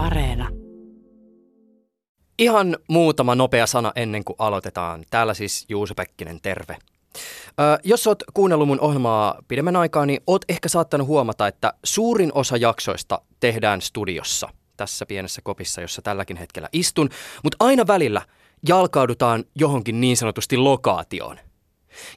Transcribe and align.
Areena. 0.00 0.48
Ihan 2.38 2.76
muutama 2.88 3.34
nopea 3.34 3.66
sana 3.66 3.92
ennen 3.96 4.24
kuin 4.24 4.36
aloitetaan. 4.38 5.04
Täällä 5.10 5.34
siis 5.34 5.66
Juuso 5.68 5.94
Pekkinen, 5.94 6.40
terve. 6.40 6.76
Ö, 7.60 7.78
jos 7.84 8.06
oot 8.06 8.22
kuunnellut 8.34 8.68
mun 8.68 8.80
ohjelmaa 8.80 9.42
pidemmän 9.48 9.76
aikaa, 9.76 10.06
niin 10.06 10.20
oot 10.26 10.44
ehkä 10.48 10.68
saattanut 10.68 11.06
huomata, 11.06 11.46
että 11.46 11.72
suurin 11.84 12.30
osa 12.34 12.56
jaksoista 12.56 13.20
tehdään 13.40 13.80
studiossa. 13.80 14.48
Tässä 14.76 15.06
pienessä 15.06 15.42
kopissa, 15.44 15.80
jossa 15.80 16.02
tälläkin 16.02 16.36
hetkellä 16.36 16.68
istun. 16.72 17.08
Mutta 17.44 17.56
aina 17.60 17.86
välillä 17.86 18.22
jalkaudutaan 18.68 19.44
johonkin 19.54 20.00
niin 20.00 20.16
sanotusti 20.16 20.56
lokaatioon. 20.56 21.38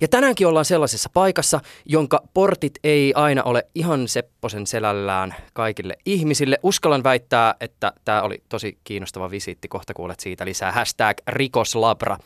Ja 0.02 0.08
tänäänkin 0.08 0.48
ollaan 0.48 0.66
sellaisessa 0.66 1.10
paikassa, 1.14 1.60
jonka 1.86 2.22
portit 2.34 2.80
ei 2.84 3.14
aina 3.16 3.44
ole 3.44 3.68
ihan 3.76 4.08
Sepposen 4.08 4.68
selällään 4.68 5.36
kaikille 5.54 5.98
ihmisille. 6.06 6.60
Uskallan 6.64 7.04
väittää, 7.04 7.56
että 7.60 7.94
tämä 8.06 8.22
oli 8.22 8.44
tosi 8.50 8.78
kiinnostava 8.84 9.32
visiitti. 9.32 9.68
Kohta 9.68 9.94
kuulet 9.94 10.20
siitä 10.20 10.46
lisää. 10.46 10.72
Hashtag 10.72 11.18
rikoslabra. 11.28 12.18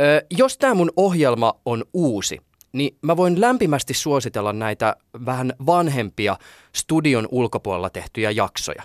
Ö, 0.00 0.26
jos 0.30 0.58
tämä 0.58 0.74
mun 0.74 0.90
ohjelma 0.96 1.54
on 1.64 1.84
uusi, 1.92 2.38
niin 2.72 2.96
mä 3.02 3.16
voin 3.16 3.40
lämpimästi 3.40 3.94
suositella 3.94 4.52
näitä 4.52 4.96
vähän 5.26 5.52
vanhempia 5.66 6.36
studion 6.74 7.28
ulkopuolella 7.30 7.90
tehtyjä 7.90 8.30
jaksoja. 8.30 8.82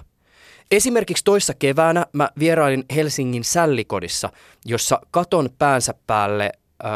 Esimerkiksi 0.72 1.24
toissa 1.24 1.54
keväänä 1.54 2.06
mä 2.14 2.30
vierailin 2.40 2.84
Helsingin 2.96 3.44
Sällikodissa, 3.44 4.30
jossa 4.66 5.02
katon 5.12 5.50
päänsä 5.60 5.94
päälle 6.08 6.52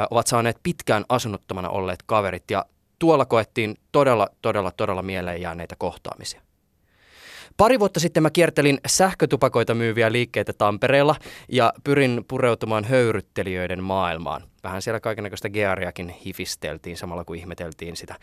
ovat 0.10 0.28
saaneet 0.28 0.58
pitkään 0.64 1.06
asunnottomana 1.10 1.70
olleet 1.70 2.04
kaverit 2.06 2.52
ja 2.52 2.66
tuolla 3.00 3.26
koettiin 3.26 3.76
todella, 3.92 4.28
todella, 4.42 4.72
todella 4.72 5.02
mieleen 5.02 5.42
jääneitä 5.42 5.76
kohtaamisia. 5.78 6.42
Pari 7.58 7.80
vuotta 7.80 8.00
sitten 8.00 8.24
mä 8.24 8.30
kiertelin 8.30 8.80
sähkötupakoita 8.88 9.74
myyviä 9.74 10.12
liikkeitä 10.12 10.54
Tampereella 10.54 11.16
ja 11.50 11.74
pyrin 11.84 12.26
pureutumaan 12.28 12.84
höyryttelijöiden 12.84 13.84
maailmaan. 13.84 14.44
Vähän 14.64 14.82
siellä 14.82 15.00
kaikenlaista 15.00 15.50
geariakin 15.50 16.10
hifisteltiin 16.10 16.98
samalla 16.98 17.24
kun 17.24 17.36
ihmeteltiin 17.36 17.96
sitä 17.96 18.16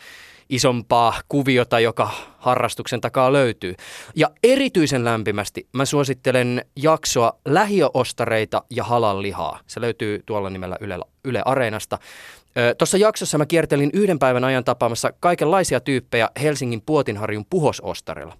isompaa 0.48 1.14
kuviota, 1.28 1.80
joka 1.80 2.10
harrastuksen 2.38 3.00
takaa 3.00 3.32
löytyy. 3.32 3.74
Ja 4.14 4.30
erityisen 4.42 5.04
lämpimästi 5.04 5.68
mä 5.72 5.84
suosittelen 5.84 6.64
jaksoa 6.76 7.32
Lähiöostareita 7.44 8.62
ja 8.70 8.84
halal 8.84 9.22
lihaa. 9.22 9.60
Se 9.66 9.80
löytyy 9.80 10.22
tuolla 10.26 10.50
nimellä 10.50 10.76
Yle, 10.80 10.98
Yle 11.24 11.42
Areenasta. 11.44 11.98
Tuossa 12.78 12.98
jaksossa 12.98 13.38
mä 13.38 13.46
kiertelin 13.46 13.90
yhden 13.92 14.18
päivän 14.18 14.44
ajan 14.44 14.64
tapaamassa 14.64 15.12
kaikenlaisia 15.20 15.80
tyyppejä 15.80 16.28
Helsingin 16.42 16.82
Puotinharjun 16.86 17.46
puhosostarilla. 17.50 18.36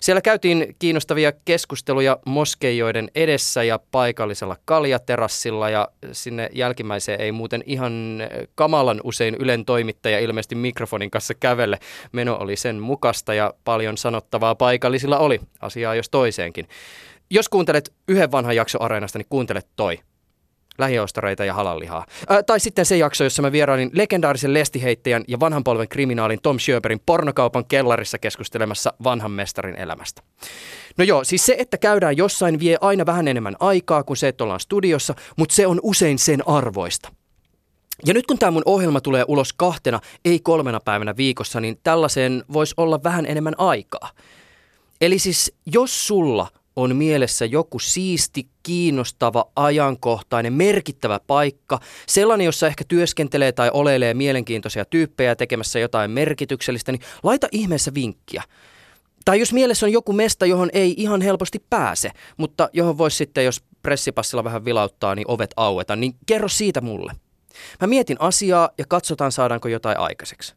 Siellä 0.00 0.20
käytiin 0.20 0.76
kiinnostavia 0.78 1.32
keskusteluja 1.44 2.18
moskeijoiden 2.26 3.10
edessä 3.14 3.62
ja 3.62 3.80
paikallisella 3.90 4.56
kaljaterassilla 4.64 5.70
ja 5.70 5.88
sinne 6.12 6.50
jälkimmäiseen 6.52 7.20
ei 7.20 7.32
muuten 7.32 7.62
ihan 7.66 8.22
kamalan 8.54 9.00
usein 9.04 9.36
Ylen 9.40 9.64
toimittaja 9.64 10.18
ilmeisesti 10.18 10.54
mikrofonin 10.54 11.10
kanssa 11.10 11.34
kävelle. 11.34 11.78
Meno 12.12 12.36
oli 12.40 12.56
sen 12.56 12.80
mukasta 12.80 13.34
ja 13.34 13.54
paljon 13.64 13.98
sanottavaa 13.98 14.54
paikallisilla 14.54 15.18
oli, 15.18 15.40
asiaa 15.60 15.94
jos 15.94 16.10
toiseenkin. 16.10 16.68
Jos 17.30 17.48
kuuntelet 17.48 17.92
yhden 18.08 18.32
vanhan 18.32 18.56
jakso 18.56 18.82
Areenasta, 18.82 19.18
niin 19.18 19.26
kuuntelet 19.30 19.66
toi 19.76 19.98
lähiostareita 20.78 21.44
ja 21.44 21.54
halallihaa. 21.54 22.06
Ää, 22.28 22.42
tai 22.42 22.60
sitten 22.60 22.86
se 22.86 22.96
jakso, 22.96 23.24
jossa 23.24 23.42
mä 23.42 23.52
vierailin 23.52 23.90
legendaarisen 23.92 24.54
lestiheittäjän 24.54 25.24
ja 25.28 25.40
vanhan 25.40 25.64
polven 25.64 25.88
kriminaalin 25.88 26.38
Tom 26.42 26.58
Schöberin 26.58 27.00
pornokaupan 27.06 27.64
kellarissa 27.64 28.18
keskustelemassa 28.18 28.92
vanhan 29.04 29.30
mestarin 29.30 29.76
elämästä. 29.76 30.22
No 30.98 31.04
joo, 31.04 31.24
siis 31.24 31.46
se, 31.46 31.56
että 31.58 31.78
käydään 31.78 32.16
jossain 32.16 32.60
vie 32.60 32.78
aina 32.80 33.06
vähän 33.06 33.28
enemmän 33.28 33.56
aikaa 33.60 34.02
kuin 34.02 34.16
se, 34.16 34.28
että 34.28 34.44
ollaan 34.44 34.60
studiossa, 34.60 35.14
mutta 35.36 35.54
se 35.54 35.66
on 35.66 35.80
usein 35.82 36.18
sen 36.18 36.48
arvoista. 36.48 37.12
Ja 38.06 38.14
nyt 38.14 38.26
kun 38.26 38.38
tämä 38.38 38.50
mun 38.50 38.62
ohjelma 38.64 39.00
tulee 39.00 39.24
ulos 39.28 39.52
kahtena, 39.52 40.00
ei 40.24 40.40
kolmena 40.40 40.80
päivänä 40.80 41.16
viikossa, 41.16 41.60
niin 41.60 41.80
tällaiseen 41.82 42.44
voisi 42.52 42.74
olla 42.76 43.02
vähän 43.02 43.26
enemmän 43.26 43.54
aikaa. 43.58 44.10
Eli 45.00 45.18
siis 45.18 45.54
jos 45.66 46.06
sulla 46.06 46.48
on 46.76 46.96
mielessä 46.96 47.44
joku 47.44 47.78
siisti, 47.78 48.48
kiinnostava, 48.62 49.44
ajankohtainen, 49.56 50.52
merkittävä 50.52 51.20
paikka, 51.26 51.80
sellainen, 52.08 52.44
jossa 52.44 52.66
ehkä 52.66 52.84
työskentelee 52.88 53.52
tai 53.52 53.70
oleilee 53.72 54.14
mielenkiintoisia 54.14 54.84
tyyppejä 54.84 55.36
tekemässä 55.36 55.78
jotain 55.78 56.10
merkityksellistä, 56.10 56.92
niin 56.92 57.02
laita 57.22 57.48
ihmeessä 57.52 57.94
vinkkiä. 57.94 58.42
Tai 59.24 59.40
jos 59.40 59.52
mielessä 59.52 59.86
on 59.86 59.92
joku 59.92 60.12
mesta, 60.12 60.46
johon 60.46 60.70
ei 60.72 60.94
ihan 60.96 61.22
helposti 61.22 61.64
pääse, 61.70 62.10
mutta 62.36 62.68
johon 62.72 62.98
voisi 62.98 63.16
sitten, 63.16 63.44
jos 63.44 63.62
pressipassilla 63.82 64.44
vähän 64.44 64.64
vilauttaa, 64.64 65.14
niin 65.14 65.30
ovet 65.30 65.50
aueta, 65.56 65.96
niin 65.96 66.14
kerro 66.26 66.48
siitä 66.48 66.80
mulle. 66.80 67.12
Mä 67.80 67.86
mietin 67.86 68.16
asiaa 68.20 68.70
ja 68.78 68.84
katsotaan 68.88 69.32
saadaanko 69.32 69.68
jotain 69.68 69.98
aikaiseksi. 69.98 70.54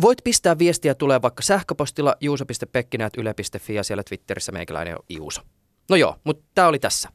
Voit 0.00 0.18
pistää 0.24 0.58
viestiä 0.58 0.94
tulee 0.94 1.22
vaikka 1.22 1.42
sähköpostilla 1.42 2.14
juuso.pekkinäät.yle.fi 2.20 3.74
ja 3.74 3.84
siellä 3.84 4.02
Twitterissä 4.02 4.52
meikäläinen 4.52 4.94
on 4.94 5.04
Juuso. 5.08 5.40
No 5.90 5.96
joo, 5.96 6.16
mutta 6.24 6.44
tämä 6.54 6.68
oli 6.68 6.78
tässä. 6.78 7.08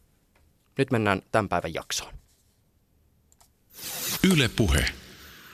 Nyt 0.77 0.91
mennään 0.91 1.21
tämän 1.31 1.49
päivän 1.49 1.73
jaksoon. 1.73 2.13
Yle 4.33 4.49
Puhe. 4.55 4.85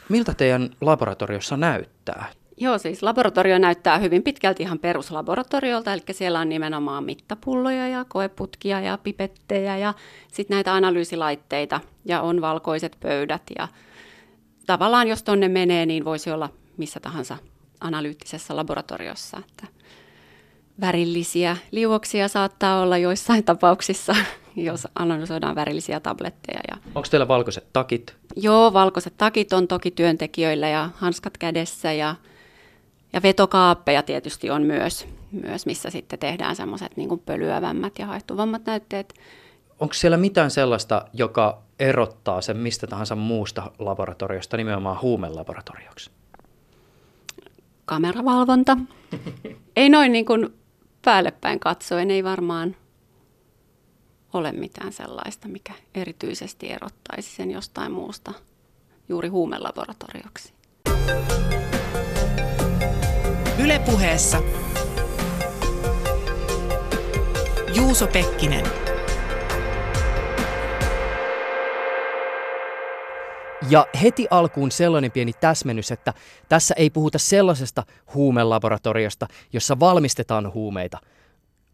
Miltä 0.10 0.34
teidän 0.34 0.70
laboratoriossa 0.82 1.58
näyttää? 1.58 2.26
Joo, 2.58 2.78
siis 2.78 3.04
laboratorio 3.04 3.58
näyttää 3.60 3.98
hyvin 3.98 4.24
pitkälti 4.24 4.64
ihan 4.64 4.80
peruslaboratoriolta, 4.80 5.94
eli 5.94 6.02
siellä 6.12 6.40
on 6.40 6.50
nimenomaan 6.50 7.04
mittapulloja 7.04 7.88
ja 7.88 8.06
koeputkia 8.06 8.82
ja 8.82 8.98
pipettejä 8.98 9.78
ja 9.78 9.94
sitten 10.32 10.56
näitä 10.56 10.74
analyysilaitteita 10.74 11.82
ja 12.06 12.22
on 12.22 12.42
valkoiset 12.42 12.98
pöydät 13.00 13.42
ja 13.60 13.68
tavallaan 14.66 15.08
jos 15.08 15.24
tonne 15.24 15.48
menee, 15.48 15.86
niin 15.86 16.06
voisi 16.06 16.32
olla 16.32 16.50
missä 16.80 17.00
tahansa 17.00 17.38
analyyttisessä 17.82 18.56
laboratoriossa. 18.56 19.38
Että 19.38 19.68
värillisiä 20.82 21.58
liuoksia 21.72 22.28
saattaa 22.28 22.82
olla 22.82 22.98
joissain 22.98 23.44
tapauksissa, 23.44 24.16
jos 24.56 24.88
analysoidaan 24.96 25.56
värillisiä 25.56 26.00
tabletteja. 26.00 26.60
Ja... 26.72 26.78
Onko 26.96 27.08
teillä 27.12 27.28
valkoiset 27.28 27.68
takit? 27.74 28.16
Joo, 28.36 28.74
valkoiset 28.74 29.14
takit 29.18 29.54
on 29.54 29.68
toki 29.68 29.92
työntekijöillä 29.92 30.70
ja 30.70 30.90
hanskat 30.96 31.38
kädessä 31.38 31.94
ja, 31.94 32.16
ja 33.14 33.22
vetokaappeja 33.22 34.04
tietysti 34.04 34.50
on 34.50 34.62
myös, 34.62 35.08
myös 35.32 35.66
missä 35.66 35.90
sitten 35.90 36.20
tehdään 36.20 36.56
semmoiset 36.56 36.98
niin 36.98 37.20
pölyävämmät 37.26 38.00
ja 38.00 38.06
haihtuvammat 38.06 38.66
näytteet. 38.66 39.14
Onko 39.80 39.94
siellä 39.94 40.18
mitään 40.18 40.52
sellaista, 40.52 41.06
joka 41.14 41.62
erottaa 41.80 42.42
sen 42.42 42.58
mistä 42.58 42.88
tahansa 42.88 43.16
muusta 43.16 43.72
laboratoriosta 43.80 44.58
nimenomaan 44.58 45.02
huumelaboratorioksi? 45.02 46.12
Kameravalvonta. 47.90 48.78
ei 49.76 49.90
noin 49.90 50.12
niin 50.12 50.26
kuin 50.26 50.50
päälle 51.02 51.32
päin 51.32 51.60
katsoen, 51.60 52.12
ei 52.12 52.24
varmaan 52.24 52.76
ole 54.34 54.52
mitään 54.52 54.94
sellaista, 54.94 55.48
mikä 55.48 55.74
erityisesti 55.96 56.72
erottaisi 56.72 57.36
sen 57.36 57.52
jostain 57.52 57.92
muusta 57.92 58.34
juuri 59.10 59.28
huumelaboratorioksi. 59.28 60.54
Ylepuheessa 63.64 64.42
Juuso 67.76 68.08
Pekkinen. 68.08 68.89
Ja 73.70 73.86
heti 74.02 74.28
alkuun 74.30 74.72
sellainen 74.72 75.12
pieni 75.12 75.34
täsmennys, 75.34 75.92
että 75.92 76.14
tässä 76.50 76.74
ei 76.78 76.90
puhuta 76.90 77.18
sellaisesta 77.18 77.84
huumelaboratoriosta, 78.14 79.28
jossa 79.54 79.80
valmistetaan 79.80 80.54
huumeita, 80.54 80.98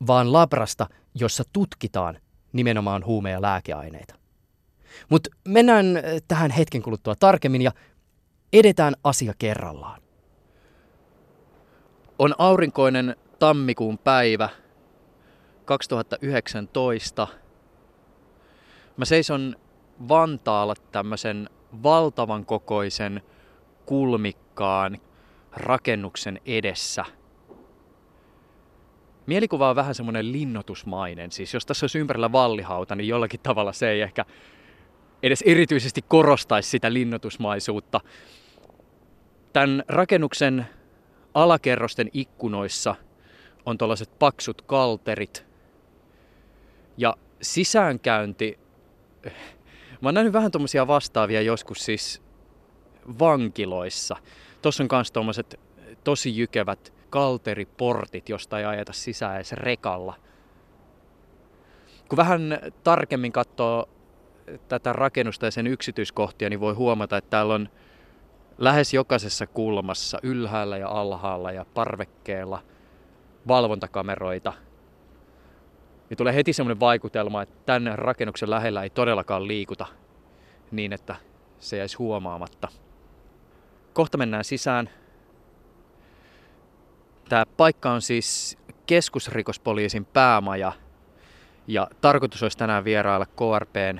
vaan 0.07 0.34
labrasta, 0.34 0.87
jossa 1.16 1.43
tutkitaan 1.53 2.17
nimenomaan 2.53 3.05
huume- 3.05 3.31
ja 3.31 3.41
lääkeaineita. 3.41 4.16
Mutta 5.09 5.29
mennään 5.47 5.97
äh, 5.97 6.03
tähän 6.28 6.52
hetken 6.52 6.81
kuluttua 6.81 7.16
tarkemmin 7.16 7.61
ja 7.61 7.72
edetään 8.53 8.93
asia 9.03 9.34
kerrallaan. 9.40 10.02
On 12.19 12.35
aurinkoinen 12.37 13.16
tammikuun 13.40 13.97
päivä 13.97 14.49
2019. 15.66 17.28
Mä 18.97 19.05
seison 19.05 19.55
Vantaalla 20.09 20.73
tämmöisen 20.91 21.49
valtavan 21.83 22.45
kokoisen 22.45 23.22
kulmikkaan 23.85 24.97
rakennuksen 25.53 26.41
edessä. 26.45 27.05
Mielikuva 29.25 29.69
on 29.69 29.75
vähän 29.75 29.95
semmoinen 29.95 30.31
linnotusmainen. 30.31 31.31
Siis 31.31 31.53
jos 31.53 31.66
tässä 31.66 31.83
olisi 31.83 31.99
ympärillä 31.99 32.31
vallihauta, 32.31 32.95
niin 32.95 33.07
jollakin 33.07 33.39
tavalla 33.39 33.73
se 33.73 33.89
ei 33.89 34.01
ehkä 34.01 34.25
edes 35.23 35.41
erityisesti 35.41 36.01
korostaisi 36.01 36.69
sitä 36.69 36.93
linnotusmaisuutta. 36.93 38.01
Tämän 39.53 39.83
rakennuksen 39.87 40.66
alakerrosten 41.33 42.09
ikkunoissa 42.13 42.95
on 43.66 43.78
tällaiset 43.78 44.19
paksut 44.19 44.61
kalterit, 44.61 45.45
Ja 46.97 47.16
sisäänkäynti, 47.41 48.59
mä 50.01 50.07
oon 50.07 50.13
nähnyt 50.13 50.33
vähän 50.33 50.51
tuommoisia 50.51 50.87
vastaavia 50.87 51.41
joskus 51.41 51.85
siis 51.85 52.21
vankiloissa. 53.19 54.15
Tuossa 54.61 54.83
on 54.83 54.89
myös 54.91 55.11
tuommoiset 55.11 55.59
tosi 56.03 56.37
jykevät 56.37 56.93
kalteriportit, 57.09 58.29
josta 58.29 58.59
ei 58.59 58.65
ajeta 58.65 58.93
sisään 58.93 59.35
edes 59.35 59.53
rekalla. 59.53 60.15
Kun 62.09 62.17
vähän 62.17 62.59
tarkemmin 62.83 63.31
katsoo 63.31 63.89
tätä 64.67 64.93
rakennusta 64.93 65.45
ja 65.45 65.51
sen 65.51 65.67
yksityiskohtia, 65.67 66.49
niin 66.49 66.59
voi 66.59 66.73
huomata, 66.73 67.17
että 67.17 67.29
täällä 67.29 67.53
on 67.53 67.69
lähes 68.57 68.93
jokaisessa 68.93 69.47
kulmassa, 69.47 70.19
ylhäällä 70.23 70.77
ja 70.77 70.89
alhaalla 70.89 71.51
ja 71.51 71.65
parvekkeella 71.73 72.63
valvontakameroita. 73.47 74.53
Niin 76.09 76.17
tulee 76.17 76.35
heti 76.35 76.53
semmoinen 76.53 76.79
vaikutelma, 76.79 77.41
että 77.41 77.55
tänne 77.66 77.96
rakennuksen 77.96 78.49
lähellä 78.49 78.84
ei 78.84 78.90
todellakaan 78.90 79.47
liikuta 79.47 79.85
niin, 80.72 80.93
että 80.93 81.16
se 81.59 81.78
jäisi 81.78 81.97
huomaamatta. 81.97 82.67
Kohta 83.93 84.17
mennään 84.17 84.43
sisään. 84.43 84.90
Tämä 87.29 87.46
paikka 87.57 87.91
on 87.91 88.02
siis 88.02 88.57
keskusrikospoliisin 88.85 90.05
päämaja 90.05 90.72
ja 91.67 91.87
tarkoitus 92.02 92.43
olisi 92.43 92.57
tänään 92.57 92.84
vierailla 92.84 93.25
KRPn 93.25 93.99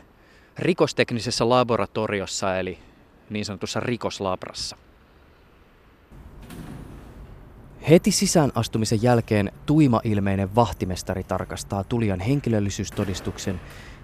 rikosteknisessä 0.60 1.50
laboratoriossa 1.50 2.60
eli 2.60 2.80
niin 3.30 3.46
sanotussa 3.46 3.80
rikoslabrassa. 3.80 4.78
Heti 7.90 8.12
sisään 8.12 8.52
astumisen 8.56 9.04
jälkeen 9.04 9.52
tuima-ilmeinen 9.66 10.56
vahtimestari 10.56 11.24
tarkastaa 11.24 11.84
tulijan 11.84 12.20
henkilöllisyystodistuksen 12.20 13.62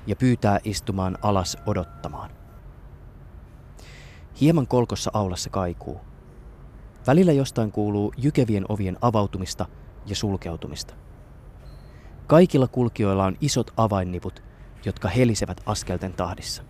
ja 0.08 0.16
pyytää 0.16 0.60
istumaan 0.64 1.18
alas 1.22 1.58
odottamaan. 1.66 2.32
Hieman 4.42 4.68
kolkossa 4.68 5.12
aulassa 5.14 5.50
kaikuu. 5.50 6.02
Välillä 7.08 7.32
jostain 7.32 7.72
kuuluu 7.72 8.14
jykevien 8.18 8.66
ovien 8.70 8.98
avautumista 9.02 9.66
ja 10.06 10.16
sulkeutumista. 10.16 10.94
Kaikilla 12.28 12.68
kulkijoilla 12.68 13.26
on 13.26 13.38
isot 13.42 13.72
avainniput, 13.78 14.44
jotka 14.86 15.08
helisevät 15.08 15.62
askelten 15.66 16.14
tahdissa. 16.14 16.64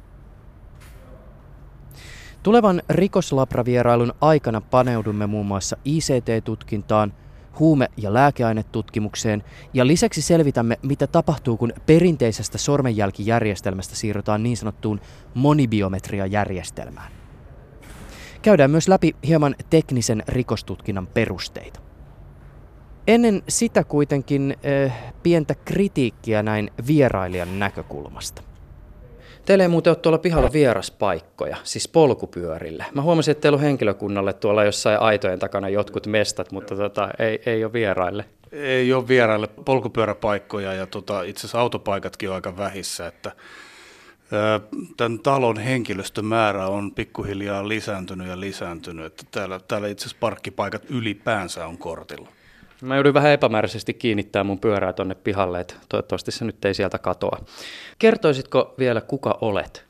Tulevan 2.43 2.81
rikoslabravierailun 2.89 4.13
aikana 4.21 4.61
paneudumme 4.61 5.27
muun 5.27 5.45
muassa 5.45 5.77
ICT-tutkintaan, 5.85 7.13
huume- 7.59 7.89
ja 7.97 8.13
lääkeainetutkimukseen 8.13 9.43
ja 9.73 9.87
lisäksi 9.87 10.21
selvitämme, 10.21 10.77
mitä 10.83 11.07
tapahtuu, 11.07 11.57
kun 11.57 11.73
perinteisestä 11.85 12.57
sormenjälkijärjestelmästä 12.57 13.95
siirrytään 13.95 14.43
niin 14.43 14.57
sanottuun 14.57 15.01
monibiometriajärjestelmään. 15.33 17.11
Käydään 18.41 18.71
myös 18.71 18.87
läpi 18.87 19.15
hieman 19.27 19.55
teknisen 19.69 20.23
rikostutkinnan 20.27 21.07
perusteita. 21.07 21.79
Ennen 23.07 23.43
sitä 23.49 23.83
kuitenkin 23.83 24.55
äh, 24.85 25.13
pientä 25.23 25.55
kritiikkiä 25.55 26.43
näin 26.43 26.71
vierailijan 26.87 27.59
näkökulmasta. 27.59 28.50
Teillä 29.45 29.63
ei 29.63 29.67
muuten 29.67 29.91
ole 29.91 29.97
tuolla 29.97 30.17
pihalla 30.17 30.53
vieraspaikkoja, 30.53 31.57
siis 31.63 31.87
polkupyörille. 31.87 32.85
Mä 32.93 33.01
huomasin, 33.01 33.31
että 33.31 33.41
teillä 33.41 33.55
on 33.55 33.61
henkilökunnalle 33.61 34.33
tuolla 34.33 34.63
jossain 34.63 34.99
aitojen 34.99 35.39
takana 35.39 35.69
jotkut 35.69 36.07
mestat, 36.07 36.51
mutta 36.51 36.75
tota, 36.75 37.09
ei, 37.19 37.41
ei 37.45 37.63
ole 37.63 37.73
vieraille. 37.73 38.25
Ei 38.51 38.93
ole 38.93 39.07
vieraille 39.07 39.47
polkupyöräpaikkoja 39.47 40.73
ja 40.73 40.87
tota, 40.87 41.23
itse 41.23 41.39
asiassa 41.39 41.59
autopaikatkin 41.59 42.29
on 42.29 42.35
aika 42.35 42.57
vähissä, 42.57 43.07
että 43.07 43.31
Tämän 44.97 45.19
talon 45.19 45.57
henkilöstömäärä 45.57 46.67
on 46.67 46.91
pikkuhiljaa 46.91 47.67
lisääntynyt 47.67 48.27
ja 48.27 48.39
lisääntynyt, 48.39 49.05
että 49.05 49.23
täällä, 49.31 49.59
täällä 49.67 49.87
itse 49.87 50.03
asiassa 50.03 50.17
parkkipaikat 50.19 50.83
ylipäänsä 50.89 51.67
on 51.67 51.77
kortilla. 51.77 52.29
Mä 52.81 52.95
joudun 52.95 53.13
vähän 53.13 53.31
epämääräisesti 53.31 53.93
kiinnittää 53.93 54.43
mun 54.43 54.59
pyörää 54.59 54.93
tonne 54.93 55.15
pihalle, 55.15 55.59
että 55.59 55.75
toivottavasti 55.89 56.31
se 56.31 56.45
nyt 56.45 56.65
ei 56.65 56.73
sieltä 56.73 56.97
katoa. 56.97 57.37
Kertoisitko 57.99 58.75
vielä, 58.79 59.01
kuka 59.01 59.37
olet? 59.41 59.85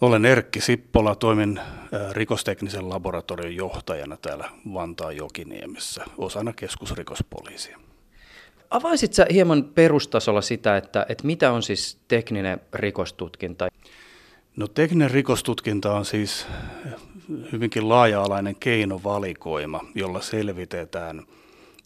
Olen 0.00 0.24
Erkki 0.24 0.60
Sippola, 0.60 1.14
toimin 1.14 1.60
rikosteknisen 2.12 2.88
laboratorion 2.88 3.56
johtajana 3.56 4.16
täällä 4.16 4.50
Vantaan 4.74 5.16
Jokiniemessä 5.16 6.04
osana 6.18 6.52
keskusrikospoliisia. 6.52 7.78
Avaisit 8.70 9.12
sä 9.12 9.26
hieman 9.32 9.64
perustasolla 9.64 10.40
sitä, 10.40 10.76
että, 10.76 11.06
että 11.08 11.26
mitä 11.26 11.52
on 11.52 11.62
siis 11.62 11.98
tekninen 12.08 12.60
rikostutkinta? 12.74 13.68
No 14.56 14.68
tekninen 14.68 15.10
rikostutkinta 15.10 15.92
on 15.92 16.04
siis 16.04 16.46
hyvinkin 17.52 17.88
laaja-alainen 17.88 18.56
keinovalikoima, 18.56 19.80
jolla 19.94 20.20
selvitetään 20.20 21.22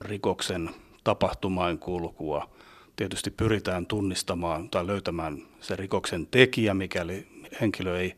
rikoksen 0.01 0.71
tapahtumain 1.05 1.79
kulkua. 1.79 2.51
Tietysti 2.97 3.31
pyritään 3.31 3.87
tunnistamaan 3.87 4.71
tai 4.71 4.87
löytämään 4.87 5.43
se 5.61 5.77
rikoksen 5.77 6.27
tekijä, 6.27 6.75
mikäli 6.75 7.27
henkilö 7.61 8.01
ei 8.01 8.15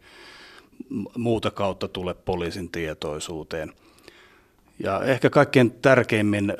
muuta 1.17 1.51
kautta 1.51 1.89
tule 1.89 2.15
poliisin 2.15 2.71
tietoisuuteen. 2.71 3.73
Ja 4.79 5.03
ehkä 5.03 5.31
kaikkein 5.31 5.71
tärkeimmin 5.71 6.53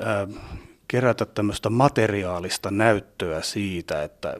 kerätä 0.87 1.25
tämmöistä 1.25 1.69
materiaalista 1.69 2.71
näyttöä 2.71 3.41
siitä, 3.41 4.03
että, 4.03 4.37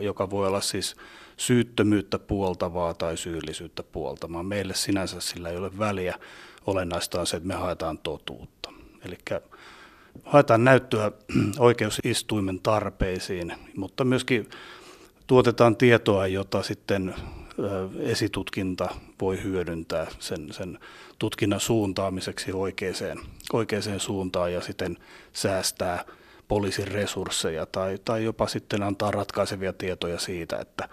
joka 0.00 0.30
voi 0.30 0.46
olla 0.48 0.60
siis 0.60 0.96
syyttömyyttä 1.36 2.18
puoltavaa 2.18 2.94
tai 2.94 3.16
syyllisyyttä 3.16 3.82
puoltamaan. 3.82 4.46
Meille 4.46 4.74
sinänsä 4.74 5.20
sillä 5.20 5.48
ei 5.48 5.56
ole 5.56 5.78
väliä. 5.78 6.18
Olennaista 6.66 7.20
on 7.20 7.26
se, 7.26 7.36
että 7.36 7.46
me 7.46 7.54
haetaan 7.54 7.98
totuutta. 7.98 8.72
Eli 9.04 9.18
haetaan 10.24 10.64
näyttöä 10.64 11.12
oikeusistuimen 11.58 12.60
tarpeisiin, 12.60 13.52
mutta 13.76 14.04
myöskin 14.04 14.50
tuotetaan 15.26 15.76
tietoa, 15.76 16.26
jota 16.26 16.62
sitten 16.62 17.14
esitutkinta 17.98 18.88
voi 19.20 19.42
hyödyntää 19.42 20.06
sen, 20.18 20.52
sen 20.52 20.78
tutkinnan 21.18 21.60
suuntaamiseksi 21.60 22.52
oikeaan, 22.52 23.18
oikeaan 23.52 24.00
suuntaan 24.00 24.52
ja 24.52 24.60
sitten 24.60 24.98
säästää 25.32 26.04
poliisin 26.48 26.88
resursseja 26.88 27.66
tai, 27.66 27.98
tai 28.04 28.24
jopa 28.24 28.46
sitten 28.46 28.82
antaa 28.82 29.10
ratkaisevia 29.10 29.72
tietoja 29.72 30.18
siitä, 30.18 30.58
että 30.58 30.88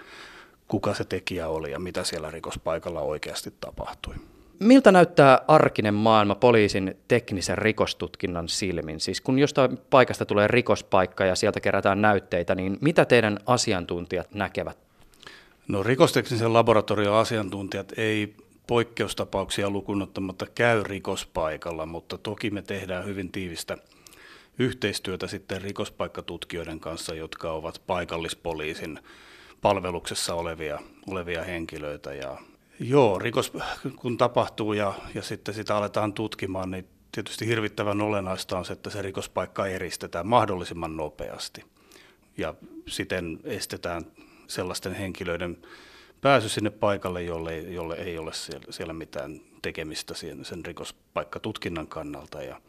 kuka 0.68 0.94
se 0.94 1.04
tekijä 1.04 1.48
oli 1.48 1.72
ja 1.72 1.80
mitä 1.80 2.04
siellä 2.04 2.32
rikospaikalla 2.32 3.02
oikeasti 3.02 3.54
tapahtui. 3.62 4.16
Miltä 4.60 4.92
näyttää 4.92 5.42
arkinen 5.48 5.94
maailma 5.94 6.36
poliisin 6.36 6.98
teknisen 7.08 7.58
rikostutkinnan 7.58 8.50
silmin? 8.50 9.00
Siis 9.00 9.22
kun 9.22 9.40
jostain 9.40 9.78
paikasta 9.90 10.26
tulee 10.26 10.48
rikospaikka 10.48 11.26
ja 11.26 11.36
sieltä 11.36 11.60
kerätään 11.60 12.02
näytteitä, 12.02 12.56
niin 12.56 12.78
mitä 12.82 13.06
teidän 13.06 13.40
asiantuntijat 13.46 14.34
näkevät? 14.34 14.78
No 15.68 15.84
rikosteknisen 15.84 16.54
laboratorion 16.54 17.16
asiantuntijat 17.16 17.94
ei 17.98 18.36
poikkeustapauksia 18.68 19.70
lukunottamatta 19.70 20.46
käy 20.56 20.84
rikospaikalla, 20.84 21.86
mutta 21.86 22.18
toki 22.18 22.50
me 22.50 22.62
tehdään 22.62 23.06
hyvin 23.06 23.32
tiivistä 23.32 23.78
yhteistyötä 24.60 25.28
sitten 25.28 25.62
rikospaikkatutkijoiden 25.62 26.80
kanssa, 26.80 27.16
jotka 27.16 27.52
ovat 27.52 27.82
paikallispoliisin 27.88 29.00
palveluksessa 29.62 30.36
olevia, 30.36 30.80
olevia 31.08 31.44
henkilöitä. 31.44 32.14
Ja 32.14 32.38
joo, 32.80 33.20
rikos 33.20 33.54
kun 33.96 34.18
tapahtuu 34.18 34.74
ja, 34.74 34.94
ja 35.16 35.22
sitten 35.22 35.54
sitä 35.54 35.78
aletaan 35.78 36.14
tutkimaan, 36.14 36.72
niin 36.72 36.88
tietysti 37.12 37.48
hirvittävän 37.48 38.02
olennaista 38.02 38.58
on 38.58 38.66
se, 38.66 38.74
että 38.74 38.90
se 38.90 39.02
rikospaikka 39.02 39.68
eristetään 39.68 40.28
mahdollisimman 40.28 40.98
nopeasti. 40.98 41.64
Ja 42.38 42.54
siten 42.88 43.40
estetään 43.44 44.06
sellaisten 44.48 44.94
henkilöiden 44.94 45.58
pääsy 46.22 46.50
sinne 46.50 46.70
paikalle, 46.70 47.24
jolle, 47.24 47.58
jolle 47.58 47.96
ei 47.96 48.18
ole 48.18 48.34
siellä, 48.34 48.66
siellä 48.70 48.94
mitään 48.94 49.42
tekemistä 49.62 50.14
sen, 50.14 50.46
sen 50.46 50.66
rikospaikkatutkinnan 50.66 51.88
kannalta. 51.88 52.44
Ja 52.44 52.62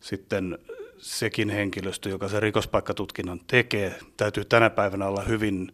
sitten 0.00 0.58
sekin 0.98 1.50
henkilöstö, 1.50 2.08
joka 2.08 2.28
sen 2.28 2.42
rikospaikkatutkinnan 2.42 3.40
tekee, 3.46 3.98
täytyy 4.16 4.44
tänä 4.44 4.70
päivänä 4.70 5.06
olla 5.06 5.22
hyvin 5.22 5.72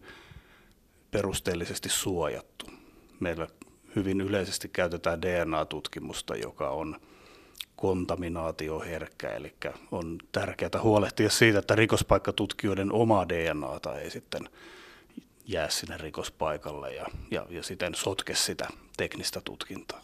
perusteellisesti 1.10 1.88
suojattu. 1.88 2.73
Meillä 3.20 3.46
hyvin 3.96 4.20
yleisesti 4.20 4.68
käytetään 4.68 5.22
DNA-tutkimusta, 5.22 6.36
joka 6.36 6.70
on 6.70 7.00
kontaminaatioherkkä, 7.76 9.30
eli 9.30 9.54
on 9.90 10.18
tärkeää 10.32 10.82
huolehtia 10.82 11.30
siitä, 11.30 11.58
että 11.58 11.74
rikospaikkatutkijoiden 11.74 12.92
omaa 12.92 13.28
DNAta 13.28 13.98
ei 13.98 14.10
sitten 14.10 14.48
jää 15.46 15.70
sinne 15.70 15.96
rikospaikalle 15.96 16.94
ja, 16.94 17.06
ja, 17.30 17.46
ja 17.50 17.62
siten 17.62 17.94
sotke 17.94 18.34
sitä 18.34 18.68
teknistä 18.96 19.40
tutkintaa. 19.44 20.00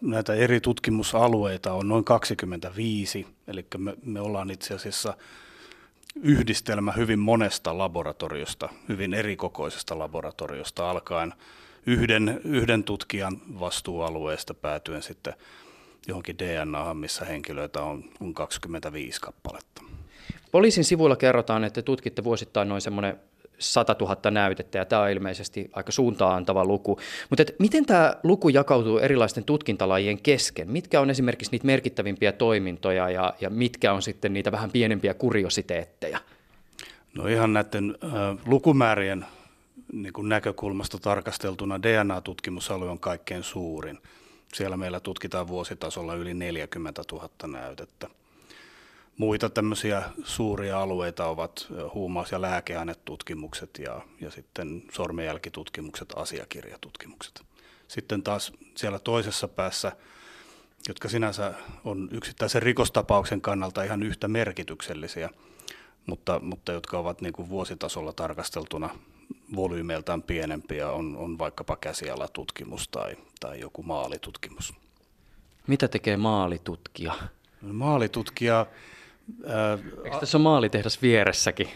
Näitä 0.00 0.34
eri 0.34 0.60
tutkimusalueita 0.60 1.72
on 1.72 1.88
noin 1.88 2.04
25, 2.04 3.26
eli 3.46 3.66
me, 3.78 3.94
me 4.04 4.20
ollaan 4.20 4.50
itse 4.50 4.74
asiassa 4.74 5.16
yhdistelmä 6.22 6.92
hyvin 6.92 7.18
monesta 7.18 7.78
laboratoriosta, 7.78 8.68
hyvin 8.88 9.14
erikokoisesta 9.14 9.98
laboratoriosta 9.98 10.90
alkaen 10.90 11.34
yhden, 11.86 12.40
yhden 12.44 12.84
tutkijan 12.84 13.36
vastuualueesta 13.60 14.54
päätyen 14.54 15.02
sitten 15.02 15.34
johonkin 16.08 16.38
DNAhan, 16.38 16.96
missä 16.96 17.24
henkilöitä 17.24 17.82
on, 17.82 18.04
on 18.20 18.34
25 18.34 19.20
kappaletta. 19.20 19.82
Poliisin 20.52 20.84
sivuilla 20.84 21.16
kerrotaan, 21.16 21.64
että 21.64 21.82
tutkitte 21.82 22.24
vuosittain 22.24 22.68
noin 22.68 22.80
semmoinen 22.80 23.16
100 23.58 23.96
000 24.00 24.30
näytettä, 24.30 24.78
ja 24.78 24.84
tämä 24.84 25.02
on 25.02 25.10
ilmeisesti 25.10 25.70
aika 25.72 25.92
suuntaan 25.92 26.36
antava 26.36 26.64
luku. 26.64 27.00
Mutta 27.30 27.44
miten 27.58 27.86
tämä 27.86 28.14
luku 28.22 28.48
jakautuu 28.48 28.98
erilaisten 28.98 29.44
tutkintalajien 29.44 30.20
kesken? 30.22 30.70
Mitkä 30.70 31.00
on 31.00 31.10
esimerkiksi 31.10 31.52
niitä 31.52 31.66
merkittävimpiä 31.66 32.32
toimintoja, 32.32 33.10
ja, 33.10 33.34
ja 33.40 33.50
mitkä 33.50 33.92
on 33.92 34.02
sitten 34.02 34.32
niitä 34.32 34.52
vähän 34.52 34.70
pienempiä 34.70 35.14
kuriositeetteja? 35.14 36.18
No 37.14 37.26
ihan 37.26 37.52
näiden 37.52 37.98
äh, 38.04 38.10
lukumäärien 38.46 39.26
niin 39.92 40.12
kuin 40.12 40.28
näkökulmasta 40.28 40.98
tarkasteltuna 40.98 41.82
DNA-tutkimusalue 41.82 42.90
on 42.90 43.00
kaikkein 43.00 43.42
suurin. 43.42 43.98
Siellä 44.54 44.76
meillä 44.76 45.00
tutkitaan 45.00 45.48
vuositasolla 45.48 46.14
yli 46.14 46.34
40 46.34 47.02
000 47.12 47.28
näytettä. 47.46 48.08
Muita 49.18 49.50
tämmöisiä 49.50 50.02
suuria 50.24 50.80
alueita 50.80 51.26
ovat 51.26 51.66
huumaus- 51.94 52.32
ja 52.32 52.40
lääkeainetutkimukset 52.40 53.70
ja, 53.78 54.00
ja 54.20 54.30
sitten 54.30 54.82
sormenjälkitutkimukset, 54.92 56.12
asiakirjatutkimukset. 56.16 57.42
Sitten 57.88 58.22
taas 58.22 58.52
siellä 58.74 58.98
toisessa 58.98 59.48
päässä, 59.48 59.92
jotka 60.88 61.08
sinänsä 61.08 61.54
on 61.84 62.08
yksittäisen 62.12 62.62
rikostapauksen 62.62 63.40
kannalta 63.40 63.82
ihan 63.82 64.02
yhtä 64.02 64.28
merkityksellisiä, 64.28 65.30
mutta, 66.06 66.40
mutta 66.40 66.72
jotka 66.72 66.98
ovat 66.98 67.20
niin 67.20 67.32
kuin 67.32 67.48
vuositasolla 67.48 68.12
tarkasteltuna 68.12 68.90
volyymeiltaan 69.56 70.22
pienempiä, 70.22 70.90
on, 70.90 71.16
on 71.16 71.38
vaikkapa 71.38 71.76
käsialatutkimus 71.76 72.88
tai, 72.88 73.16
tai 73.40 73.60
joku 73.60 73.82
maalitutkimus. 73.82 74.74
Mitä 75.66 75.88
tekee 75.88 76.16
maalitutkija? 76.16 77.14
Maalitutkija 77.62 78.66
Eikö 80.04 80.18
tässä 80.20 80.38
ole 80.38 80.42
maalitehdas 80.42 81.02
vieressäkin? 81.02 81.68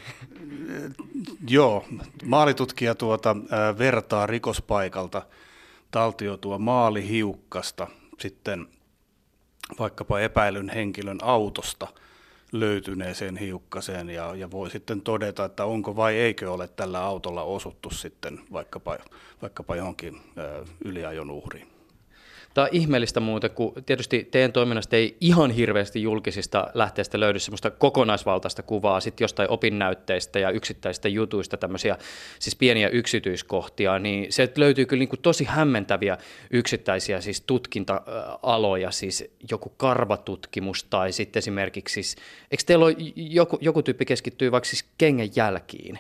Joo, 1.49 1.85
maalitutkija 2.25 2.95
tuota, 2.95 3.37
vertaa 3.79 4.27
rikospaikalta 4.27 5.23
taltioitua 5.91 6.59
maalihiukkasta 6.59 7.87
sitten 8.19 8.67
vaikkapa 9.79 10.21
epäilyn 10.21 10.69
henkilön 10.69 11.19
autosta 11.23 11.89
löytyneeseen 12.53 13.37
hiukkaseen 13.37 14.11
ja, 14.11 14.35
ja 14.35 14.51
voi 14.51 14.71
sitten 14.71 15.01
todeta, 15.01 15.45
että 15.45 15.65
onko 15.65 15.97
vai 15.97 16.17
eikö 16.17 16.53
ole 16.53 16.69
tällä 16.69 17.01
autolla 17.01 17.43
osuttu 17.43 17.91
sitten 17.91 18.41
vaikkapa, 18.53 18.99
vaikkapa 19.43 19.77
johonkin 19.77 20.21
yliajon 20.85 21.31
uhriin. 21.31 21.70
Tämä 22.55 22.65
on 22.65 22.71
ihmeellistä 22.73 23.21
muuten, 23.21 23.51
kun 23.51 23.73
tietysti 23.87 24.29
teidän 24.31 24.53
toiminnasta 24.53 24.97
ei 24.97 25.17
ihan 25.21 25.51
hirveästi 25.51 26.03
julkisista 26.03 26.67
lähteistä 26.75 27.21
löydy 27.21 27.39
semmoista 27.39 27.71
kokonaisvaltaista 27.71 28.63
kuvaa 28.63 29.01
sit 29.01 29.21
jostain 29.21 29.51
opinnäytteistä 29.51 30.39
ja 30.39 30.51
yksittäisistä 30.51 31.09
jutuista, 31.09 31.57
tämmöisiä 31.57 31.97
siis 32.39 32.57
pieniä 32.57 32.89
yksityiskohtia, 32.89 33.99
niin 33.99 34.33
se 34.33 34.53
löytyy 34.57 34.87
kyllä 34.87 34.99
niin 34.99 35.09
kuin 35.09 35.21
tosi 35.21 35.45
hämmentäviä 35.45 36.19
yksittäisiä 36.51 37.21
siis 37.21 37.41
tutkinta-aloja, 37.41 38.91
siis 38.91 39.25
joku 39.51 39.73
karvatutkimus 39.77 40.85
tai 40.85 41.13
sitten 41.13 41.41
esimerkiksi, 41.41 41.95
siis, 41.95 42.17
eikö 42.51 42.63
teillä 42.67 42.85
ole 42.85 42.97
joku, 43.17 43.59
joku 43.61 43.83
tyyppi 43.83 44.05
keskittyy 44.05 44.53
vaikka 44.53 44.69
siis 44.69 44.85
kengen 44.99 45.29
jälkiin? 45.37 45.99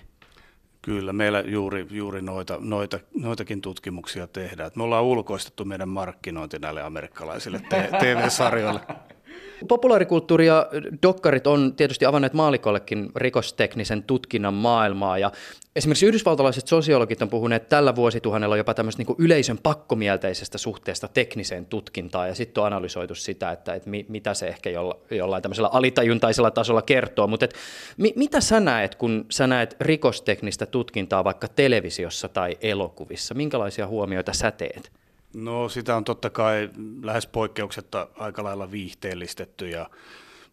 Kyllä, 0.83 1.13
meillä 1.13 1.41
juuri, 1.41 1.87
juuri 1.91 2.23
noita, 2.23 2.59
noita, 2.61 2.99
noitakin 3.15 3.61
tutkimuksia 3.61 4.27
tehdään. 4.27 4.71
me 4.75 4.83
ollaan 4.83 5.05
ulkoistettu 5.05 5.65
meidän 5.65 5.89
markkinointi 5.89 6.59
näille 6.59 6.83
amerikkalaisille 6.83 7.61
TV-sarjoille. 8.01 8.81
Populaarikulttuuri 9.69 10.47
ja 10.47 10.67
dokkarit 11.03 11.47
on 11.47 11.75
tietysti 11.77 12.07
avanneet 12.07 12.33
maalikollekin 12.33 13.09
rikosteknisen 13.17 14.03
tutkinnan 14.03 14.55
maailmaa. 14.55 15.19
Ja 15.19 15.33
esimerkiksi 15.77 16.07
yhdysvaltalaiset 16.07 16.67
sosiologit 16.67 17.23
on 17.23 17.29
puhuneet 17.29 17.69
tällä 17.69 17.95
vuosituhannella 17.95 18.57
jopa 18.57 18.75
tämmöistä 18.75 19.03
niin 19.03 19.17
yleisön 19.19 19.59
pakkomielteisestä 19.63 20.59
suhteesta 20.59 21.09
tekniseen 21.09 21.67
tutkintaan. 21.67 22.29
Ja 22.29 22.35
sitten 22.35 22.61
on 22.61 22.67
analysoitu 22.67 23.15
sitä, 23.15 23.53
että, 23.53 23.75
että 23.75 23.91
mitä 24.09 24.35
se 24.35 24.49
ehkä 24.49 24.71
jolla, 24.71 24.97
jollain 25.11 25.43
tämmöisellä 25.43 25.71
alitajuntaisella 25.73 26.51
tasolla 26.51 26.83
kertoo, 26.83 27.27
mutta 27.27 27.45
et, 27.45 27.55
mi, 27.97 28.13
mitä 28.17 28.41
sä 28.41 28.61
näet, 28.61 28.95
kun 28.95 29.27
sä 29.31 29.47
näet 29.47 29.77
rikosteknistä 29.81 30.67
tutkintaa 30.67 31.25
vaikka 31.25 31.49
televisiossa 31.49 32.29
tai 32.29 32.59
elokuvissa, 32.61 33.35
minkälaisia 33.35 33.87
huomioita 33.87 34.33
sä 34.33 34.51
teet? 34.51 35.00
No 35.35 35.69
sitä 35.69 35.97
on 35.97 36.05
totta 36.05 36.31
kai 36.31 36.71
lähes 37.03 37.27
poikkeuksetta 37.27 38.09
aika 38.19 38.45
lailla 38.45 38.71
viihteellistetty 38.71 39.69
ja 39.69 39.91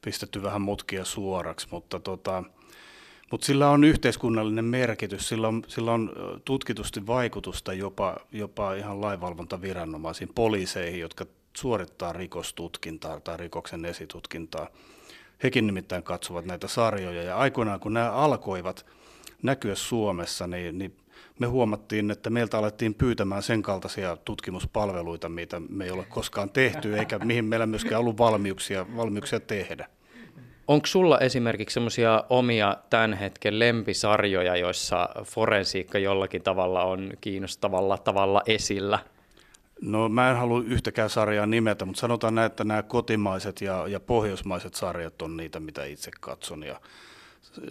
pistetty 0.02 0.44
vähän 0.44 0.62
mutkia 0.62 1.06
suoraksi, 1.06 1.68
mutta, 1.72 2.00
tota, 2.00 2.44
mutta 3.32 3.46
sillä 3.46 3.70
on 3.70 3.84
yhteiskunnallinen 3.84 4.66
merkitys, 4.66 5.30
sillä 5.30 5.48
on, 5.48 5.64
sillä 5.68 5.92
on 5.92 6.12
tutkitusti 6.46 7.08
vaikutusta 7.08 7.74
jopa, 7.74 8.18
jopa 8.32 8.74
ihan 8.74 9.02
lainvalvontaviranomaisiin, 9.02 10.30
poliiseihin, 10.36 11.00
jotka 11.00 11.26
suorittaa 11.58 12.14
rikostutkintaa 12.14 13.20
tai 13.20 13.38
rikoksen 13.38 13.86
esitutkintaa. 13.86 14.68
Hekin 15.44 15.68
nimittäin 15.68 16.04
katsovat 16.04 16.46
näitä 16.46 16.68
sarjoja 16.68 17.24
ja 17.24 17.38
aikoinaan 17.38 17.80
kun 17.80 17.94
nämä 17.94 18.12
alkoivat 18.12 18.86
näkyä 19.44 19.76
Suomessa, 19.76 20.48
niin, 20.48 20.78
niin 20.78 20.98
me 21.40 21.48
huomattiin, 21.48 22.12
että 22.12 22.30
meiltä 22.30 22.58
alettiin 22.58 22.94
pyytämään 22.94 23.44
sen 23.44 23.62
kaltaisia 23.62 24.18
tutkimuspalveluita, 24.26 25.30
mitä 25.30 25.62
me 25.70 25.86
ei 25.86 25.92
ole 25.92 26.06
koskaan 26.10 26.50
tehty, 26.50 27.00
eikä 27.00 27.20
mihin 27.20 27.46
meillä 27.46 27.66
myöskään 27.66 28.02
ollut 28.02 28.18
valmiuksia, 28.18 28.86
valmiuksia 28.98 29.40
tehdä. 29.40 29.88
Onko 30.68 30.88
sulla 30.88 31.20
esimerkiksi 31.20 31.74
semmoisia 31.74 32.24
omia 32.30 32.78
tämän 32.90 33.14
hetken 33.14 33.60
lempisarjoja, 33.60 34.56
joissa 34.56 35.10
forensiikka 35.24 36.00
jollakin 36.00 36.44
tavalla 36.44 36.84
on 36.84 37.12
kiinnostavalla 37.22 37.98
tavalla 37.98 38.42
esillä? 38.46 39.00
No 39.82 40.10
mä 40.10 40.30
en 40.30 40.38
halua 40.38 40.64
yhtäkään 40.68 41.10
sarjaa 41.10 41.46
nimetä, 41.46 41.86
mutta 41.86 42.00
sanotaan 42.00 42.36
näin, 42.36 42.46
että 42.46 42.64
nämä 42.64 42.84
kotimaiset 42.84 43.62
ja, 43.62 43.88
ja 43.88 44.00
pohjoismaiset 44.00 44.74
sarjat 44.74 45.22
on 45.22 45.38
niitä, 45.38 45.60
mitä 45.60 45.86
itse 45.86 46.12
katson. 46.20 46.64
Ja 46.64 46.82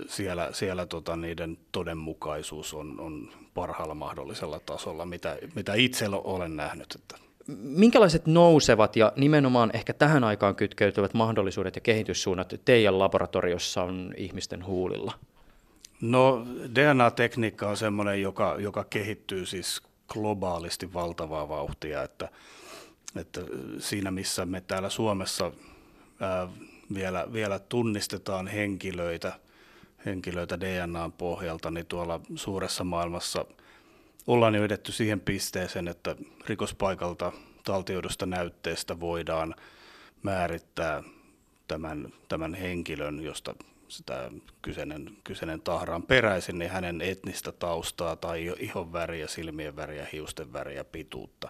siellä, 0.06 0.48
siellä 0.52 0.86
tota, 0.86 1.16
niiden 1.16 1.58
todenmukaisuus 1.72 2.74
on, 2.74 3.00
on 3.00 3.28
parhaalla 3.54 3.94
mahdollisella 3.94 4.60
tasolla, 4.60 5.06
mitä, 5.06 5.38
mitä 5.54 5.74
itse 5.74 6.06
olen 6.08 6.56
nähnyt. 6.56 6.94
Että. 6.94 7.16
Minkälaiset 7.62 8.26
nousevat 8.26 8.96
ja 8.96 9.12
nimenomaan 9.16 9.70
ehkä 9.74 9.92
tähän 9.92 10.24
aikaan 10.24 10.56
kytkeytyvät 10.56 11.14
mahdollisuudet 11.14 11.74
ja 11.74 11.80
kehityssuunnat 11.80 12.54
teidän 12.64 12.98
laboratoriossa 12.98 13.82
on 13.82 14.14
ihmisten 14.16 14.66
huulilla? 14.66 15.12
No 16.00 16.46
DNA-tekniikka 16.74 17.68
on 17.68 17.76
sellainen, 17.76 18.22
joka, 18.22 18.56
joka 18.58 18.84
kehittyy 18.84 19.46
siis 19.46 19.82
globaalisti 20.08 20.94
valtavaa 20.94 21.48
vauhtia, 21.48 22.02
että, 22.02 22.28
että 23.16 23.40
siinä 23.78 24.10
missä 24.10 24.46
me 24.46 24.60
täällä 24.60 24.90
Suomessa 24.90 25.52
ää, 26.20 26.48
vielä, 26.94 27.26
vielä 27.32 27.58
tunnistetaan 27.58 28.46
henkilöitä– 28.46 29.32
henkilöitä 30.06 30.60
DNAn 30.60 31.12
pohjalta, 31.12 31.70
niin 31.70 31.86
tuolla 31.86 32.20
suuressa 32.34 32.84
maailmassa 32.84 33.44
ollaan 34.26 34.54
jo 34.54 34.64
edetty 34.64 34.92
siihen 34.92 35.20
pisteeseen, 35.20 35.88
että 35.88 36.16
rikospaikalta 36.46 37.32
taltioidusta 37.64 38.26
näytteestä 38.26 39.00
voidaan 39.00 39.54
määrittää 40.22 41.02
tämän, 41.68 42.08
tämän 42.28 42.54
henkilön, 42.54 43.20
josta 43.20 43.54
sitä 43.88 44.30
kyseinen, 44.62 45.16
kyseinen 45.24 45.60
tahra 45.60 45.94
on 45.94 46.02
peräisin, 46.02 46.58
niin 46.58 46.70
hänen 46.70 47.00
etnistä 47.00 47.52
taustaa 47.52 48.16
tai 48.16 48.54
ihon 48.58 48.92
väriä, 48.92 49.26
silmien 49.26 49.76
väriä, 49.76 50.06
hiusten 50.12 50.52
väriä, 50.52 50.84
pituutta. 50.84 51.48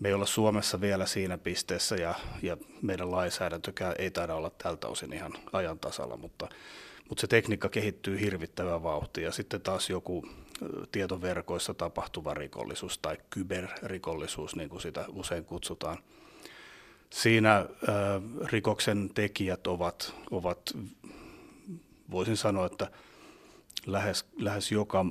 Me 0.00 0.08
ei 0.08 0.14
olla 0.14 0.26
Suomessa 0.26 0.80
vielä 0.80 1.06
siinä 1.06 1.38
pisteessä 1.38 1.96
ja, 1.96 2.14
ja 2.42 2.56
meidän 2.82 3.10
lainsäädäntökään 3.10 3.94
ei 3.98 4.10
taida 4.10 4.34
olla 4.34 4.50
tältä 4.62 4.88
osin 4.88 5.12
ihan 5.12 5.32
ajan 5.52 5.78
tasalla, 5.78 6.16
mutta 6.16 6.48
mutta 7.08 7.20
se 7.20 7.26
tekniikka 7.26 7.68
kehittyy 7.68 8.20
hirvittävää 8.20 8.82
vauhtia. 8.82 9.24
Ja 9.24 9.32
sitten 9.32 9.60
taas 9.60 9.90
joku 9.90 10.26
tietoverkoissa 10.92 11.74
tapahtuva 11.74 12.34
rikollisuus 12.34 12.98
tai 12.98 13.16
kyberrikollisuus, 13.30 14.56
niin 14.56 14.68
kuin 14.68 14.80
sitä 14.80 15.04
usein 15.08 15.44
kutsutaan. 15.44 15.98
Siinä 17.10 17.56
äh, 17.56 17.66
rikoksen 18.44 19.10
tekijät 19.14 19.66
ovat, 19.66 20.14
ovat, 20.30 20.76
voisin 22.10 22.36
sanoa, 22.36 22.66
että 22.66 22.90
lähes, 23.86 24.24
lähes 24.36 24.72
joka 24.72 25.06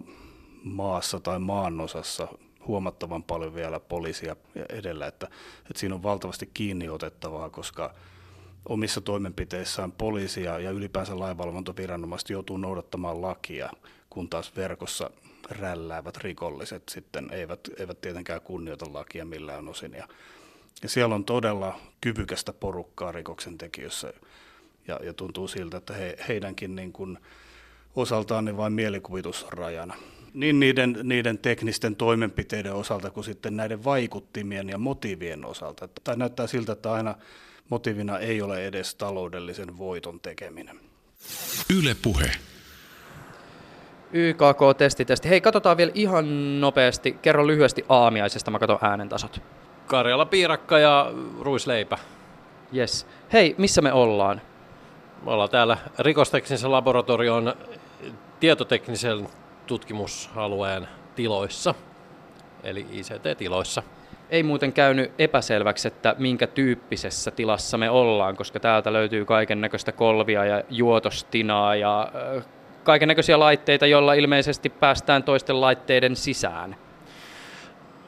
maassa 0.63 1.19
tai 1.19 1.39
maanosassa 1.39 2.27
huomattavan 2.69 3.23
paljon 3.23 3.55
vielä 3.55 3.79
poliisia 3.79 4.35
edellä, 4.69 5.07
että, 5.07 5.27
että 5.59 5.79
siinä 5.79 5.95
on 5.95 6.03
valtavasti 6.03 6.49
kiinni 6.53 6.89
otettavaa, 6.89 7.49
koska 7.49 7.93
omissa 8.65 9.01
toimenpiteissään 9.01 9.91
poliisia 9.91 10.59
ja 10.59 10.71
ylipäänsä 10.71 11.19
lainvalvontaviranomaiset 11.19 12.29
joutuu 12.29 12.57
noudattamaan 12.57 13.21
lakia, 13.21 13.69
kun 14.09 14.29
taas 14.29 14.55
verkossa 14.55 15.09
rälläävät 15.49 16.17
rikolliset 16.17 16.83
sitten 16.89 17.29
eivät, 17.31 17.59
eivät 17.77 18.01
tietenkään 18.01 18.41
kunnioita 18.41 18.93
lakia 18.93 19.25
millään 19.25 19.67
osin. 19.67 19.93
Ja, 19.93 20.07
ja 20.83 20.89
siellä 20.89 21.15
on 21.15 21.25
todella 21.25 21.79
kyvykästä 22.01 22.53
porukkaa 22.53 23.11
rikoksen 23.11 23.57
tekijöissä 23.57 24.13
ja, 24.87 24.99
ja 25.03 25.13
tuntuu 25.13 25.47
siltä, 25.47 25.77
että 25.77 25.93
he, 25.93 26.15
heidänkin 26.27 26.75
niin 26.75 26.93
kuin 26.93 27.17
osaltaan 27.95 28.45
niin 28.45 28.57
vain 28.57 28.73
mielikuvitusrajana. 28.73 29.95
Niin 30.33 30.59
niiden, 30.59 30.97
niiden 31.03 31.37
teknisten 31.37 31.95
toimenpiteiden 31.95 32.73
osalta 32.73 33.09
kuin 33.09 33.23
sitten 33.23 33.57
näiden 33.57 33.83
vaikuttimien 33.83 34.69
ja 34.69 34.77
motiivien 34.77 35.45
osalta. 35.45 35.89
Tai 36.03 36.17
näyttää 36.17 36.47
siltä, 36.47 36.71
että 36.71 36.91
aina 36.91 37.15
motiivina 37.69 38.19
ei 38.19 38.41
ole 38.41 38.67
edes 38.67 38.95
taloudellisen 38.95 39.77
voiton 39.77 40.19
tekeminen. 40.19 40.79
Yle 41.77 41.95
Puhe. 42.01 42.31
YKK-testitesti. 44.13 45.29
Hei, 45.29 45.41
katsotaan 45.41 45.77
vielä 45.77 45.91
ihan 45.95 46.61
nopeasti. 46.61 47.11
Kerro 47.21 47.47
lyhyesti 47.47 47.85
aamiaisesta, 47.89 48.51
mä 48.51 48.59
katson 48.59 48.79
äänentasot. 48.81 49.41
Karjala 49.87 50.25
piirakka 50.25 50.79
ja 50.79 51.11
ruisleipä. 51.41 51.97
Yes. 52.75 53.07
Hei, 53.33 53.55
missä 53.57 53.81
me 53.81 53.93
ollaan? 53.93 54.41
Me 55.25 55.31
ollaan 55.31 55.49
täällä 55.49 55.77
rikosteknisen 55.99 56.71
laboratorion 56.71 57.53
tietoteknisen 58.39 59.27
tutkimusalueen 59.69 60.87
tiloissa, 61.15 61.75
eli 62.63 62.85
ICT-tiloissa. 62.91 63.83
Ei 64.29 64.43
muuten 64.43 64.73
käynyt 64.73 65.11
epäselväksi, 65.19 65.87
että 65.87 66.15
minkä 66.17 66.47
tyyppisessä 66.47 67.31
tilassa 67.31 67.77
me 67.77 67.89
ollaan, 67.89 68.35
koska 68.35 68.59
täältä 68.59 68.93
löytyy 68.93 69.25
kaiken 69.25 69.61
näköistä 69.61 69.91
kolvia 69.91 70.45
ja 70.45 70.63
juotostinaa 70.69 71.75
ja 71.75 72.11
kaiken 72.83 73.07
näköisiä 73.07 73.39
laitteita, 73.39 73.85
joilla 73.85 74.13
ilmeisesti 74.13 74.69
päästään 74.69 75.23
toisten 75.23 75.61
laitteiden 75.61 76.15
sisään. 76.15 76.75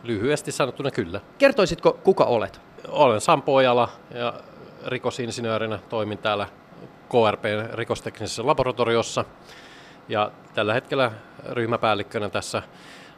Lyhyesti 0.03 0.51
sanottuna 0.51 0.91
kyllä. 0.91 1.21
Kertoisitko, 1.37 1.99
kuka 2.03 2.23
olet? 2.23 2.61
Olen 2.87 3.21
Sampo 3.21 3.55
Ojala 3.55 3.89
ja 4.13 4.33
rikosinsinöörinä 4.87 5.79
toimin 5.89 6.17
täällä 6.17 6.47
KRP 7.09 7.43
rikosteknisessä 7.73 8.45
laboratoriossa. 8.45 9.25
Ja 10.09 10.31
tällä 10.53 10.73
hetkellä 10.73 11.11
ryhmäpäällikkönä 11.49 12.29
tässä 12.29 12.61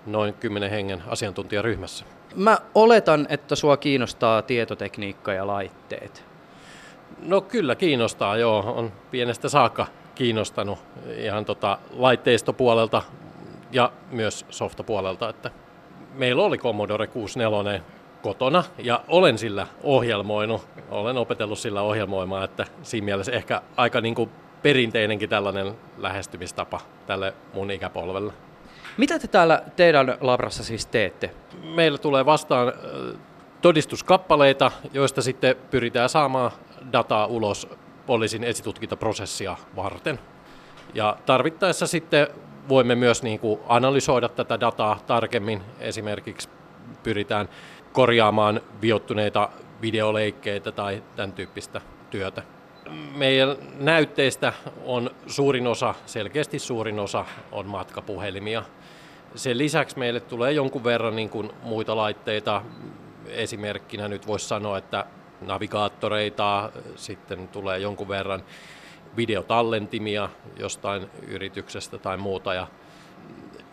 noin 0.06 0.34
10 0.34 0.70
hengen 0.70 1.04
asiantuntijaryhmässä. 1.08 2.06
Mä 2.36 2.58
oletan, 2.76 3.26
että 3.30 3.56
sua 3.56 3.78
kiinnostaa 3.78 4.42
tietotekniikka 4.42 5.34
ja 5.34 5.48
laitteet. 5.48 6.26
No 7.22 7.42
kyllä 7.42 7.76
kiinnostaa, 7.76 8.38
joo. 8.38 8.74
On 8.78 8.92
pienestä 9.12 9.50
saakka 9.50 9.88
kiinnostanut 10.16 10.80
ihan 11.18 11.46
tota 11.46 11.78
laitteistopuolelta 11.92 13.02
ja 13.72 13.92
myös 14.12 14.46
softapuolelta. 14.50 15.30
Että 15.30 15.52
meillä 16.14 16.44
oli 16.44 16.58
Commodore 16.58 17.08
64 17.08 17.82
kotona 18.22 18.64
ja 18.78 19.02
olen 19.08 19.38
sillä 19.38 19.68
ohjelmoinut. 19.84 20.68
Olen 20.90 21.18
opetellut 21.18 21.60
sillä 21.60 21.82
ohjelmoimaan, 21.82 22.44
että 22.44 22.66
siinä 22.82 23.06
mielessä 23.06 23.32
ehkä 23.32 23.62
aika 23.78 24.02
niin 24.02 24.16
kuin 24.16 24.30
perinteinenkin 24.64 25.30
tällainen 25.30 25.74
lähestymistapa 25.98 26.82
tälle 27.08 27.34
mun 27.54 27.72
ikäpolvelle. 27.72 28.34
Mitä 28.98 29.20
te 29.20 29.28
täällä 29.28 29.64
teidän 29.76 30.18
labrassa 30.22 30.64
siis 30.64 30.86
teette? 30.86 31.32
Meillä 31.64 31.98
tulee 31.98 32.26
vastaan 32.26 32.74
todistuskappaleita, 33.62 34.72
joista 34.94 35.22
sitten 35.22 35.56
pyritään 35.72 36.10
saamaan 36.10 36.52
dataa 36.94 37.26
ulos 37.26 37.68
poliisin 38.06 38.44
esitutkintaprosessia 38.44 39.58
varten. 39.76 40.20
Ja 40.94 41.18
tarvittaessa 41.26 41.88
sitten 41.88 42.28
voimme 42.70 42.96
myös 42.96 43.24
niin 43.24 43.40
kuin 43.40 43.60
analysoida 43.68 44.30
tätä 44.30 44.60
dataa 44.60 45.00
tarkemmin. 45.08 45.62
Esimerkiksi 45.80 46.50
pyritään 47.04 47.50
korjaamaan 47.94 48.62
viottuneita 48.82 49.50
videoleikkeitä 49.82 50.72
tai 50.72 51.04
tämän 51.16 51.34
tyyppistä 51.34 51.82
työtä. 52.10 52.44
Meidän 53.16 53.58
näytteistä 53.80 54.54
on 54.86 55.12
suurin 55.28 55.68
osa, 55.68 55.96
selkeästi 56.06 56.60
suurin 56.60 57.00
osa, 57.00 57.26
on 57.52 57.66
matkapuhelimia. 57.66 58.64
Sen 59.36 59.58
lisäksi 59.58 60.00
meille 60.00 60.20
tulee 60.20 60.52
jonkun 60.52 60.84
verran 60.84 61.16
niin 61.16 61.30
kuin 61.30 61.52
muita 61.64 61.96
laitteita. 61.96 62.62
Esimerkkinä 63.28 64.08
nyt 64.08 64.28
voisi 64.28 64.48
sanoa, 64.48 64.78
että 64.78 65.06
navigaattoreita, 65.42 66.72
sitten 66.96 67.48
tulee 67.48 67.80
jonkun 67.80 68.08
verran 68.08 68.44
videotallentimia 69.18 70.30
jostain 70.60 71.10
yrityksestä 71.28 71.98
tai 71.98 72.18
muuta. 72.18 72.54
Ja 72.54 72.68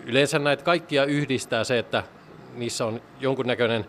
yleensä 0.05 0.39
näitä 0.39 0.65
kaikkia 0.65 1.05
yhdistää 1.05 1.65
se, 1.65 1.79
että 1.79 2.03
niissä 2.55 2.87
on 2.87 3.01
jonkunnäköinen 3.21 3.87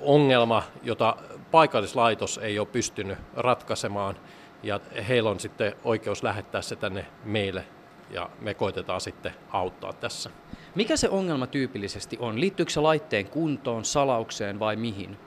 ongelma, 0.00 0.62
jota 0.82 1.16
paikallislaitos 1.52 2.38
ei 2.38 2.58
ole 2.58 2.66
pystynyt 2.66 3.18
ratkaisemaan, 3.36 4.16
ja 4.62 4.80
heillä 5.08 5.30
on 5.30 5.40
sitten 5.40 5.74
oikeus 5.84 6.22
lähettää 6.22 6.62
se 6.62 6.76
tänne 6.76 7.06
meille, 7.24 7.64
ja 8.10 8.30
me 8.40 8.54
koitetaan 8.54 9.00
sitten 9.00 9.32
auttaa 9.50 9.92
tässä. 9.92 10.30
Mikä 10.74 10.96
se 10.96 11.08
ongelma 11.08 11.46
tyypillisesti 11.46 12.16
on? 12.20 12.40
Liittyykö 12.40 12.72
se 12.72 12.80
laitteen 12.80 13.26
kuntoon, 13.26 13.84
salaukseen 13.84 14.60
vai 14.60 14.76
mihin? 14.76 15.18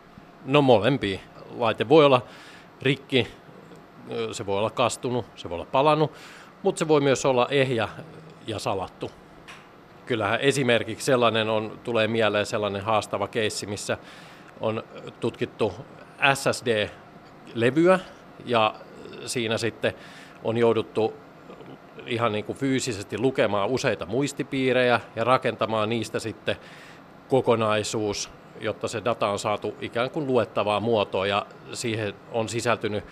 No 0.45 0.61
molempiin. 0.61 1.19
Laite 1.57 1.89
voi 1.89 2.05
olla 2.05 2.21
rikki, 2.81 3.27
se 4.31 4.45
voi 4.45 4.57
olla 4.57 4.69
kastunut, 4.69 5.25
se 5.35 5.49
voi 5.49 5.55
olla 5.55 5.67
palannut, 5.71 6.11
mutta 6.63 6.79
se 6.79 6.87
voi 6.87 7.01
myös 7.01 7.25
olla 7.25 7.47
ehjä 7.49 7.89
ja 8.47 8.59
salattu. 8.59 9.11
Kyllähän 10.05 10.39
esimerkiksi 10.39 11.05
sellainen 11.05 11.49
on, 11.49 11.79
tulee 11.83 12.07
mieleen 12.07 12.45
sellainen 12.45 12.81
haastava 12.81 13.27
keissi, 13.27 13.65
missä 13.65 13.97
on 14.59 14.83
tutkittu 15.19 15.73
SSD-levyä 16.33 17.99
ja 18.45 18.75
siinä 19.25 19.57
sitten 19.57 19.93
on 20.43 20.57
jouduttu 20.57 21.13
ihan 22.05 22.31
niin 22.31 22.45
kuin 22.45 22.57
fyysisesti 22.57 23.17
lukemaan 23.17 23.69
useita 23.69 24.05
muistipiirejä 24.05 24.99
ja 25.15 25.23
rakentamaan 25.23 25.89
niistä 25.89 26.19
sitten 26.19 26.55
kokonaisuus, 27.27 28.29
jotta 28.59 28.87
se 28.87 29.01
data 29.05 29.27
on 29.27 29.39
saatu 29.39 29.75
ikään 29.81 30.09
kuin 30.09 30.27
luettavaa 30.27 30.79
muotoa 30.79 31.27
ja 31.27 31.45
siihen 31.73 32.13
on 32.31 32.49
sisältynyt 32.49 33.03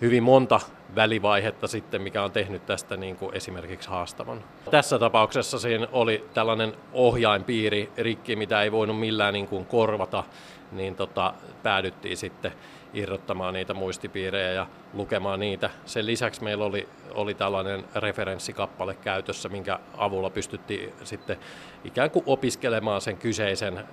hyvin 0.00 0.22
monta 0.22 0.60
välivaihetta 0.94 1.68
sitten, 1.68 2.02
mikä 2.02 2.22
on 2.22 2.32
tehnyt 2.32 2.66
tästä 2.66 2.96
niin 2.96 3.16
kuin 3.16 3.34
esimerkiksi 3.34 3.88
haastavan. 3.88 4.44
Tässä 4.70 4.98
tapauksessa 4.98 5.58
siinä 5.58 5.88
oli 5.92 6.24
tällainen 6.34 6.72
ohjainpiiri 6.92 7.92
rikki, 7.96 8.36
mitä 8.36 8.62
ei 8.62 8.72
voinut 8.72 9.00
millään 9.00 9.34
niin 9.34 9.48
kuin 9.48 9.66
korvata, 9.66 10.24
niin 10.72 10.94
tota, 10.94 11.34
päädyttiin 11.62 12.16
sitten 12.16 12.52
irrottamaan 12.94 13.54
niitä 13.54 13.74
muistipiirejä 13.74 14.52
ja 14.52 14.66
lukemaan 14.92 15.40
niitä. 15.40 15.70
Sen 15.84 16.06
lisäksi 16.06 16.44
meillä 16.44 16.64
oli, 16.64 16.88
oli 17.14 17.34
tällainen 17.34 17.84
referenssikappale 17.94 18.94
käytössä, 18.94 19.48
minkä 19.48 19.78
avulla 19.96 20.30
pystyttiin 20.30 20.92
sitten 21.04 21.36
ikään 21.84 22.10
kuin 22.10 22.22
opiskelemaan 22.26 23.00
sen 23.00 23.16
kyseisen 23.16 23.84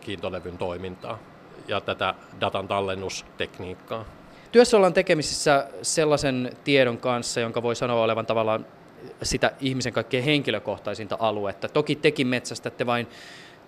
kiintolevyn 0.00 0.58
toimintaa 0.58 1.18
ja 1.68 1.80
tätä 1.80 2.14
datan 2.40 2.68
tallennustekniikkaa. 2.68 4.04
Työssä 4.52 4.76
ollaan 4.76 4.94
tekemisissä 4.94 5.68
sellaisen 5.82 6.50
tiedon 6.64 6.98
kanssa, 6.98 7.40
jonka 7.40 7.62
voi 7.62 7.76
sanoa 7.76 8.02
olevan 8.02 8.26
tavallaan 8.26 8.66
sitä 9.22 9.52
ihmisen 9.60 9.92
kaikkein 9.92 10.24
henkilökohtaisinta 10.24 11.16
aluetta. 11.20 11.68
Toki 11.68 11.96
tekin 11.96 12.26
metsästätte 12.26 12.86
vain 12.86 13.06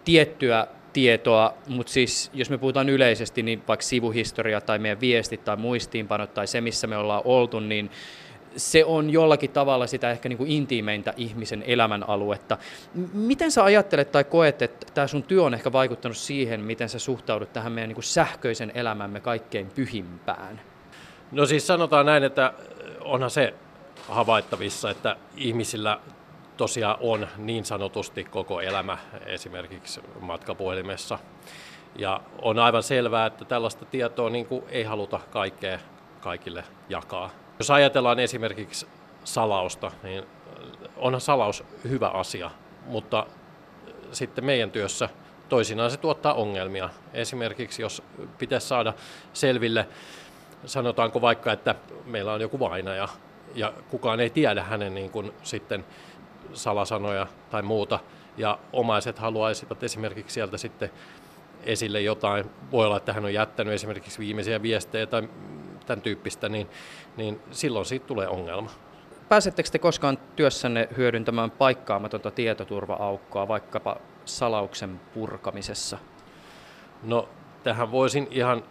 tiettyä 0.04 0.66
tietoa, 0.92 1.54
mutta 1.68 1.92
siis 1.92 2.30
jos 2.34 2.50
me 2.50 2.58
puhutaan 2.58 2.88
yleisesti, 2.88 3.42
niin 3.42 3.62
vaikka 3.68 3.86
sivuhistoria 3.86 4.60
tai 4.60 4.78
meidän 4.78 5.00
viestit 5.00 5.44
tai 5.44 5.56
muistiinpanot 5.56 6.34
tai 6.34 6.46
se, 6.46 6.60
missä 6.60 6.86
me 6.86 6.96
ollaan 6.96 7.22
oltu, 7.24 7.60
niin 7.60 7.90
se 8.56 8.84
on 8.84 9.10
jollakin 9.10 9.50
tavalla 9.50 9.86
sitä 9.86 10.10
ehkä 10.10 10.28
niin 10.28 10.36
kuin 10.36 10.50
intiimeintä 10.50 11.14
ihmisen 11.16 11.64
elämän 11.66 12.08
aluetta. 12.08 12.58
Miten 13.12 13.50
sä 13.50 13.64
ajattelet 13.64 14.12
tai 14.12 14.24
koet, 14.24 14.62
että 14.62 14.86
tämä 14.94 15.06
sun 15.06 15.22
työ 15.22 15.42
on 15.42 15.54
ehkä 15.54 15.72
vaikuttanut 15.72 16.16
siihen, 16.16 16.60
miten 16.60 16.88
sä 16.88 16.98
suhtaudut 16.98 17.52
tähän 17.52 17.72
meidän 17.72 17.88
niin 17.88 17.94
kuin 17.94 18.04
sähköisen 18.04 18.72
elämämme 18.74 19.20
kaikkein 19.20 19.66
pyhimpään? 19.74 20.60
No 21.32 21.46
siis 21.46 21.66
sanotaan 21.66 22.06
näin, 22.06 22.24
että 22.24 22.52
onhan 23.00 23.30
se 23.30 23.54
havaittavissa, 24.08 24.90
että 24.90 25.16
ihmisillä 25.36 26.00
tosiaan 26.58 26.96
on 27.00 27.28
niin 27.36 27.64
sanotusti 27.64 28.24
koko 28.24 28.60
elämä 28.60 28.98
esimerkiksi 29.26 30.00
matkapuhelimessa. 30.20 31.18
Ja 31.96 32.20
on 32.42 32.58
aivan 32.58 32.82
selvää, 32.82 33.26
että 33.26 33.44
tällaista 33.44 33.84
tietoa 33.84 34.30
niin 34.30 34.46
kuin 34.46 34.64
ei 34.68 34.84
haluta 34.84 35.20
kaikkea 35.30 35.78
kaikille 36.20 36.64
jakaa. 36.88 37.30
Jos 37.58 37.70
ajatellaan 37.70 38.18
esimerkiksi 38.18 38.86
salausta, 39.24 39.90
niin 40.02 40.24
onhan 40.96 41.20
salaus 41.20 41.64
hyvä 41.84 42.08
asia, 42.08 42.50
mutta 42.86 43.26
sitten 44.12 44.44
meidän 44.44 44.70
työssä 44.70 45.08
toisinaan 45.48 45.90
se 45.90 45.96
tuottaa 45.96 46.34
ongelmia. 46.34 46.90
Esimerkiksi 47.14 47.82
jos 47.82 48.02
pitäisi 48.38 48.66
saada 48.66 48.92
selville 49.32 49.88
sanotaanko 50.66 51.20
vaikka, 51.20 51.52
että 51.52 51.74
meillä 52.04 52.32
on 52.32 52.40
joku 52.40 52.60
vainaja 52.60 53.08
ja 53.54 53.72
kukaan 53.90 54.20
ei 54.20 54.30
tiedä 54.30 54.62
hänen 54.62 54.94
niin 54.94 55.10
kuin 55.10 55.32
sitten 55.42 55.84
salasanoja 56.52 57.26
tai 57.50 57.62
muuta, 57.62 57.98
ja 58.36 58.58
omaiset 58.72 59.18
haluaisivat 59.18 59.82
esimerkiksi 59.82 60.34
sieltä 60.34 60.58
sitten 60.58 60.90
esille 61.62 62.00
jotain, 62.00 62.44
voi 62.72 62.86
olla, 62.86 62.96
että 62.96 63.12
hän 63.12 63.24
on 63.24 63.34
jättänyt 63.34 63.74
esimerkiksi 63.74 64.18
viimeisiä 64.18 64.62
viestejä 64.62 65.06
tai 65.06 65.28
tämän 65.86 66.02
tyyppistä, 66.02 66.48
niin, 66.48 66.68
niin 67.16 67.40
silloin 67.50 67.86
siitä 67.86 68.06
tulee 68.06 68.28
ongelma. 68.28 68.70
Pääsettekö 69.28 69.68
te 69.70 69.78
koskaan 69.78 70.18
työssänne 70.36 70.88
hyödyntämään 70.96 71.50
paikkaamatonta 71.50 72.30
tietoturva-aukkoa 72.30 73.48
vaikkapa 73.48 73.96
salauksen 74.24 75.00
purkamisessa? 75.14 75.98
No, 77.02 77.28
tähän 77.62 77.90
voisin 77.90 78.28
ihan 78.30 78.64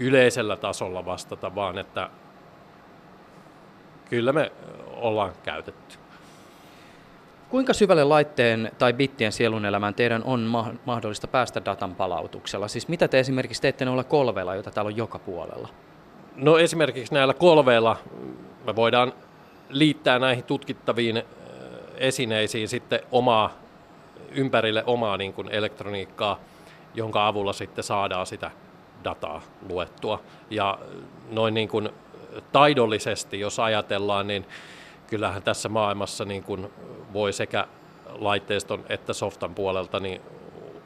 yleisellä 0.00 0.56
tasolla 0.56 1.04
vastata 1.04 1.54
vaan, 1.54 1.78
että 1.78 2.10
kyllä 4.08 4.32
me 4.32 4.52
ollaan 4.86 5.32
käytetty. 5.42 5.99
Kuinka 7.50 7.72
syvälle 7.72 8.04
laitteen 8.04 8.72
tai 8.78 8.92
bittien 8.92 9.32
sielunelämään 9.32 9.94
teidän 9.94 10.22
on 10.24 10.40
ma- 10.40 10.72
mahdollista 10.84 11.26
päästä 11.26 11.64
datan 11.64 11.94
palautuksella? 11.94 12.68
Siis 12.68 12.88
mitä 12.88 13.08
te 13.08 13.20
esimerkiksi 13.20 13.62
teette 13.62 13.84
noilla 13.84 14.04
kolveilla, 14.04 14.54
joita 14.54 14.70
täällä 14.70 14.88
on 14.88 14.96
joka 14.96 15.18
puolella? 15.18 15.68
No 16.36 16.58
esimerkiksi 16.58 17.14
näillä 17.14 17.34
kolveilla 17.34 17.96
me 18.66 18.76
voidaan 18.76 19.12
liittää 19.68 20.18
näihin 20.18 20.44
tutkittaviin 20.44 21.22
esineisiin 21.96 22.68
sitten 22.68 23.00
omaa, 23.12 23.52
ympärille 24.30 24.84
omaa 24.86 25.16
niin 25.16 25.32
kuin 25.32 25.48
elektroniikkaa, 25.48 26.40
jonka 26.94 27.26
avulla 27.26 27.52
sitten 27.52 27.84
saadaan 27.84 28.26
sitä 28.26 28.50
dataa 29.04 29.42
luettua. 29.68 30.20
Ja 30.50 30.78
noin 31.30 31.54
niin 31.54 31.68
kuin 31.68 31.88
taidollisesti, 32.52 33.40
jos 33.40 33.60
ajatellaan, 33.60 34.26
niin 34.26 34.46
kyllähän 35.10 35.42
tässä 35.42 35.68
maailmassa 35.68 36.24
niin 36.24 36.42
kuin 36.42 36.70
voi 37.12 37.32
sekä 37.32 37.66
laitteiston 38.18 38.84
että 38.88 39.12
softan 39.12 39.54
puolelta 39.54 40.00
niin 40.00 40.20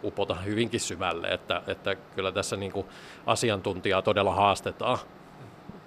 upota 0.05 0.35
hyvinkin 0.35 0.81
syvälle, 0.81 1.29
että, 1.29 1.63
että 1.67 1.95
kyllä 1.95 2.33
tässä 2.33 2.57
niin 2.57 2.73
kuin 2.73 2.87
asiantuntijaa 3.27 4.03
todella 4.03 4.35
haastetaan. 4.35 4.99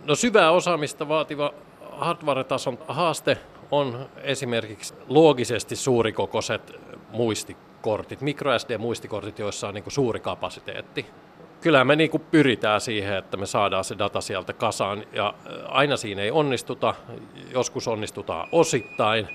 No 0.05 0.15
syvää 0.15 0.51
osaamista 0.51 1.07
vaativa 1.07 1.53
hardware-tason 1.91 2.77
haaste 2.87 3.37
on 3.71 4.09
esimerkiksi 4.23 4.93
loogisesti 5.07 5.75
suurikokoiset 5.75 6.73
muistikortit, 7.09 8.21
microSD-muistikortit, 8.21 9.39
joissa 9.39 9.67
on 9.67 9.73
niin 9.73 9.83
kuin 9.83 9.93
suuri 9.93 10.19
kapasiteetti. 10.19 11.05
Kyllä 11.61 11.83
me 11.83 11.95
niin 11.95 12.09
kuin 12.09 12.23
pyritään 12.31 12.81
siihen, 12.81 13.17
että 13.17 13.37
me 13.37 13.45
saadaan 13.45 13.83
se 13.83 13.97
data 13.97 14.21
sieltä 14.21 14.53
kasaan 14.53 15.03
ja 15.13 15.33
aina 15.67 15.97
siinä 15.97 16.21
ei 16.21 16.31
onnistuta, 16.31 16.95
joskus 17.53 17.87
onnistutaan 17.87 18.47
osittain, 18.51 19.27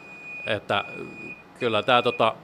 että 0.47 0.85
kyllä 1.59 1.83
tämä 1.83 2.03
tota... 2.03 2.35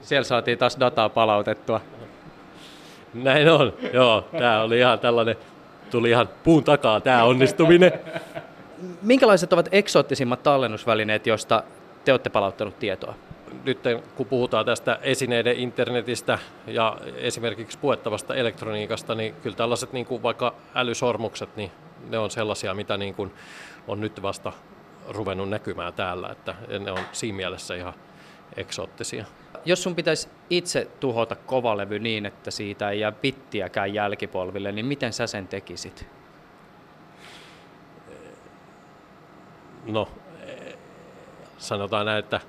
Siellä 0.00 0.24
saatiin 0.24 0.58
taas 0.58 0.80
dataa 0.80 1.08
palautettua. 1.08 1.80
Näin 3.14 3.48
on, 3.48 3.72
joo. 3.92 4.28
Tämä 4.38 4.62
oli 4.62 4.78
ihan 4.78 4.98
tällainen, 4.98 5.36
tuli 5.90 6.10
ihan 6.10 6.28
puun 6.44 6.64
takaa 6.64 7.00
tämä 7.00 7.24
onnistuminen. 7.24 7.92
Minkälaiset 9.02 9.52
ovat 9.52 9.68
eksoottisimmat 9.72 10.42
tallennusvälineet, 10.42 11.26
joista 11.26 11.62
te 12.04 12.12
olette 12.12 12.30
palauttanut 12.30 12.78
tietoa? 12.78 13.14
Nyt 13.66 13.78
kun 14.16 14.26
puhutaan 14.26 14.66
tästä 14.66 14.98
esineiden 15.02 15.56
internetistä 15.56 16.38
ja 16.66 16.96
esimerkiksi 17.16 17.78
puettavasta 17.78 18.34
elektroniikasta, 18.34 19.14
niin 19.14 19.34
kyllä 19.34 19.56
tällaiset 19.56 19.92
niin 19.92 20.06
kuin 20.06 20.22
vaikka 20.22 20.54
älysormukset, 20.74 21.56
niin 21.56 21.70
ne 22.08 22.18
on 22.18 22.30
sellaisia, 22.30 22.74
mitä 22.74 22.96
niin 22.96 23.14
kuin 23.14 23.32
on 23.88 24.00
nyt 24.00 24.22
vasta 24.22 24.52
ruvennut 25.08 25.48
näkymään 25.48 25.92
täällä, 25.92 26.28
että 26.28 26.54
ne 26.78 26.90
on 26.90 26.98
siinä 27.12 27.36
mielessä 27.36 27.74
ihan 27.74 27.94
eksoottisia. 28.56 29.24
Jos 29.64 29.82
sun 29.82 29.94
pitäisi 29.94 30.28
itse 30.50 30.88
tuhota 31.00 31.36
kovalevy 31.36 31.98
niin, 31.98 32.26
että 32.26 32.50
siitä 32.50 32.90
ei 32.90 33.00
jää 33.00 33.12
pittiäkään 33.12 33.94
jälkipolville, 33.94 34.72
niin 34.72 34.86
miten 34.86 35.12
sä 35.12 35.26
sen 35.26 35.48
tekisit? 35.48 36.06
No, 39.86 40.08
sanotaan 41.58 42.06
näin, 42.06 42.18
että 42.18 42.40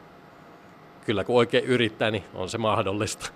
kyllä 1.07 1.23
kun 1.23 1.35
oikein 1.35 1.65
yrittää, 1.65 2.11
niin 2.11 2.23
on 2.33 2.49
se 2.49 2.57
mahdollista. 2.57 3.31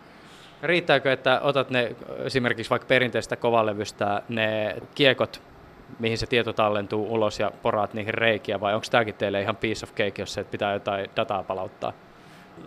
Riittääkö, 0.64 1.14
että 1.14 1.40
otat 1.44 1.70
ne 1.70 1.96
esimerkiksi 2.24 2.70
vaikka 2.70 2.86
perinteistä 2.86 3.36
kovalevystä 3.36 4.22
ne 4.30 4.76
kiekot, 4.96 5.42
mihin 6.00 6.18
se 6.18 6.28
tieto 6.28 6.54
tallentuu 6.54 7.14
ulos 7.14 7.40
ja 7.40 7.52
poraat 7.62 7.94
niihin 7.94 8.14
reikiä, 8.14 8.60
vai 8.60 8.74
onko 8.74 8.88
tämäkin 8.92 9.16
teille 9.16 9.42
ihan 9.42 9.56
piece 9.56 9.86
of 9.86 9.90
cake, 9.90 10.22
jos 10.22 10.34
se 10.34 10.44
pitää 10.44 10.74
jotain 10.74 11.10
dataa 11.16 11.44
palauttaa? 11.44 11.94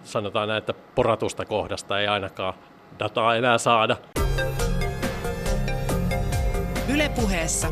Sanotaan 0.03 0.49
näin, 0.49 0.59
että 0.59 0.75
poratusta 0.95 1.45
kohdasta 1.45 2.01
ei 2.01 2.07
ainakaan 2.07 2.55
dataa 2.99 3.37
enää 3.37 3.59
saada. 3.59 3.97
Ylepuheessa 6.95 7.69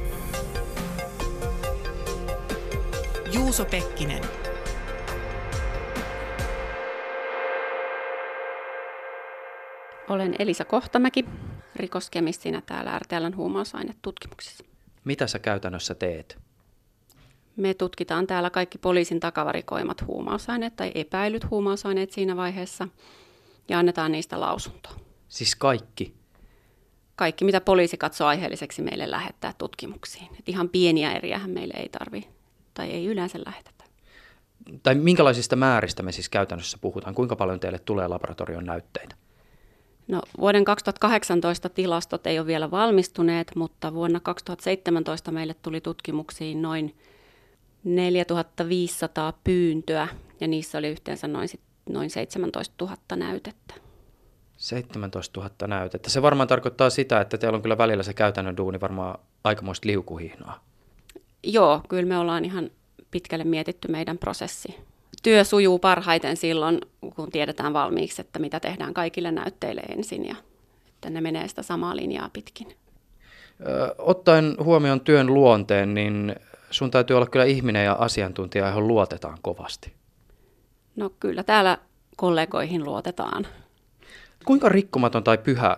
Juuso 3.32 3.64
Pekkinen. 3.64 4.41
Olen 10.08 10.34
Elisa 10.38 10.64
Kohtamäki, 10.64 11.24
rikoskemistinä 11.76 12.62
täällä 12.66 12.98
RTLn 12.98 13.36
huumausainetutkimuksessa. 13.36 14.64
Mitä 15.04 15.26
sä 15.26 15.38
käytännössä 15.38 15.94
teet? 15.94 16.38
Me 17.56 17.74
tutkitaan 17.74 18.26
täällä 18.26 18.50
kaikki 18.50 18.78
poliisin 18.78 19.20
takavarikoimat 19.20 20.06
huumausaineet 20.06 20.76
tai 20.76 20.92
epäilyt 20.94 21.50
huumausaineet 21.50 22.12
siinä 22.12 22.36
vaiheessa 22.36 22.88
ja 23.68 23.78
annetaan 23.78 24.12
niistä 24.12 24.40
lausuntoa. 24.40 24.92
Siis 25.28 25.56
kaikki? 25.56 26.14
Kaikki, 27.16 27.44
mitä 27.44 27.60
poliisi 27.60 27.96
katsoo 27.96 28.26
aiheelliseksi 28.26 28.82
meille 28.82 29.10
lähettää 29.10 29.52
tutkimuksiin. 29.58 30.28
Et 30.38 30.48
ihan 30.48 30.68
pieniä 30.68 31.12
eriähän 31.12 31.50
meille 31.50 31.74
ei 31.76 31.88
tarvi 31.88 32.28
tai 32.74 32.90
ei 32.90 33.06
yleensä 33.06 33.38
lähetetä. 33.46 33.84
Tai 34.82 34.94
minkälaisista 34.94 35.56
määristä 35.56 36.02
me 36.02 36.12
siis 36.12 36.28
käytännössä 36.28 36.78
puhutaan? 36.80 37.14
Kuinka 37.14 37.36
paljon 37.36 37.60
teille 37.60 37.78
tulee 37.78 38.08
laboratorion 38.08 38.64
näytteitä? 38.64 39.14
No, 40.08 40.22
vuoden 40.40 40.64
2018 40.64 41.68
tilastot 41.68 42.26
ei 42.26 42.38
ole 42.38 42.46
vielä 42.46 42.70
valmistuneet, 42.70 43.52
mutta 43.56 43.94
vuonna 43.94 44.20
2017 44.20 45.32
meille 45.32 45.54
tuli 45.54 45.80
tutkimuksiin 45.80 46.62
noin 46.62 46.96
4500 47.84 49.32
pyyntöä 49.44 50.08
ja 50.40 50.48
niissä 50.48 50.78
oli 50.78 50.88
yhteensä 50.88 51.28
noin, 51.28 51.48
noin 51.88 52.10
17 52.10 52.84
000 52.84 52.96
näytettä. 53.16 53.74
17 54.56 55.40
000 55.40 55.52
näytettä. 55.66 56.10
Se 56.10 56.22
varmaan 56.22 56.48
tarkoittaa 56.48 56.90
sitä, 56.90 57.20
että 57.20 57.38
teillä 57.38 57.56
on 57.56 57.62
kyllä 57.62 57.78
välillä 57.78 58.02
se 58.02 58.14
käytännön 58.14 58.56
duuni 58.56 58.80
varmaan 58.80 59.18
aikamoista 59.44 59.88
liukuhihnoa. 59.88 60.60
Joo, 61.42 61.80
kyllä 61.88 62.08
me 62.08 62.18
ollaan 62.18 62.44
ihan 62.44 62.70
pitkälle 63.10 63.44
mietitty 63.44 63.88
meidän 63.88 64.18
prosessi. 64.18 64.76
Työ 65.22 65.44
sujuu 65.44 65.78
parhaiten 65.78 66.36
silloin, 66.36 66.80
kun 67.16 67.30
tiedetään 67.30 67.72
valmiiksi, 67.72 68.20
että 68.20 68.38
mitä 68.38 68.60
tehdään 68.60 68.94
kaikille 68.94 69.30
näytteille 69.30 69.80
ensin 69.80 70.26
ja 70.26 70.36
että 70.88 71.10
ne 71.10 71.20
menee 71.20 71.48
sitä 71.48 71.62
samaa 71.62 71.96
linjaa 71.96 72.30
pitkin. 72.32 72.76
Ottaen 73.98 74.56
huomioon 74.64 75.00
työn 75.00 75.34
luonteen, 75.34 75.94
niin 75.94 76.36
sun 76.70 76.90
täytyy 76.90 77.16
olla 77.16 77.26
kyllä 77.26 77.44
ihminen 77.44 77.84
ja 77.84 77.92
asiantuntija, 77.92 78.66
johon 78.66 78.88
luotetaan 78.88 79.38
kovasti. 79.42 79.92
No 80.96 81.10
kyllä 81.20 81.42
täällä 81.42 81.78
kollegoihin 82.16 82.84
luotetaan. 82.84 83.46
Kuinka 84.44 84.68
rikkomaton 84.68 85.24
tai 85.24 85.38
pyhä 85.38 85.76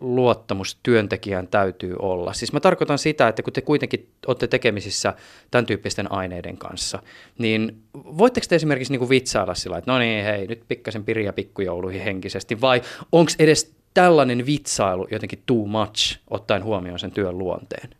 luottamus 0.00 0.78
työntekijään 0.82 1.48
täytyy 1.48 1.96
olla? 1.98 2.32
Siis 2.32 2.52
mä 2.52 2.60
tarkoitan 2.60 2.98
sitä, 2.98 3.28
että 3.28 3.42
kun 3.42 3.52
te 3.52 3.60
kuitenkin 3.60 4.08
olette 4.26 4.46
tekemisissä 4.46 5.14
tämän 5.50 5.66
tyyppisten 5.66 6.12
aineiden 6.12 6.56
kanssa, 6.56 7.02
niin 7.38 7.82
voitteko 7.94 8.46
te 8.48 8.54
esimerkiksi 8.54 8.92
niin 8.92 8.98
kuin 8.98 9.08
vitsailla 9.08 9.54
sillä, 9.54 9.78
että 9.78 9.92
no 9.92 9.98
niin, 9.98 10.24
hei, 10.24 10.46
nyt 10.46 10.62
pikkasen 10.68 11.04
piriä 11.04 11.32
pikkujouluihin 11.32 12.02
henkisesti, 12.02 12.60
vai 12.60 12.82
onko 13.12 13.32
edes 13.38 13.72
tällainen 13.94 14.46
vitsailu 14.46 15.06
jotenkin 15.10 15.42
too 15.46 15.66
much, 15.66 16.18
ottaen 16.30 16.64
huomioon 16.64 16.98
sen 16.98 17.10
työn 17.10 17.38
luonteen? 17.38 17.90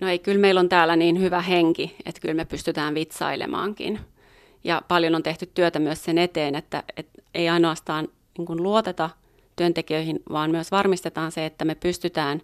No 0.00 0.08
ei, 0.08 0.18
kyllä 0.18 0.38
meillä 0.38 0.60
on 0.60 0.68
täällä 0.68 0.96
niin 0.96 1.20
hyvä 1.20 1.40
henki, 1.40 1.96
että 2.06 2.20
kyllä 2.20 2.34
me 2.34 2.44
pystytään 2.44 2.94
vitsailemaankin. 2.94 4.00
Ja 4.64 4.82
paljon 4.88 5.14
on 5.14 5.22
tehty 5.22 5.50
työtä 5.54 5.78
myös 5.78 6.04
sen 6.04 6.18
eteen, 6.18 6.54
että, 6.54 6.82
että 6.96 7.22
ei 7.34 7.48
ainoastaan 7.48 8.08
niin 8.38 8.46
kuin 8.46 8.62
luoteta 8.62 9.10
työntekijöihin, 9.58 10.22
vaan 10.32 10.50
myös 10.50 10.70
varmistetaan 10.70 11.32
se, 11.32 11.46
että 11.46 11.64
me 11.64 11.74
pystytään 11.74 12.40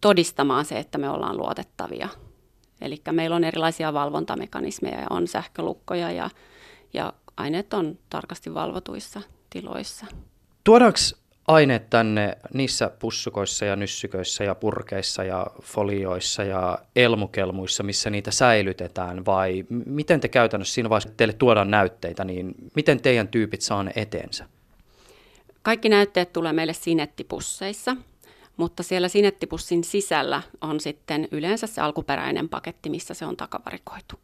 todistamaan 0.00 0.64
se, 0.64 0.78
että 0.78 0.98
me 0.98 1.10
ollaan 1.10 1.36
luotettavia. 1.36 2.08
Eli 2.80 3.00
meillä 3.12 3.36
on 3.36 3.44
erilaisia 3.44 3.92
valvontamekanismeja 3.92 5.00
ja 5.00 5.06
on 5.10 5.28
sähkölukkoja 5.28 6.12
ja, 6.12 6.30
ja 6.94 7.12
aineet 7.36 7.74
on 7.74 7.98
tarkasti 8.10 8.54
valvotuissa 8.54 9.22
tiloissa. 9.50 10.06
Tuodaanko 10.64 10.98
aineet 11.48 11.90
tänne 11.90 12.38
niissä 12.54 12.90
pussukoissa 12.98 13.64
ja 13.64 13.76
nyssyköissä 13.76 14.44
ja 14.44 14.54
purkeissa 14.54 15.24
ja 15.24 15.46
folioissa 15.62 16.42
ja 16.42 16.78
elmukelmuissa, 16.96 17.82
missä 17.82 18.10
niitä 18.10 18.30
säilytetään 18.30 19.24
vai 19.24 19.64
miten 19.86 20.20
te 20.20 20.28
käytännössä 20.28 20.74
siinä 20.74 20.90
vaiheessa, 20.90 21.16
teille 21.16 21.34
tuodaan 21.34 21.70
näytteitä, 21.70 22.24
niin 22.24 22.54
miten 22.74 23.02
teidän 23.02 23.28
tyypit 23.28 23.60
saa 23.60 23.82
ne 23.82 23.92
eteensä? 23.96 24.44
Kaikki 25.66 25.88
näytteet 25.88 26.32
tulee 26.32 26.52
meille 26.52 26.72
sinettipusseissa, 26.72 27.96
mutta 28.56 28.82
siellä 28.82 29.08
sinettipussin 29.08 29.84
sisällä 29.84 30.42
on 30.60 30.80
sitten 30.80 31.28
yleensä 31.30 31.66
se 31.66 31.80
alkuperäinen 31.80 32.48
paketti, 32.48 32.90
missä 32.90 33.14
se 33.14 33.26
on 33.26 33.36
takavarikoitu. 33.36 34.16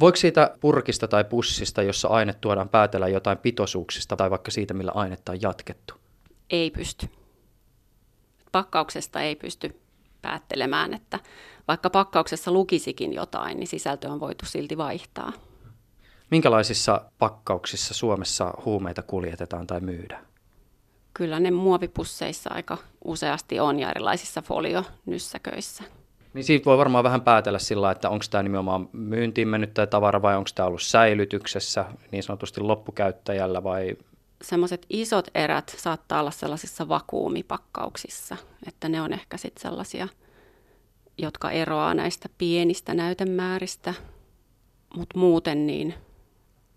Voiko 0.00 0.16
siitä 0.16 0.56
purkista 0.60 1.08
tai 1.08 1.24
pussista, 1.24 1.82
jossa 1.82 2.08
aine 2.08 2.32
tuodaan 2.32 2.68
päätellä 2.68 3.08
jotain 3.08 3.38
pitoisuuksista 3.38 4.16
tai 4.16 4.30
vaikka 4.30 4.50
siitä, 4.50 4.74
millä 4.74 4.92
ainetta 4.94 5.32
on 5.32 5.42
jatkettu? 5.42 5.94
Ei 6.50 6.70
pysty. 6.70 7.08
Pakkauksesta 8.52 9.20
ei 9.20 9.36
pysty 9.36 9.80
päättelemään, 10.22 10.94
että 10.94 11.20
vaikka 11.68 11.90
pakkauksessa 11.90 12.50
lukisikin 12.50 13.12
jotain, 13.12 13.56
niin 13.58 13.68
sisältö 13.68 14.08
on 14.08 14.20
voitu 14.20 14.46
silti 14.46 14.76
vaihtaa. 14.76 15.32
Minkälaisissa 16.30 17.00
pakkauksissa 17.18 17.94
Suomessa 17.94 18.54
huumeita 18.64 19.02
kuljetetaan 19.02 19.66
tai 19.66 19.80
myydään? 19.80 20.26
Kyllä 21.14 21.40
ne 21.40 21.50
muovipusseissa 21.50 22.50
aika 22.52 22.78
useasti 23.04 23.60
on 23.60 23.78
ja 23.78 23.90
erilaisissa 23.90 24.42
folionyssäköissä. 24.42 25.84
Niin 26.34 26.44
siitä 26.44 26.64
voi 26.64 26.78
varmaan 26.78 27.04
vähän 27.04 27.20
päätellä 27.20 27.58
sillä, 27.58 27.90
että 27.90 28.10
onko 28.10 28.24
tämä 28.30 28.42
nimenomaan 28.42 28.88
myyntiin 28.92 29.48
mennyt 29.48 29.74
tämä 29.74 29.86
tavara 29.86 30.22
vai 30.22 30.36
onko 30.36 30.50
tämä 30.54 30.66
ollut 30.66 30.82
säilytyksessä 30.82 31.84
niin 32.12 32.22
sanotusti 32.22 32.60
loppukäyttäjällä 32.60 33.64
vai 33.64 33.96
semmoiset 34.42 34.86
isot 34.90 35.28
erät 35.34 35.74
saattaa 35.78 36.20
olla 36.20 36.30
sellaisissa 36.30 36.88
vakuumipakkauksissa, 36.88 38.36
että 38.66 38.88
ne 38.88 39.02
on 39.02 39.12
ehkä 39.12 39.36
sitten 39.36 39.62
sellaisia, 39.62 40.08
jotka 41.18 41.50
eroaa 41.50 41.94
näistä 41.94 42.28
pienistä 42.38 42.94
näytemääristä, 42.94 43.94
mutta 44.96 45.18
muuten 45.18 45.66
niin, 45.66 45.94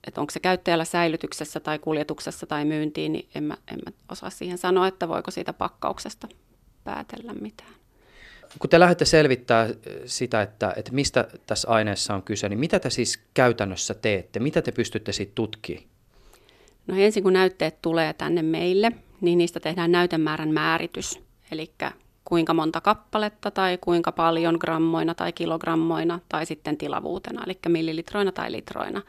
että 0.07 0.21
onko 0.21 0.31
se 0.31 0.39
käyttäjällä 0.39 0.85
säilytyksessä 0.85 1.59
tai 1.59 1.79
kuljetuksessa 1.79 2.45
tai 2.45 2.65
myyntiin, 2.65 3.11
niin 3.11 3.29
en 3.35 3.43
mä, 3.43 3.57
en 3.71 3.79
mä 3.85 3.91
osaa 4.11 4.29
siihen 4.29 4.57
sanoa, 4.57 4.87
että 4.87 5.07
voiko 5.07 5.31
siitä 5.31 5.53
pakkauksesta 5.53 6.27
päätellä 6.83 7.33
mitään. 7.33 7.73
Kun 8.59 8.69
te 8.69 8.79
lähdette 8.79 9.05
selvittää 9.05 9.67
sitä, 10.05 10.41
että, 10.41 10.73
että 10.75 10.91
mistä 10.91 11.27
tässä 11.47 11.69
aineessa 11.69 12.15
on 12.15 12.23
kyse, 12.23 12.49
niin 12.49 12.59
mitä 12.59 12.79
te 12.79 12.89
siis 12.89 13.19
käytännössä 13.33 13.93
teette? 13.93 14.39
Mitä 14.39 14.61
te 14.61 14.71
pystytte 14.71 15.11
siitä 15.11 15.31
tutkimaan? 15.35 15.85
No 16.87 16.95
ensin 16.97 17.23
kun 17.23 17.33
näytteet 17.33 17.81
tulee 17.81 18.13
tänne 18.13 18.41
meille, 18.41 18.91
niin 19.21 19.37
niistä 19.37 19.59
tehdään 19.59 19.91
näytemäärän 19.91 20.53
määritys. 20.53 21.19
Eli 21.51 21.71
kuinka 22.25 22.53
monta 22.53 22.81
kappaletta 22.81 23.51
tai 23.51 23.77
kuinka 23.81 24.11
paljon 24.11 24.57
grammoina 24.59 25.15
tai 25.15 25.33
kilogrammoina 25.33 26.19
tai 26.29 26.45
sitten 26.45 26.77
tilavuutena, 26.77 27.43
eli 27.45 27.59
millilitroina 27.67 28.31
tai 28.31 28.51
litroina. 28.51 29.01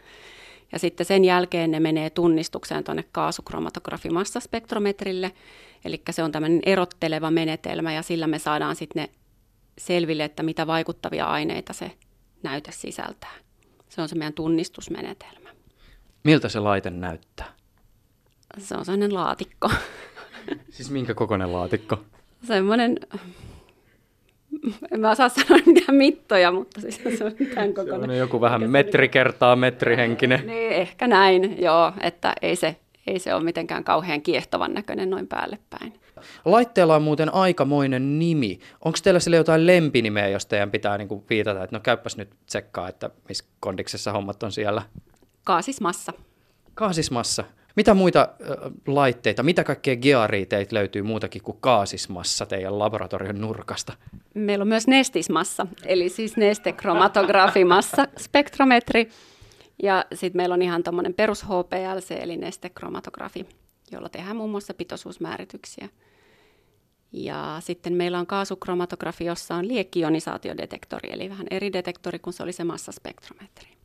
Ja 0.73 0.79
sitten 0.79 1.07
sen 1.07 1.25
jälkeen 1.25 1.71
ne 1.71 1.81
menee 1.81 2.11
tunnistukseen 2.11 2.85
tuonne 2.85 3.05
kaasukromatografimassaspektrometrille, 3.13 5.33
eli 5.85 6.03
se 6.11 6.23
on 6.23 6.33
tämmöinen 6.33 6.61
erotteleva 6.67 7.31
menetelmä 7.31 7.93
ja 7.93 8.03
sillä 8.03 8.27
me 8.27 8.39
saadaan 8.39 8.77
sitten 8.77 9.03
ne 9.03 9.11
selville, 9.79 10.25
että 10.25 10.43
mitä 10.43 10.67
vaikuttavia 10.67 11.27
aineita 11.27 11.73
se 11.73 11.93
näyte 12.43 12.73
sisältää. 12.73 13.35
Se 13.89 14.03
on 14.03 14.09
se 14.09 14.15
meidän 14.15 14.33
tunnistusmenetelmä. 14.33 15.51
Miltä 16.25 16.49
se 16.49 16.61
laite 16.61 16.91
näyttää? 16.91 17.55
Se 18.59 18.75
on 18.75 18.85
sellainen 18.85 19.15
laatikko. 19.15 19.71
Siis 20.71 20.91
minkä 20.91 21.15
kokoinen 21.15 21.53
laatikko? 21.53 22.05
Semmoinen, 22.47 22.97
en 24.93 25.01
mä 25.01 25.11
osaa 25.11 25.29
sanoa 25.29 25.59
mitään 25.67 25.95
mittoja, 25.95 26.53
mutta 26.53 26.81
siis 26.81 27.01
se 27.19 27.25
on 27.25 27.33
tämän 27.55 27.75
kokoinen. 27.75 28.01
Se 28.01 28.13
on 28.13 28.19
joku 28.19 28.41
vähän 28.41 28.71
metri 28.71 29.09
kertaa 29.09 29.57
metrihenkinen. 29.57 30.47
Niin, 30.47 30.73
ehkä 30.73 31.07
näin, 31.07 31.63
joo, 31.63 31.93
että 32.01 32.35
ei 32.43 32.57
se, 32.57 32.77
ei 33.07 33.19
se 33.19 33.35
ole 33.35 33.45
mitenkään 33.45 33.85
kauhean 33.85 34.23
kiehtovan 34.23 34.75
näköinen 34.75 35.11
noin 35.11 35.27
päälle 35.27 35.59
päin. 35.71 35.93
Laitteella 36.45 36.97
on 36.97 37.03
muuten 37.03 37.35
aikamoinen 37.35 38.19
nimi. 38.19 38.59
Onko 38.85 38.99
teillä 39.03 39.21
sille 39.21 39.37
jotain 39.37 39.67
lempinimeä, 39.67 40.29
jos 40.29 40.47
teidän 40.47 40.71
pitää 40.71 40.99
niinku 40.99 41.25
viitata, 41.31 41.65
että 41.65 41.77
no 41.77 41.81
käyppäs 41.81 42.17
nyt 42.17 42.31
tsekkaa, 42.47 42.89
että 42.89 43.11
missä 43.29 43.45
kondiksessa 43.61 44.13
hommat 44.13 44.43
on 44.43 44.53
siellä? 44.53 44.83
Kaasismassa. 45.45 46.13
Kaasismassa. 46.75 47.45
Mitä 47.77 47.95
muita 47.95 48.21
äh, 48.21 48.73
laitteita, 48.87 49.43
mitä 49.43 49.65
kaikkea 49.65 49.97
gearia 49.97 50.47
teitä 50.47 50.75
löytyy 50.77 51.03
muutakin 51.03 51.43
kuin 51.43 51.59
kaasismassa 51.61 52.47
teidän 52.47 52.79
laboratorion 52.79 53.41
nurkasta? 53.41 53.93
Meillä 54.35 54.63
on 54.63 54.69
myös 54.69 54.87
nestismassa, 54.87 55.67
eli 55.85 56.09
siis 56.09 56.37
nestekromatografimassa 56.37 58.09
spektrometri. 58.25 59.09
Ja 59.83 60.05
sitten 60.15 60.37
meillä 60.39 60.55
on 60.55 60.63
ihan 60.63 60.83
tuommoinen 60.83 61.15
perus 61.15 61.45
HPLC, 61.45 62.11
eli 62.11 62.37
nestekromatografi, 62.37 63.47
jolla 63.93 64.09
tehdään 64.09 64.37
muun 64.37 64.51
muassa 64.51 64.75
pitoisuusmäärityksiä. 64.75 65.89
Ja 67.13 67.57
sitten 67.61 67.93
meillä 67.93 68.19
on 68.19 68.27
kaasukromatografi, 68.27 69.25
jossa 69.25 69.55
on 69.55 69.69
liekkionisaatiodetektori, 69.69 71.13
eli 71.13 71.31
vähän 71.31 71.47
eri 71.51 71.73
detektori 71.73 72.19
kuin 72.19 72.35
se 72.35 72.43
oli 72.43 72.53
se 72.53 72.65
massaspektrometri. 72.65 73.80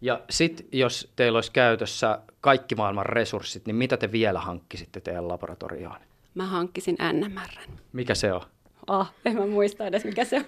Ja 0.00 0.20
sitten 0.30 0.66
jos 0.72 1.12
teillä 1.16 1.36
olisi 1.36 1.52
käytössä 1.52 2.18
kaikki 2.40 2.74
maailman 2.74 3.06
resurssit, 3.06 3.66
niin 3.66 3.76
mitä 3.76 3.96
te 3.96 4.12
vielä 4.12 4.40
hankkisitte 4.40 5.00
teidän 5.00 5.28
laboratorioon? 5.28 5.96
Mä 6.34 6.46
hankkisin 6.46 6.96
NMR. 7.12 7.70
Mikä 7.92 8.14
se 8.14 8.32
on? 8.32 8.40
Ah, 8.86 9.12
en 9.24 9.36
mä 9.36 9.46
muista 9.46 9.86
edes 9.86 10.04
mikä 10.04 10.24
se 10.24 10.36
on. 10.36 10.44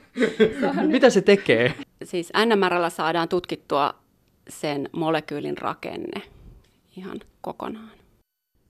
Se 0.60 0.66
on 0.66 0.88
mitä 0.96 1.10
se 1.10 1.20
tekee? 1.20 1.74
Siis 2.04 2.32
NMRllä 2.46 2.90
saadaan 2.90 3.28
tutkittua 3.28 3.94
sen 4.48 4.88
molekyylin 4.92 5.58
rakenne 5.58 6.22
ihan 6.96 7.20
kokonaan. 7.40 7.90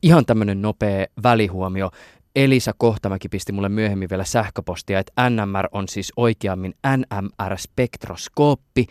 Ihan 0.03 0.27
tämmöinen 0.27 0.63
nopea 0.63 1.07
välihuomio. 1.23 1.91
Elisa 2.37 2.73
Kohtamäki 2.79 3.29
pisti 3.29 3.53
mulle 3.53 3.69
myöhemmin 3.69 4.11
vielä 4.11 4.25
sähköpostia, 4.25 4.99
että 4.99 5.31
NMR 5.31 5.69
on 5.73 5.89
siis 5.89 6.13
oikeammin 6.17 6.75
NMR-spektroskooppi, 6.97 8.87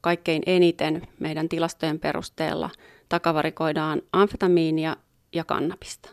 kaikkein 0.00 0.42
eniten 0.46 1.08
meidän 1.18 1.48
tilastojen 1.48 2.00
perusteella 2.00 2.70
takavarikoidaan 3.12 4.02
amfetamiinia 4.12 4.96
ja 5.32 5.44
kannabista. 5.44 6.10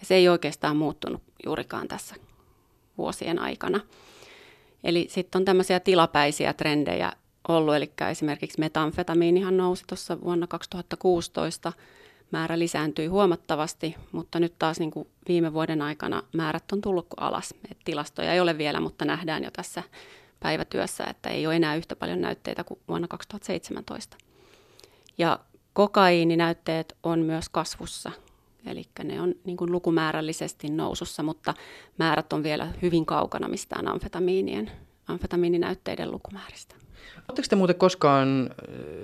Ja 0.00 0.06
se 0.06 0.14
ei 0.14 0.28
oikeastaan 0.28 0.76
muuttunut 0.76 1.22
juurikaan 1.46 1.88
tässä 1.88 2.14
vuosien 2.98 3.38
aikana. 3.38 3.80
Eli 4.84 5.06
sitten 5.08 5.38
on 5.38 5.44
tämmöisiä 5.44 5.80
tilapäisiä 5.80 6.52
trendejä 6.52 7.12
ollut, 7.48 7.74
eli 7.74 7.92
esimerkiksi 8.10 8.60
metamfetamiinihan 8.60 9.56
nousi 9.56 9.84
tuossa 9.86 10.20
vuonna 10.20 10.46
2016, 10.46 11.72
määrä 12.30 12.58
lisääntyi 12.58 13.06
huomattavasti, 13.06 13.96
mutta 14.12 14.40
nyt 14.40 14.54
taas 14.58 14.80
niin 14.80 14.90
kuin 14.90 15.08
viime 15.28 15.52
vuoden 15.52 15.82
aikana 15.82 16.22
määrät 16.32 16.72
on 16.72 16.80
tullut 16.80 17.06
alas. 17.16 17.54
Et 17.70 17.78
tilastoja 17.84 18.32
ei 18.32 18.40
ole 18.40 18.58
vielä, 18.58 18.80
mutta 18.80 19.04
nähdään 19.04 19.44
jo 19.44 19.50
tässä 19.50 19.82
päivätyössä, 20.40 21.04
että 21.04 21.28
ei 21.28 21.46
ole 21.46 21.56
enää 21.56 21.76
yhtä 21.76 21.96
paljon 21.96 22.20
näytteitä 22.20 22.64
kuin 22.64 22.80
vuonna 22.88 23.08
2017. 23.08 24.16
Ja 25.18 25.40
kokaiininäytteet 25.72 26.96
on 27.02 27.18
myös 27.18 27.48
kasvussa, 27.48 28.12
eli 28.66 28.84
ne 29.04 29.20
on 29.20 29.34
niin 29.44 29.56
kuin 29.56 29.72
lukumäärällisesti 29.72 30.68
nousussa, 30.68 31.22
mutta 31.22 31.54
määrät 31.98 32.32
on 32.32 32.42
vielä 32.42 32.68
hyvin 32.82 33.06
kaukana 33.06 33.48
mistään 33.48 33.88
amfetamiinien, 33.88 34.70
amfetamiininäytteiden 35.06 36.10
lukumääristä. 36.10 36.74
Oletteko 37.28 37.46
te 37.50 37.56
muuten 37.56 37.76
koskaan 37.76 38.50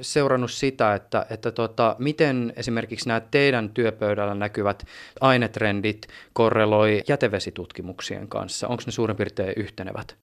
seurannut 0.00 0.50
sitä, 0.50 0.94
että, 0.94 1.26
että 1.30 1.52
tota, 1.52 1.96
miten 1.98 2.52
esimerkiksi 2.56 3.08
nämä 3.08 3.20
teidän 3.20 3.70
työpöydällä 3.70 4.34
näkyvät 4.34 4.86
ainetrendit 5.20 6.06
korreloi 6.32 7.02
jätevesitutkimuksien 7.08 8.28
kanssa? 8.28 8.68
Onko 8.68 8.82
ne 8.86 8.92
suurin 8.92 9.16
piirtein 9.16 9.52
yhtenevät? 9.56 10.16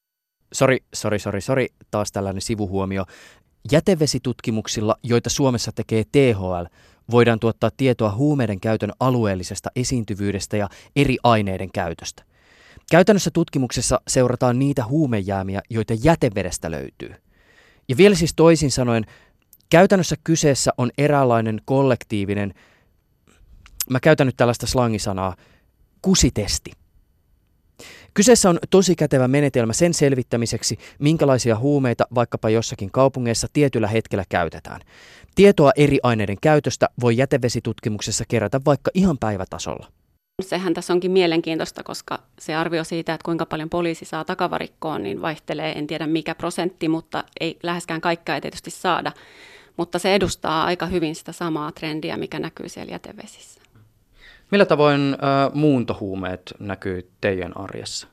Sori, 0.53 0.77
sori, 0.93 1.19
sori, 1.19 1.41
sori, 1.41 1.67
taas 1.91 2.11
tällainen 2.11 2.41
sivuhuomio. 2.41 3.05
Jätevesitutkimuksilla, 3.71 4.95
joita 5.03 5.29
Suomessa 5.29 5.71
tekee 5.71 6.03
THL, 6.11 6.65
voidaan 7.11 7.39
tuottaa 7.39 7.71
tietoa 7.77 8.15
huumeiden 8.15 8.59
käytön 8.59 8.91
alueellisesta 8.99 9.69
esiintyvyydestä 9.75 10.57
ja 10.57 10.69
eri 10.95 11.17
aineiden 11.23 11.71
käytöstä. 11.71 12.23
Käytännössä 12.91 13.31
tutkimuksessa 13.31 14.01
seurataan 14.07 14.59
niitä 14.59 14.85
huumejäämiä, 14.85 15.61
joita 15.69 15.93
jätevedestä 16.03 16.71
löytyy. 16.71 17.15
Ja 17.89 17.97
vielä 17.97 18.15
siis 18.15 18.33
toisin 18.35 18.71
sanoen, 18.71 19.05
käytännössä 19.69 20.15
kyseessä 20.23 20.71
on 20.77 20.91
eräänlainen 20.97 21.61
kollektiivinen, 21.65 22.53
mä 23.89 23.99
käytän 23.99 24.27
nyt 24.27 24.37
tällaista 24.37 24.67
slangisanaa, 24.67 25.35
kusitesti. 26.01 26.71
Kyseessä 28.13 28.49
on 28.49 28.59
tosi 28.69 28.95
kätevä 28.95 29.27
menetelmä 29.27 29.73
sen 29.73 29.93
selvittämiseksi, 29.93 30.77
minkälaisia 30.99 31.57
huumeita 31.57 32.07
vaikkapa 32.15 32.49
jossakin 32.49 32.91
kaupungeissa 32.91 33.47
tietyllä 33.53 33.87
hetkellä 33.87 34.23
käytetään. 34.29 34.81
Tietoa 35.35 35.71
eri 35.75 35.99
aineiden 36.03 36.37
käytöstä 36.41 36.89
voi 37.01 37.17
jätevesitutkimuksessa 37.17 38.23
kerätä 38.27 38.61
vaikka 38.65 38.91
ihan 38.93 39.17
päivätasolla. 39.17 39.87
Sehän 40.41 40.73
tässä 40.73 40.93
onkin 40.93 41.11
mielenkiintoista, 41.11 41.83
koska 41.83 42.19
se 42.39 42.55
arvio 42.55 42.83
siitä, 42.83 43.13
että 43.13 43.25
kuinka 43.25 43.45
paljon 43.45 43.69
poliisi 43.69 44.05
saa 44.05 44.25
takavarikkoon, 44.25 45.03
niin 45.03 45.21
vaihtelee, 45.21 45.71
en 45.71 45.87
tiedä 45.87 46.07
mikä 46.07 46.35
prosentti, 46.35 46.87
mutta 46.87 47.23
ei 47.39 47.59
läheskään 47.63 48.01
kaikkea 48.01 48.35
ei 48.35 48.41
tietysti 48.41 48.71
saada. 48.71 49.11
Mutta 49.77 49.99
se 49.99 50.15
edustaa 50.15 50.63
aika 50.63 50.85
hyvin 50.85 51.15
sitä 51.15 51.31
samaa 51.31 51.71
trendiä, 51.71 52.17
mikä 52.17 52.39
näkyy 52.39 52.69
siellä 52.69 52.91
jätevesissä. 52.91 53.62
Millä 54.53 54.65
tavoin 54.65 55.01
äh, 55.13 55.53
muuntohuumeet 55.53 56.53
näkyy 56.59 57.09
teidän 57.21 57.57
arjessa? 57.57 58.07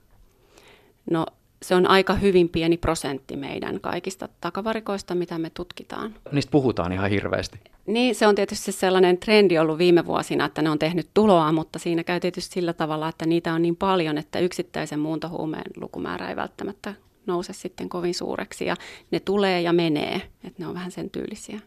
No 1.11 1.27
se 1.63 1.75
on 1.75 1.87
aika 1.87 2.15
hyvin 2.15 2.49
pieni 2.49 2.77
prosentti 2.77 3.37
meidän 3.37 3.81
kaikista 3.81 4.29
takavarikoista, 4.41 5.15
mitä 5.15 5.39
me 5.39 5.51
tutkitaan. 5.51 6.15
Niistä 6.33 6.51
puhutaan 6.51 6.93
ihan 6.93 7.11
hirveästi. 7.11 7.61
Niin, 7.87 8.15
se 8.15 8.27
on 8.27 8.35
tietysti 8.35 8.73
sellainen 8.73 9.19
trendi 9.19 9.59
ollut 9.59 9.79
viime 9.79 10.07
vuosina, 10.07 10.45
että 10.45 10.63
ne 10.63 10.71
on 10.71 10.79
tehnyt 10.79 11.09
tuloa, 11.15 11.53
mutta 11.53 11.79
siinä 11.79 12.05
käy 12.05 12.21
tietysti 12.21 12.55
sillä 12.55 12.73
tavalla, 12.73 13.09
että 13.09 13.27
niitä 13.27 13.55
on 13.55 13.63
niin 13.63 13.77
paljon, 13.77 14.19
että 14.19 14.39
yksittäisen 14.39 15.01
muuntohuumeen 15.01 15.71
lukumäärä 15.77 16.29
ei 16.29 16.37
välttämättä 16.37 16.95
nouse 17.27 17.53
sitten 17.53 17.89
kovin 17.89 18.15
suureksi 18.15 18.65
ja 18.65 18.77
ne 19.11 19.21
tulee 19.21 19.61
ja 19.61 19.73
menee, 19.73 20.15
että 20.45 20.63
ne 20.63 20.67
on 20.67 20.75
vähän 20.75 20.91
sen 20.91 21.11
tyylisiä. 21.11 21.61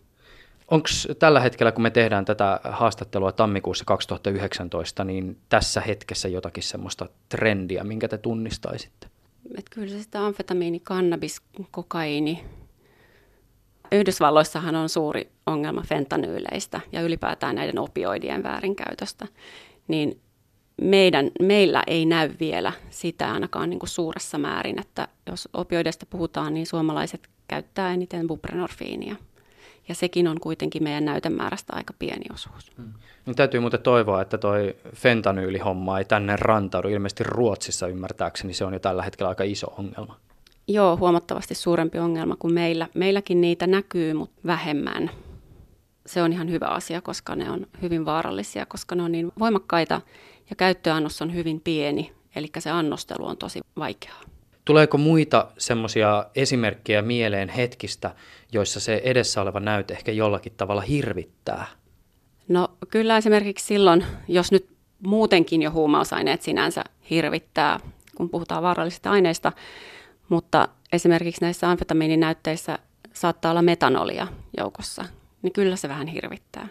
Onko 0.72 0.88
tällä 1.20 1.40
hetkellä, 1.40 1.72
kun 1.72 1.84
me 1.84 1.90
tehdään 1.90 2.26
tätä 2.26 2.60
haastattelua 2.64 3.32
tammikuussa 3.32 3.86
2019, 3.86 5.04
niin 5.04 5.38
tässä 5.50 5.82
hetkessä 5.82 6.28
jotakin 6.28 6.64
semmoista 6.64 7.10
trendiä, 7.30 7.84
minkä 7.84 8.08
te 8.08 8.18
tunnistaisitte? 8.18 9.08
Et 9.58 9.66
kyllä 9.70 9.88
se 9.88 10.04
sitä 10.04 10.26
amfetamiini, 10.26 10.80
kannabis, 10.80 11.42
kokaiini. 11.72 12.44
Yhdysvalloissahan 13.92 14.76
on 14.76 14.90
suuri 14.90 15.32
ongelma 15.46 15.82
fentanyyleistä 15.82 16.82
ja 16.92 17.02
ylipäätään 17.02 17.56
näiden 17.56 17.80
opioidien 17.80 18.44
väärinkäytöstä. 18.44 19.28
Niin 19.88 20.22
meidän, 20.82 21.32
meillä 21.42 21.84
ei 21.88 22.06
näy 22.06 22.30
vielä 22.40 22.74
sitä 22.90 23.34
ainakaan 23.34 23.70
niin 23.70 23.80
kuin 23.80 23.90
suuressa 23.90 24.38
määrin, 24.38 24.80
että 24.80 25.08
jos 25.30 25.50
opioideista 25.54 26.06
puhutaan, 26.06 26.54
niin 26.54 26.66
suomalaiset 26.66 27.30
käyttää 27.48 27.94
eniten 27.94 28.28
buprenorfiinia 28.28 29.16
ja 29.88 29.96
sekin 29.96 30.28
on 30.28 30.40
kuitenkin 30.40 30.84
meidän 30.84 31.06
näytemäärästä 31.06 31.74
aika 31.76 31.94
pieni 32.00 32.26
osuus. 32.34 32.72
Hmm. 32.78 32.94
Niin 33.26 33.36
täytyy 33.36 33.60
muuten 33.60 33.82
toivoa, 33.82 34.22
että 34.22 34.38
toi 34.38 34.76
fentanyylihomma 34.96 36.00
ei 36.00 36.06
tänne 36.06 36.36
rantaudu. 36.36 36.88
Ilmeisesti 36.88 37.24
Ruotsissa 37.24 37.88
ymmärtääkseni 37.88 38.54
se 38.54 38.66
on 38.66 38.74
jo 38.74 38.80
tällä 38.80 39.04
hetkellä 39.04 39.30
aika 39.30 39.44
iso 39.44 39.68
ongelma. 39.78 40.18
Joo, 40.68 40.98
huomattavasti 40.98 41.56
suurempi 41.56 42.00
ongelma 42.00 42.36
kuin 42.36 42.54
meillä. 42.54 42.88
Meilläkin 42.94 43.42
niitä 43.42 43.68
näkyy, 43.68 44.14
mutta 44.14 44.42
vähemmän. 44.46 45.12
Se 46.06 46.22
on 46.22 46.34
ihan 46.34 46.50
hyvä 46.50 46.66
asia, 46.66 47.02
koska 47.02 47.36
ne 47.36 47.52
on 47.52 47.68
hyvin 47.82 48.06
vaarallisia, 48.06 48.66
koska 48.66 48.96
ne 48.96 49.04
on 49.04 49.12
niin 49.12 49.32
voimakkaita 49.40 50.02
ja 50.50 50.56
käyttöannos 50.56 51.22
on 51.22 51.34
hyvin 51.34 51.62
pieni, 51.62 52.14
eli 52.36 52.48
se 52.60 52.70
annostelu 52.70 53.26
on 53.26 53.38
tosi 53.38 53.62
vaikeaa. 53.78 54.22
Tuleeko 54.66 54.98
muita 54.98 55.48
semmoisia 55.58 56.26
esimerkkejä 56.36 57.02
mieleen 57.02 57.50
hetkistä, 57.50 58.16
joissa 58.52 58.80
se 58.80 59.02
edessä 59.04 59.42
oleva 59.42 59.60
näyte 59.60 59.94
ehkä 59.94 60.12
jollakin 60.12 60.54
tavalla 60.58 60.82
hirvittää? 60.82 61.66
No 62.48 62.68
kyllä 62.90 63.18
esimerkiksi 63.18 63.66
silloin, 63.66 64.06
jos 64.28 64.52
nyt 64.52 64.70
muutenkin 65.08 65.62
jo 65.62 65.72
huumausaineet 65.72 66.42
sinänsä 66.42 66.84
hirvittää, 67.10 67.80
kun 68.16 68.30
puhutaan 68.30 68.64
vaarallisista 68.64 69.12
aineista, 69.12 69.52
mutta 70.30 70.68
esimerkiksi 70.92 71.42
näissä 71.42 71.70
amfetamiininäytteissä 71.70 72.80
saattaa 73.14 73.52
olla 73.52 73.62
metanolia 73.62 74.28
joukossa, 74.58 75.06
niin 75.42 75.54
kyllä 75.54 75.76
se 75.76 75.90
vähän 75.90 76.08
hirvittää. 76.08 76.68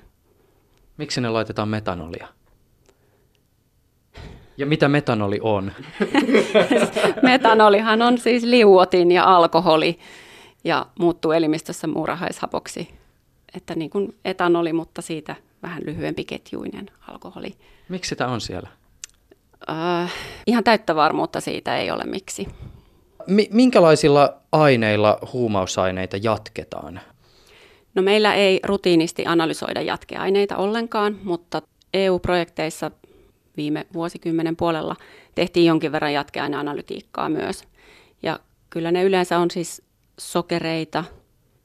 Miksi 0.97 1.21
ne 1.21 1.29
laitetaan 1.29 1.69
metanolia? 1.69 2.29
Ja 4.57 4.67
mitä 4.67 4.89
metanoli 4.89 5.39
on? 5.43 5.73
Metanolihan 7.23 8.03
on 8.03 8.19
siis 8.19 8.43
liuotin 8.43 9.13
ja 9.13 9.37
alkoholi 9.37 9.99
ja 10.65 10.87
muuttuu 10.99 11.33
elimistössä 11.33 11.87
muurahaishapoksi. 11.87 12.89
Että 13.55 13.75
niin 13.75 13.91
kuin 13.91 14.15
etanoli, 14.25 14.73
mutta 14.73 15.03
siitä 15.03 15.37
vähän 15.63 15.83
lyhyempi 15.87 16.25
ketjuinen 16.25 16.91
alkoholi. 17.09 17.55
Miksi 17.89 18.09
sitä 18.09 18.29
on 18.29 18.41
siellä? 18.41 18.69
Äh, 19.71 20.13
ihan 20.47 20.65
täyttä 20.65 20.95
varmuutta 20.95 21.41
siitä 21.41 21.77
ei 21.77 21.91
ole 21.91 22.05
miksi. 22.05 22.49
Mi- 23.27 23.49
minkälaisilla 23.53 24.35
aineilla 24.53 25.19
huumausaineita 25.33 26.17
jatketaan? 26.17 27.01
No 27.95 28.03
meillä 28.03 28.35
ei 28.35 28.61
rutiinisti 28.65 29.27
analysoida 29.27 29.83
jatkeaineita 29.83 30.57
ollenkaan, 30.57 31.19
mutta 31.23 31.63
EU-projekteissa 31.95 32.91
viime 33.57 33.87
vuosikymmenen 33.93 34.57
puolella 34.57 34.97
tehtiin 35.35 35.67
jonkin 35.67 35.93
verran 35.93 36.13
jatkeaineanalytiikkaa 36.13 37.29
myös. 37.29 37.65
Ja 38.23 38.41
kyllä 38.71 38.93
ne 38.93 39.03
yleensä 39.03 39.39
on 39.39 39.51
siis 39.51 39.83
sokereita. 40.19 41.05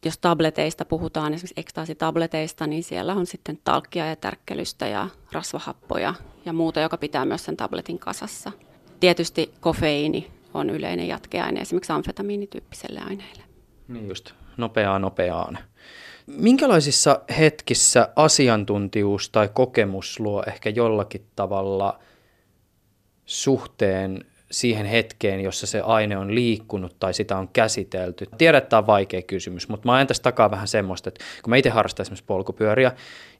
Jos 0.06 0.18
tableteista 0.18 0.86
puhutaan, 0.86 1.34
esimerkiksi 1.34 1.62
ekstaasitableteista, 1.62 2.68
niin 2.68 2.84
siellä 2.84 3.14
on 3.14 3.26
sitten 3.26 3.60
talkkia 3.64 4.06
ja 4.06 4.16
tärkkelystä 4.16 4.88
ja 4.88 5.10
rasvahappoja 5.32 6.14
ja 6.46 6.54
muuta, 6.54 6.80
joka 6.80 6.98
pitää 6.98 7.26
myös 7.26 7.46
sen 7.46 7.58
tabletin 7.58 8.00
kasassa. 8.00 8.52
Tietysti 9.00 9.54
kofeiini 9.60 10.32
on 10.54 10.70
yleinen 10.70 11.08
jatkeaine 11.08 11.62
esimerkiksi 11.62 11.94
amfetamiinityyppiselle 11.94 13.00
aineelle. 13.00 13.44
Niin 13.88 14.08
just, 14.08 14.32
nopeaa 14.58 15.00
nopeaan. 15.00 15.58
Minkälaisissa 16.28 17.22
hetkissä 17.38 18.10
asiantuntijuus 18.16 19.30
tai 19.30 19.50
kokemus 19.54 20.20
luo 20.20 20.44
ehkä 20.48 20.70
jollakin 20.70 21.26
tavalla 21.36 22.00
suhteen 23.26 24.26
siihen 24.52 24.86
hetkeen, 24.86 25.40
jossa 25.40 25.68
se 25.68 25.82
aine 25.82 26.18
on 26.18 26.36
liikkunut 26.36 26.96
tai 27.00 27.14
sitä 27.14 27.38
on 27.38 27.48
käsitelty? 27.48 28.26
Tiedän, 28.38 28.58
että 28.58 28.70
tämä 28.70 28.78
on 28.78 28.88
vaikea 28.88 29.22
kysymys, 29.22 29.70
mutta 29.70 29.88
mä 29.88 29.94
ajan 29.94 30.08
tästä 30.08 30.24
takaa 30.24 30.52
vähän 30.52 30.68
semmoista, 30.68 31.10
että 31.10 31.26
kun 31.44 31.50
mä 31.50 31.56
itse 31.56 31.70
harrastan 31.70 32.04
esimerkiksi 32.04 32.26
polkupyöriä, 32.26 32.92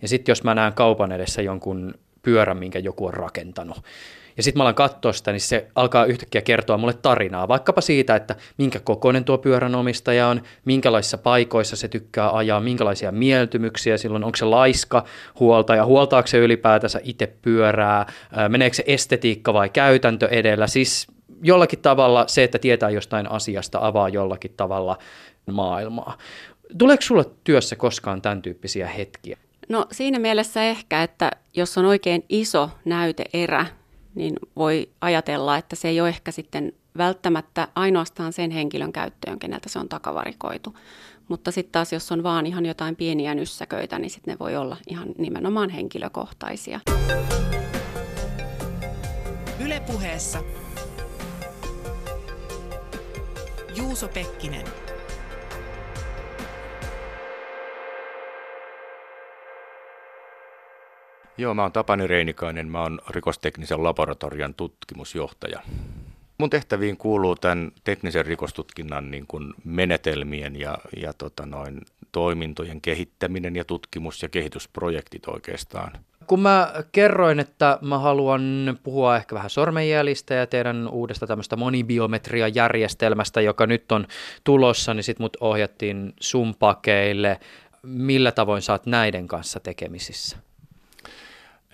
ja 0.02 0.08
sitten 0.08 0.32
jos 0.32 0.44
mä 0.44 0.56
näen 0.56 0.74
kaupan 0.74 1.12
edessä 1.12 1.42
jonkun 1.42 1.94
pyörän, 2.22 2.58
minkä 2.58 2.80
joku 2.80 3.06
on 3.06 3.14
rakentanut, 3.14 3.82
ja 4.38 4.44
sitten 4.44 4.60
mä 4.60 4.64
alan 4.64 4.76
katsoa 4.76 5.14
sitä, 5.14 5.32
niin 5.32 5.42
se 5.42 5.68
alkaa 5.76 6.06
yhtäkkiä 6.06 6.42
kertoa 6.42 6.78
mulle 6.78 6.94
tarinaa, 6.94 7.48
vaikkapa 7.48 7.82
siitä, 7.82 8.16
että 8.16 8.36
minkä 8.58 8.80
kokoinen 8.80 9.24
tuo 9.24 9.38
pyörän 9.38 9.76
omistaja 9.76 10.28
on, 10.28 10.42
minkälaisissa 10.66 11.18
paikoissa 11.18 11.76
se 11.76 11.88
tykkää 11.88 12.36
ajaa, 12.38 12.60
minkälaisia 12.60 13.12
mieltymyksiä 13.12 13.98
silloin, 13.98 14.24
onko 14.24 14.36
se 14.36 14.46
laiska 14.46 15.04
huolta 15.40 15.76
ja 15.76 15.86
huoltaako 15.86 16.28
se 16.28 16.38
ylipäätänsä 16.38 17.00
itse 17.04 17.34
pyörää, 17.42 18.06
meneekö 18.50 18.76
se 18.76 18.84
estetiikka 18.88 19.54
vai 19.54 19.70
käytäntö 19.70 20.28
edellä, 20.28 20.68
siis 20.68 21.08
jollakin 21.44 21.80
tavalla 21.80 22.28
se, 22.28 22.44
että 22.44 22.60
tietää 22.60 22.90
jostain 22.90 23.32
asiasta, 23.32 23.80
avaa 23.82 24.10
jollakin 24.10 24.54
tavalla 24.58 24.98
maailmaa. 25.52 26.18
Tuleeko 26.78 27.02
sulle 27.02 27.26
työssä 27.44 27.76
koskaan 27.76 28.22
tämän 28.22 28.42
tyyppisiä 28.42 28.88
hetkiä? 28.88 29.38
No 29.70 29.86
siinä 29.92 30.20
mielessä 30.20 30.64
ehkä, 30.64 31.04
että 31.04 31.32
jos 31.56 31.78
on 31.78 31.86
oikein 31.86 32.26
iso 32.30 32.70
näyteerä, 32.86 33.66
niin 34.18 34.36
voi 34.56 34.90
ajatella, 35.02 35.58
että 35.58 35.76
se 35.76 35.88
ei 35.88 36.02
ole 36.02 36.10
ehkä 36.10 36.32
sitten 36.32 36.74
välttämättä 36.98 37.68
ainoastaan 37.76 38.34
sen 38.34 38.52
henkilön 38.52 38.92
käyttöön, 38.94 39.40
keneltä 39.40 39.70
se 39.70 39.80
on 39.80 39.90
takavarikoitu. 39.90 40.76
Mutta 41.28 41.52
sitten 41.52 41.72
taas, 41.72 41.94
jos 41.94 42.12
on 42.12 42.24
vaan 42.24 42.46
ihan 42.46 42.66
jotain 42.66 42.96
pieniä 42.96 43.36
nyssäköitä, 43.36 44.00
niin 44.00 44.10
sitten 44.10 44.32
ne 44.32 44.40
voi 44.40 44.56
olla 44.56 44.78
ihan 44.88 45.08
nimenomaan 45.18 45.70
henkilökohtaisia. 45.70 46.80
Ylepuheessa 49.60 50.44
Juuso 53.76 54.08
Pekkinen. 54.08 54.66
Joo, 61.38 61.54
mä 61.54 61.62
oon 61.62 61.72
Tapani 61.72 62.08
Reinikainen, 62.08 62.68
mä 62.68 62.82
oon 62.82 63.00
rikosteknisen 63.10 63.84
laboratorian 63.84 64.54
tutkimusjohtaja. 64.54 65.62
Mun 66.38 66.50
tehtäviin 66.50 66.98
kuuluu 66.98 67.36
tämän 67.36 67.72
teknisen 67.84 68.26
rikostutkinnan 68.26 69.12
niin 69.12 69.28
kuin 69.28 69.54
menetelmien 69.64 70.60
ja, 70.60 70.78
ja 71.02 71.14
tota 71.14 71.46
noin, 71.46 71.82
toimintojen 72.12 72.82
kehittäminen 72.82 73.56
ja 73.56 73.66
tutkimus- 73.66 74.24
ja 74.24 74.30
kehitysprojektit 74.30 75.28
oikeastaan. 75.28 75.92
Kun 76.28 76.40
mä 76.40 76.74
kerroin, 76.92 77.40
että 77.40 77.80
mä 77.82 78.00
haluan 78.00 78.78
puhua 78.84 79.18
ehkä 79.18 79.36
vähän 79.36 79.50
sormenjäljistä 79.50 80.34
ja 80.34 80.48
teidän 80.48 80.88
uudesta 80.88 81.28
tämmöistä 81.28 81.56
monibiometria-järjestelmästä, 81.56 83.42
joka 83.42 83.68
nyt 83.68 83.92
on 83.92 84.08
tulossa, 84.44 84.94
niin 84.94 85.04
sit 85.04 85.20
mut 85.20 85.38
ohjattiin 85.42 86.14
sun 86.20 86.56
pakeille. 86.56 87.40
Millä 87.84 88.32
tavoin 88.32 88.62
saat 88.62 88.86
näiden 88.86 89.28
kanssa 89.28 89.60
tekemisissä? 89.60 90.47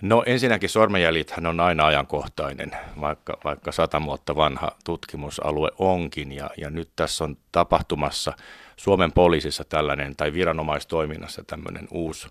No 0.04 0.22
ensinnäkin 0.26 0.68
sormenjäljithän 0.68 1.46
on 1.46 1.60
aina 1.60 1.86
ajankohtainen, 1.86 2.70
vaikka, 3.00 3.38
vaikka 3.44 3.72
sata 3.72 4.04
vuotta 4.04 4.36
vanha 4.36 4.70
tutkimusalue 4.84 5.70
onkin. 5.78 6.32
Ja, 6.32 6.50
ja 6.56 6.70
nyt 6.70 6.90
tässä 6.96 7.24
on 7.24 7.36
tapahtumassa 7.52 8.32
Suomen 8.76 9.12
poliisissa 9.12 9.64
tällainen, 9.64 10.16
tai 10.16 10.32
viranomaistoiminnassa 10.32 11.44
tämmöinen 11.46 11.88
uusi, 11.90 12.28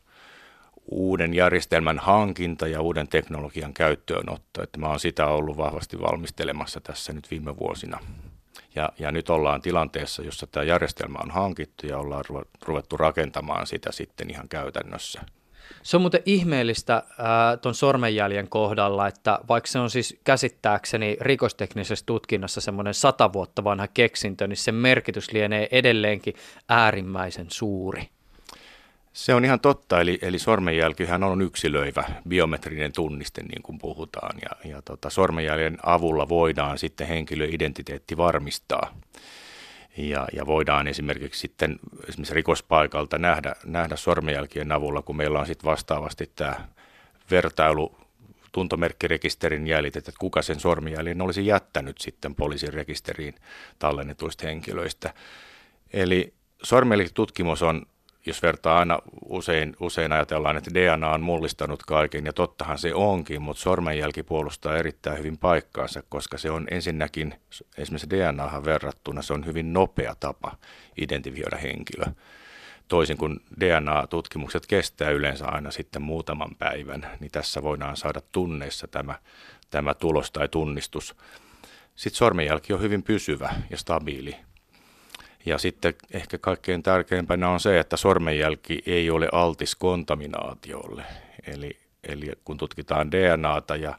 uuden 0.92 1.34
järjestelmän 1.34 2.00
hankinta 2.00 2.68
ja 2.68 2.82
uuden 2.82 3.08
teknologian 3.08 3.74
käyttöönotto. 3.74 4.64
Että 4.64 4.80
mä 4.80 4.88
oon 4.88 5.00
sitä 5.00 5.28
ollut 5.28 5.58
vahvasti 5.58 6.02
valmistelemassa 6.02 6.82
tässä 6.82 7.14
nyt 7.14 7.32
viime 7.32 7.58
vuosina. 7.58 8.00
Ja, 8.76 8.90
ja 9.00 9.12
nyt 9.12 9.30
ollaan 9.30 9.62
tilanteessa, 9.62 10.22
jossa 10.22 10.48
tämä 10.48 10.64
järjestelmä 10.64 11.20
on 11.24 11.32
hankittu 11.32 11.88
ja 11.88 11.98
ollaan 11.98 12.24
ruvettu 12.66 12.98
rakentamaan 12.98 13.68
sitä 13.68 13.92
sitten 13.92 14.30
ihan 14.30 14.50
käytännössä. 14.50 15.22
Se 15.84 15.98
on 15.98 16.02
muuten 16.02 16.22
ihmeellistä 16.26 17.04
tuon 17.62 17.76
sormenjäljen 17.76 18.50
kohdalla, 18.50 19.08
että 19.08 19.40
vaikka 19.50 19.68
se 19.68 19.80
on 19.80 19.90
siis 19.90 20.18
käsittääkseni 20.24 21.18
rikosteknisessä 21.22 22.06
tutkinnassa 22.06 22.62
semmoinen 22.62 22.94
sata 22.94 23.34
vuotta 23.34 23.64
vanha 23.64 23.88
keksintö, 23.88 24.48
niin 24.48 24.58
sen 24.58 24.76
merkitys 24.76 25.32
lienee 25.32 25.68
edelleenkin 25.72 26.34
äärimmäisen 26.70 27.48
suuri. 27.50 28.10
Se 29.14 29.34
on 29.34 29.46
ihan 29.46 29.60
totta, 29.60 30.02
eli, 30.02 30.20
eli 30.22 30.40
sormenjälkihän 30.40 31.24
on 31.24 31.42
yksilöivä 31.42 32.04
biometrinen 32.28 32.94
tunniste, 32.94 33.44
niin 33.44 33.62
kuin 33.62 33.78
puhutaan, 33.80 34.36
ja, 34.42 34.70
ja 34.70 34.82
tota, 34.82 35.10
sormenjäljen 35.10 35.78
avulla 35.84 36.30
voidaan 36.30 36.78
sitten 36.78 37.08
henkilöidentiteetti 37.08 38.18
varmistaa. 38.18 38.96
Ja, 39.98 40.28
ja 40.34 40.46
voidaan 40.46 40.88
esimerkiksi 40.88 41.40
sitten 41.40 41.80
esimerkiksi 42.08 42.34
rikospaikalta 42.34 43.18
nähdä, 43.18 43.56
nähdä 43.66 43.96
sormenjälkien 43.96 44.72
avulla, 44.72 45.02
kun 45.02 45.18
meillä 45.18 45.40
on 45.40 45.46
sitten 45.46 45.70
vastaavasti 45.70 46.32
tämä 46.36 46.68
vertailu 47.32 47.96
tuntomerkkirekisterin 48.52 49.68
jäljet, 49.68 49.96
että 49.96 50.12
kuka 50.20 50.42
sen 50.42 50.60
sormenjäljen 50.60 51.22
olisi 51.22 51.46
jättänyt 51.46 51.98
sitten 51.98 52.36
poliisin 52.36 52.74
rekisteriin 52.74 53.36
tallennetuista 53.80 54.48
henkilöistä. 54.48 55.14
Eli 55.94 56.34
sormenjälkitutkimus 56.64 57.62
on 57.62 57.86
jos 58.26 58.42
vertaa 58.42 58.80
aina 58.80 59.00
usein, 59.26 59.76
usein 59.80 60.12
ajatellaan, 60.12 60.58
että 60.58 60.74
DNA 60.74 61.10
on 61.10 61.22
mullistanut 61.22 61.84
kaiken, 61.84 62.26
ja 62.26 62.34
tottahan 62.34 62.78
se 62.78 62.94
onkin, 62.94 63.42
mutta 63.42 63.62
sormenjälki 63.62 64.24
puolustaa 64.24 64.78
erittäin 64.78 65.18
hyvin 65.18 65.38
paikkaansa, 65.38 66.04
koska 66.10 66.38
se 66.38 66.52
on 66.52 66.68
ensinnäkin, 66.72 67.36
esimerkiksi 67.78 68.10
DNAhan 68.10 68.66
verrattuna, 68.66 69.22
se 69.22 69.34
on 69.34 69.46
hyvin 69.46 69.74
nopea 69.74 70.16
tapa 70.20 70.58
identifioida 70.98 71.58
henkilö. 71.58 72.06
Toisin 72.88 73.18
kuin 73.18 73.40
DNA-tutkimukset 73.60 74.68
kestää 74.68 75.10
yleensä 75.10 75.46
aina 75.46 75.72
sitten 75.72 76.02
muutaman 76.02 76.56
päivän, 76.60 77.08
niin 77.20 77.32
tässä 77.32 77.64
voidaan 77.64 77.98
saada 77.98 78.22
tunneissa 78.32 78.88
tämä, 78.88 79.16
tämä 79.70 79.94
tulos 79.94 80.32
tai 80.32 80.48
tunnistus. 80.48 81.16
Sitten 81.96 82.18
sormenjälki 82.18 82.74
on 82.74 82.82
hyvin 82.82 83.04
pysyvä 83.04 83.54
ja 83.70 83.78
stabiili 83.78 84.36
ja 85.46 85.58
sitten 85.58 85.94
ehkä 86.14 86.38
kaikkein 86.38 86.84
tärkeimpänä 86.84 87.50
on 87.50 87.60
se, 87.60 87.80
että 87.80 87.98
sormenjälki 87.98 88.84
ei 88.86 89.10
ole 89.10 89.30
altis 89.32 89.76
kontaminaatiolle. 89.76 91.04
Eli, 91.48 91.78
eli 92.04 92.32
kun 92.46 92.58
tutkitaan 92.58 93.12
DNAta 93.12 93.76
ja 93.76 93.96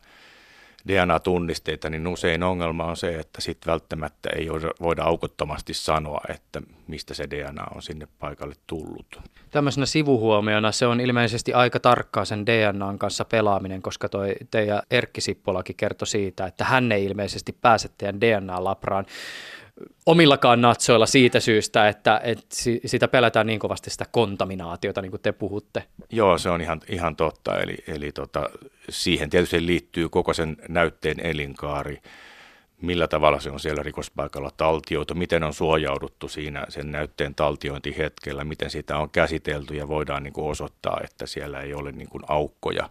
DNA-tunnisteita, 0.89 1.91
niin 1.91 2.07
usein 2.07 2.43
ongelma 2.43 2.85
on 2.85 2.97
se, 2.97 3.19
että 3.19 3.41
sitten 3.41 3.71
välttämättä 3.71 4.31
ei 4.37 4.49
voida 4.81 5.03
aukottomasti 5.03 5.75
sanoa, 5.75 6.21
että 6.29 6.63
mistä 6.87 7.15
se 7.15 7.31
DNA 7.31 7.67
on 7.75 7.83
sinne 7.83 8.09
paikalle 8.19 8.55
tullut. 8.67 9.21
Tämmöisenä 9.51 9.87
sivuhuomiona 9.87 10.73
se 10.73 10.87
on 10.87 11.01
ilmeisesti 11.01 11.53
aika 11.53 11.81
tarkkaa 11.81 12.25
sen 12.25 12.47
DNAn 12.47 12.99
kanssa 12.99 13.25
pelaaminen, 13.25 13.83
koska 13.83 14.09
toi 14.09 14.35
teidän 14.51 14.83
Erkki 14.91 15.21
Sippolakin 15.21 15.77
kertoi 15.77 16.07
siitä, 16.07 16.47
että 16.47 16.65
hän 16.65 16.93
ei 16.93 17.05
ilmeisesti 17.05 17.53
pääse 17.61 17.89
teidän 17.99 18.21
DNA-labraan 18.21 19.07
omillakaan 20.07 20.61
natsoilla 20.61 21.07
siitä 21.07 21.41
syystä, 21.41 21.89
että, 21.89 22.21
että 22.25 22.57
sitä 22.87 23.09
pelätään 23.09 23.47
niin 23.47 23.59
kovasti 23.61 23.91
sitä 23.91 24.05
kontaminaatiota, 24.11 25.03
niin 25.03 25.11
kuin 25.11 25.23
te 25.23 25.33
puhutte. 25.33 25.85
Joo, 26.11 26.39
se 26.39 26.51
on 26.51 26.61
ihan, 26.61 26.81
ihan 26.89 27.17
totta. 27.17 27.59
Eli, 27.59 27.77
eli 27.87 28.13
tota, 28.13 28.51
siihen 28.89 29.31
tietysti 29.31 29.67
liittyy 29.67 30.09
koko 30.09 30.35
sen 30.35 30.57
näytteen 30.69 31.27
elinkaari, 31.27 32.03
millä 32.81 33.09
tavalla 33.09 33.41
se 33.41 33.51
on 33.51 33.61
siellä 33.61 33.83
rikospaikalla 33.83 34.51
taltioitu, 34.57 35.15
miten 35.15 35.43
on 35.43 35.55
suojauduttu 35.55 36.29
siinä 36.29 36.67
sen 36.69 36.93
näytteen 36.93 37.35
taltiointihetkellä, 37.35 38.45
miten 38.45 38.71
sitä 38.71 38.99
on 38.99 39.11
käsitelty 39.11 39.75
ja 39.75 39.89
voidaan 39.89 40.23
niin 40.23 40.33
kuin 40.33 40.51
osoittaa, 40.51 41.01
että 41.05 41.27
siellä 41.27 41.61
ei 41.61 41.75
ole 41.75 41.93
niin 41.93 42.09
kuin 42.09 42.23
aukkoja 42.29 42.91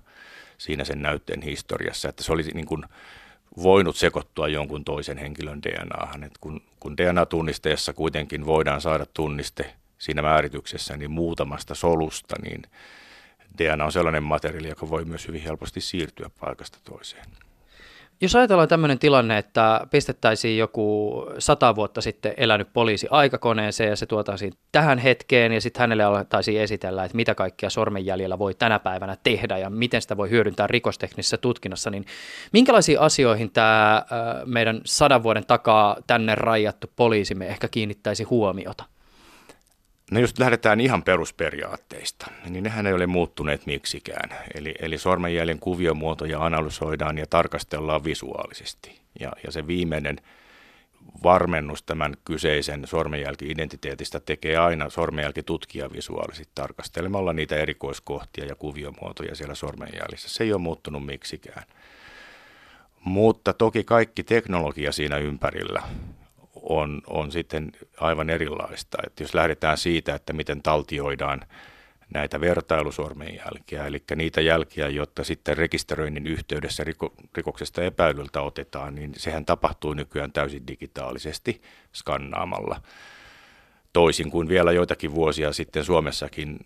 siinä 0.57 0.83
sen 0.83 1.01
näytteen 1.01 1.41
historiassa. 1.41 2.09
Että 2.09 2.23
se 2.23 2.31
oli 2.31 2.43
niin 2.43 2.65
kuin 2.65 2.83
voinut 3.57 3.95
sekoittua 3.95 4.47
jonkun 4.47 4.85
toisen 4.85 5.17
henkilön 5.17 5.61
DNAhan. 5.63 6.23
Et 6.23 6.37
kun, 6.41 6.61
kun 6.79 6.97
DNA-tunnisteessa 6.97 7.93
kuitenkin 7.93 8.45
voidaan 8.45 8.81
saada 8.81 9.05
tunniste 9.05 9.73
siinä 9.97 10.21
määrityksessä 10.21 10.97
niin 10.97 11.11
muutamasta 11.11 11.75
solusta, 11.75 12.35
niin 12.43 12.63
DNA 13.57 13.85
on 13.85 13.91
sellainen 13.91 14.23
materiaali, 14.23 14.67
joka 14.69 14.89
voi 14.89 15.05
myös 15.05 15.27
hyvin 15.27 15.41
helposti 15.41 15.81
siirtyä 15.81 16.29
paikasta 16.39 16.77
toiseen. 16.83 17.25
Jos 18.21 18.35
ajatellaan 18.35 18.67
tämmöinen 18.67 18.99
tilanne, 18.99 19.37
että 19.37 19.87
pistettäisiin 19.91 20.57
joku 20.57 21.13
sata 21.39 21.75
vuotta 21.75 22.01
sitten 22.01 22.33
elänyt 22.37 22.73
poliisi 22.73 23.07
aikakoneeseen 23.11 23.89
ja 23.89 23.95
se 23.95 24.05
tuotaisiin 24.05 24.53
tähän 24.71 24.97
hetkeen 24.97 25.51
ja 25.51 25.61
sitten 25.61 25.79
hänelle 25.79 26.03
alettaisiin 26.03 26.61
esitellä, 26.61 27.05
että 27.05 27.15
mitä 27.15 27.35
kaikkea 27.35 27.69
sormenjäljellä 27.69 28.39
voi 28.39 28.53
tänä 28.53 28.79
päivänä 28.79 29.17
tehdä 29.23 29.57
ja 29.57 29.69
miten 29.69 30.01
sitä 30.01 30.17
voi 30.17 30.29
hyödyntää 30.29 30.67
rikosteknisessä 30.67 31.37
tutkinnassa, 31.37 31.89
niin 31.89 32.05
minkälaisiin 32.53 32.99
asioihin 32.99 33.51
tämä 33.51 34.05
meidän 34.45 34.81
sadan 34.85 35.23
vuoden 35.23 35.45
takaa 35.45 35.97
tänne 36.07 36.35
rajattu 36.35 36.87
poliisimme 36.95 37.47
ehkä 37.47 37.67
kiinnittäisi 37.67 38.23
huomiota? 38.23 38.92
No 40.11 40.19
jos 40.19 40.39
lähdetään 40.39 40.81
ihan 40.81 41.03
perusperiaatteista, 41.03 42.31
niin 42.49 42.63
nehän 42.63 42.87
ei 42.87 42.93
ole 42.93 43.07
muuttuneet 43.07 43.65
miksikään. 43.65 44.29
Eli, 44.55 44.75
eli 44.79 44.97
sormenjäljen 44.97 45.59
kuviomuotoja 45.59 46.45
analysoidaan 46.45 47.17
ja 47.17 47.25
tarkastellaan 47.29 48.03
visuaalisesti. 48.03 49.01
Ja, 49.19 49.31
ja 49.45 49.51
se 49.51 49.67
viimeinen 49.67 50.17
varmennus 51.23 51.83
tämän 51.83 52.13
kyseisen 52.25 52.87
sormenjälki-identiteetistä 52.87 54.19
tekee 54.19 54.57
aina 54.57 54.89
sormenjälkitutkija 54.89 55.91
visuaalisesti 55.93 56.51
tarkastelemalla 56.55 57.33
niitä 57.33 57.55
erikoiskohtia 57.55 58.45
ja 58.45 58.55
kuviomuotoja 58.55 59.35
siellä 59.35 59.55
sormenjäljissä. 59.55 60.29
Se 60.29 60.43
ei 60.43 60.53
ole 60.53 60.61
muuttunut 60.61 61.05
miksikään. 61.05 61.63
Mutta 62.99 63.53
toki 63.53 63.83
kaikki 63.83 64.23
teknologia 64.23 64.91
siinä 64.91 65.17
ympärillä 65.17 65.81
on, 66.63 67.01
on 67.07 67.31
sitten 67.31 67.71
aivan 67.99 68.29
erilaista. 68.29 68.97
Että 69.07 69.23
jos 69.23 69.33
lähdetään 69.33 69.77
siitä, 69.77 70.15
että 70.15 70.33
miten 70.33 70.61
taltioidaan 70.61 71.41
näitä 72.13 72.41
vertailusormenjälkiä, 72.41 73.85
eli 73.85 74.03
niitä 74.15 74.41
jälkiä, 74.41 74.89
jotta 74.89 75.23
sitten 75.23 75.57
rekisteröinnin 75.57 76.27
yhteydessä 76.27 76.83
riko, 76.83 77.13
rikoksesta 77.35 77.83
epäilyltä 77.83 78.41
otetaan, 78.41 78.95
niin 78.95 79.13
sehän 79.17 79.45
tapahtuu 79.45 79.93
nykyään 79.93 80.31
täysin 80.31 80.67
digitaalisesti 80.67 81.61
skannaamalla. 81.93 82.81
Toisin 83.93 84.31
kuin 84.31 84.49
vielä 84.49 84.71
joitakin 84.71 85.13
vuosia 85.15 85.53
sitten 85.53 85.85
Suomessakin 85.85 86.57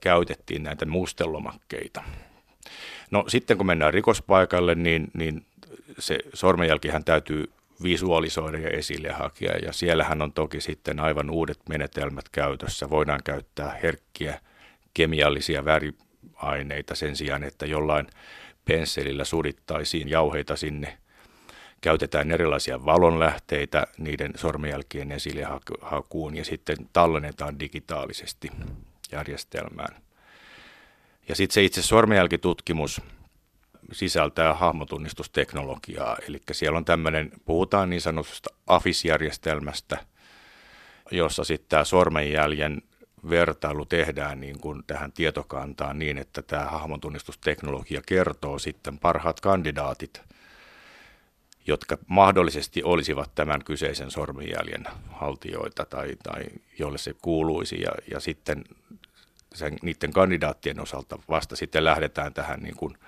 käytettiin 0.00 0.62
näitä 0.62 0.86
mustelomakkeita. 0.86 2.02
No 3.10 3.24
sitten 3.28 3.56
kun 3.56 3.66
mennään 3.66 3.94
rikospaikalle, 3.94 4.74
niin, 4.74 5.10
niin 5.14 5.46
se 5.98 6.18
sormenjälkihän 6.34 7.04
täytyy 7.04 7.52
visualisoida 7.82 8.58
ja 8.58 8.70
esille 8.70 9.12
hakea. 9.12 9.56
Ja 9.56 9.72
siellähän 9.72 10.22
on 10.22 10.32
toki 10.32 10.60
sitten 10.60 11.00
aivan 11.00 11.30
uudet 11.30 11.58
menetelmät 11.68 12.28
käytössä. 12.28 12.90
Voidaan 12.90 13.20
käyttää 13.24 13.78
herkkiä 13.82 14.40
kemiallisia 14.94 15.64
väriaineita 15.64 16.94
sen 16.94 17.16
sijaan, 17.16 17.44
että 17.44 17.66
jollain 17.66 18.06
pensselillä 18.64 19.24
surittaisiin 19.24 20.08
jauheita 20.08 20.56
sinne. 20.56 20.98
Käytetään 21.80 22.30
erilaisia 22.30 22.84
valonlähteitä 22.84 23.86
niiden 23.98 24.32
sormenjälkien 24.36 25.12
esille 25.12 25.46
hakuun 25.80 26.36
ja 26.36 26.44
sitten 26.44 26.76
tallennetaan 26.92 27.60
digitaalisesti 27.60 28.50
järjestelmään. 29.12 30.02
Ja 31.28 31.36
sitten 31.36 31.54
se 31.54 31.62
itse 31.62 31.82
sormenjälkitutkimus– 31.82 33.00
sisältää 33.92 34.54
hahmotunnistusteknologiaa. 34.54 36.16
Eli 36.28 36.40
siellä 36.52 36.78
on 36.78 36.84
tämmöinen, 36.84 37.32
puhutaan 37.44 37.90
niin 37.90 38.00
sanotusta 38.00 38.50
AFIS-järjestelmästä, 38.66 39.98
jossa 41.10 41.44
sitten 41.44 41.68
tämä 41.68 41.84
sormenjäljen 41.84 42.82
vertailu 43.30 43.84
tehdään 43.84 44.40
niin 44.40 44.60
kuin 44.60 44.84
tähän 44.86 45.12
tietokantaan 45.12 45.98
niin, 45.98 46.18
että 46.18 46.42
tämä 46.42 46.64
hahmontunnistusteknologia 46.64 48.02
kertoo 48.06 48.58
sitten 48.58 48.98
parhaat 48.98 49.40
kandidaatit, 49.40 50.20
jotka 51.66 51.98
mahdollisesti 52.06 52.82
olisivat 52.82 53.34
tämän 53.34 53.64
kyseisen 53.64 54.10
sormenjäljen 54.10 54.84
haltijoita 55.12 55.84
tai, 55.84 56.16
tai 56.22 56.44
jolle 56.78 56.98
se 56.98 57.14
kuuluisi. 57.22 57.80
Ja, 57.80 57.90
ja 58.10 58.20
sitten 58.20 58.64
sen, 59.54 59.76
niiden 59.82 60.12
kandidaattien 60.12 60.80
osalta 60.80 61.18
vasta 61.28 61.56
sitten 61.56 61.84
lähdetään 61.84 62.34
tähän 62.34 62.60
niin 62.60 62.76
kuin, 62.76 62.98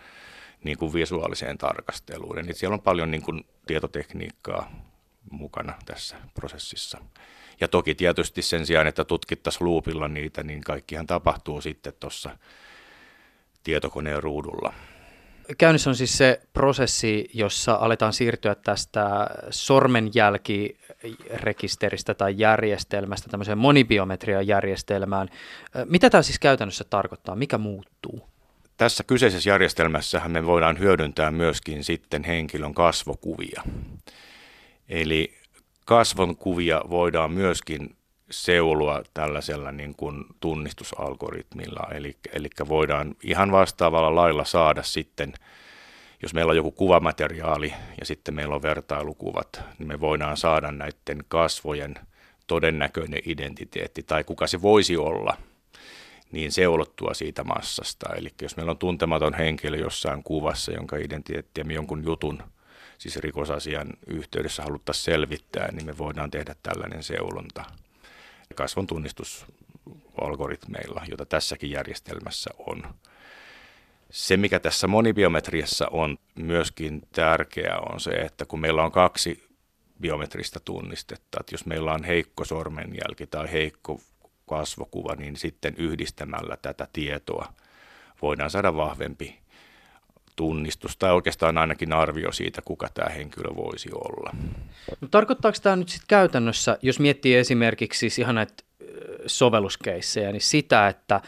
niin 0.64 0.78
kuin 0.78 0.92
visuaaliseen 0.92 1.58
tarkasteluun. 1.58 2.38
Eli 2.38 2.54
siellä 2.54 2.74
on 2.74 2.82
paljon 2.82 3.10
niin 3.10 3.22
kuin 3.22 3.46
tietotekniikkaa 3.66 4.70
mukana 5.30 5.74
tässä 5.84 6.16
prosessissa. 6.34 6.98
Ja 7.60 7.68
toki 7.68 7.94
tietysti 7.94 8.42
sen 8.42 8.66
sijaan, 8.66 8.86
että 8.86 9.04
tutkittaisiin 9.04 9.64
luupilla 9.64 10.08
niitä, 10.08 10.42
niin 10.42 10.60
kaikkihan 10.60 11.06
tapahtuu 11.06 11.60
sitten 11.60 11.92
tuossa 12.00 12.30
tietokoneen 13.62 14.22
ruudulla. 14.22 14.74
Käynnissä 15.58 15.90
on 15.90 15.96
siis 15.96 16.18
se 16.18 16.40
prosessi, 16.52 17.30
jossa 17.34 17.74
aletaan 17.74 18.12
siirtyä 18.12 18.54
tästä 18.54 19.30
sormenjälkirekisteristä 19.50 22.14
tai 22.14 22.34
järjestelmästä 22.36 23.30
tämmöiseen 23.30 23.58
monibiometriajärjestelmään. 23.58 25.28
Mitä 25.84 26.10
tämä 26.10 26.22
siis 26.22 26.38
käytännössä 26.38 26.84
tarkoittaa? 26.84 27.36
Mikä 27.36 27.58
muuttuu? 27.58 28.29
Tässä 28.80 29.04
kyseisessä 29.04 29.50
järjestelmässähän 29.50 30.30
me 30.30 30.46
voidaan 30.46 30.78
hyödyntää 30.78 31.30
myöskin 31.30 31.84
sitten 31.84 32.24
henkilön 32.24 32.74
kasvokuvia. 32.74 33.62
Eli 34.88 35.38
kasvon 35.84 36.36
kuvia 36.36 36.82
voidaan 36.90 37.32
myöskin 37.32 37.96
seulua 38.30 39.02
tällaisella 39.14 39.72
niin 39.72 39.94
kuin 39.94 40.24
tunnistusalgoritmilla, 40.40 41.88
eli, 41.94 42.16
eli 42.32 42.48
voidaan 42.68 43.14
ihan 43.22 43.52
vastaavalla 43.52 44.14
lailla 44.14 44.44
saada 44.44 44.82
sitten, 44.82 45.32
jos 46.22 46.34
meillä 46.34 46.50
on 46.50 46.56
joku 46.56 46.70
kuvamateriaali 46.70 47.72
ja 48.00 48.06
sitten 48.06 48.34
meillä 48.34 48.54
on 48.54 48.62
vertailukuvat, 48.62 49.62
niin 49.78 49.88
me 49.88 50.00
voidaan 50.00 50.36
saada 50.36 50.72
näiden 50.72 51.24
kasvojen 51.28 51.94
todennäköinen 52.46 53.22
identiteetti 53.24 54.02
tai 54.02 54.24
kuka 54.24 54.46
se 54.46 54.62
voisi 54.62 54.96
olla, 54.96 55.36
niin 56.32 56.52
seulottua 56.52 57.14
siitä 57.14 57.44
massasta. 57.44 58.14
Eli 58.14 58.28
jos 58.42 58.56
meillä 58.56 58.70
on 58.70 58.78
tuntematon 58.78 59.34
henkilö 59.34 59.76
jossain 59.76 60.22
kuvassa, 60.22 60.72
jonka 60.72 60.96
identiteettiä 60.96 61.64
me 61.64 61.74
jonkun 61.74 62.04
jutun 62.04 62.42
siis 62.98 63.16
rikosasian 63.16 63.88
yhteydessä 64.06 64.62
haluttaisiin 64.62 65.04
selvittää, 65.04 65.72
niin 65.72 65.86
me 65.86 65.98
voidaan 65.98 66.30
tehdä 66.30 66.54
tällainen 66.62 67.02
seulonta 67.02 67.64
kasvon 68.54 68.86
tunnistusalgoritmeilla, 68.86 71.02
jota 71.10 71.26
tässäkin 71.26 71.70
järjestelmässä 71.70 72.50
on. 72.58 72.82
Se, 74.10 74.36
mikä 74.36 74.60
tässä 74.60 74.86
monibiometriassa 74.86 75.86
on 75.90 76.18
myöskin 76.34 77.02
tärkeää, 77.12 77.78
on 77.78 78.00
se, 78.00 78.10
että 78.10 78.44
kun 78.44 78.60
meillä 78.60 78.82
on 78.82 78.92
kaksi 78.92 79.50
biometristä 80.00 80.60
tunnistetta, 80.64 81.38
että 81.40 81.54
jos 81.54 81.66
meillä 81.66 81.92
on 81.92 82.04
heikko 82.04 82.44
sormenjälki 82.44 83.26
tai 83.26 83.52
heikko 83.52 84.00
kasvokuva, 84.50 85.14
niin 85.14 85.36
sitten 85.36 85.74
yhdistämällä 85.78 86.56
tätä 86.62 86.88
tietoa 86.92 87.52
voidaan 88.22 88.50
saada 88.50 88.76
vahvempi 88.76 89.38
tunnistus 90.36 90.96
tai 90.96 91.12
oikeastaan 91.12 91.58
ainakin 91.58 91.92
arvio 91.92 92.32
siitä, 92.32 92.62
kuka 92.64 92.88
tämä 92.94 93.08
henkilö 93.08 93.56
voisi 93.56 93.90
olla. 93.94 94.30
No, 95.00 95.08
tarkoittaako 95.10 95.58
tämä 95.62 95.76
nyt 95.76 95.88
sitten 95.88 96.08
käytännössä, 96.08 96.78
jos 96.82 97.00
miettii 97.00 97.34
esimerkiksi 97.36 97.98
siis 97.98 98.18
ihan 98.18 98.34
näitä 98.34 98.54
sovelluskeissejä, 99.26 100.32
niin 100.32 100.40
sitä, 100.40 100.88
että 100.88 101.20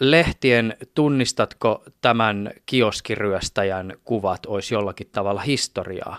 lehtien 0.00 0.76
tunnistatko 0.94 1.84
tämän 2.00 2.50
kioskiryöstäjän 2.66 3.96
kuvat 4.04 4.46
olisi 4.46 4.74
jollakin 4.74 5.08
tavalla 5.12 5.40
historiaa, 5.40 6.18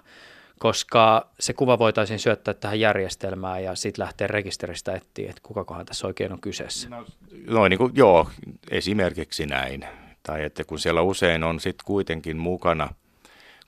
koska 0.59 1.29
se 1.39 1.53
kuva 1.53 1.79
voitaisiin 1.79 2.19
syöttää 2.19 2.53
tähän 2.53 2.79
järjestelmään 2.79 3.63
ja 3.63 3.75
sitten 3.75 4.03
lähteä 4.03 4.27
rekisteristä 4.27 4.93
etsiä, 4.93 5.29
että 5.29 5.41
kukakohan 5.43 5.85
tässä 5.85 6.07
oikein 6.07 6.33
on 6.33 6.41
kyseessä. 6.41 6.89
No, 6.89 7.05
no 7.47 7.67
niin 7.67 7.77
kuin, 7.77 7.91
joo, 7.95 8.29
esimerkiksi 8.71 9.45
näin. 9.45 9.85
Tai 10.23 10.43
että 10.43 10.63
kun 10.63 10.79
siellä 10.79 11.01
usein 11.01 11.43
on 11.43 11.59
sitten 11.59 11.85
kuitenkin 11.85 12.37
mukana, 12.37 12.89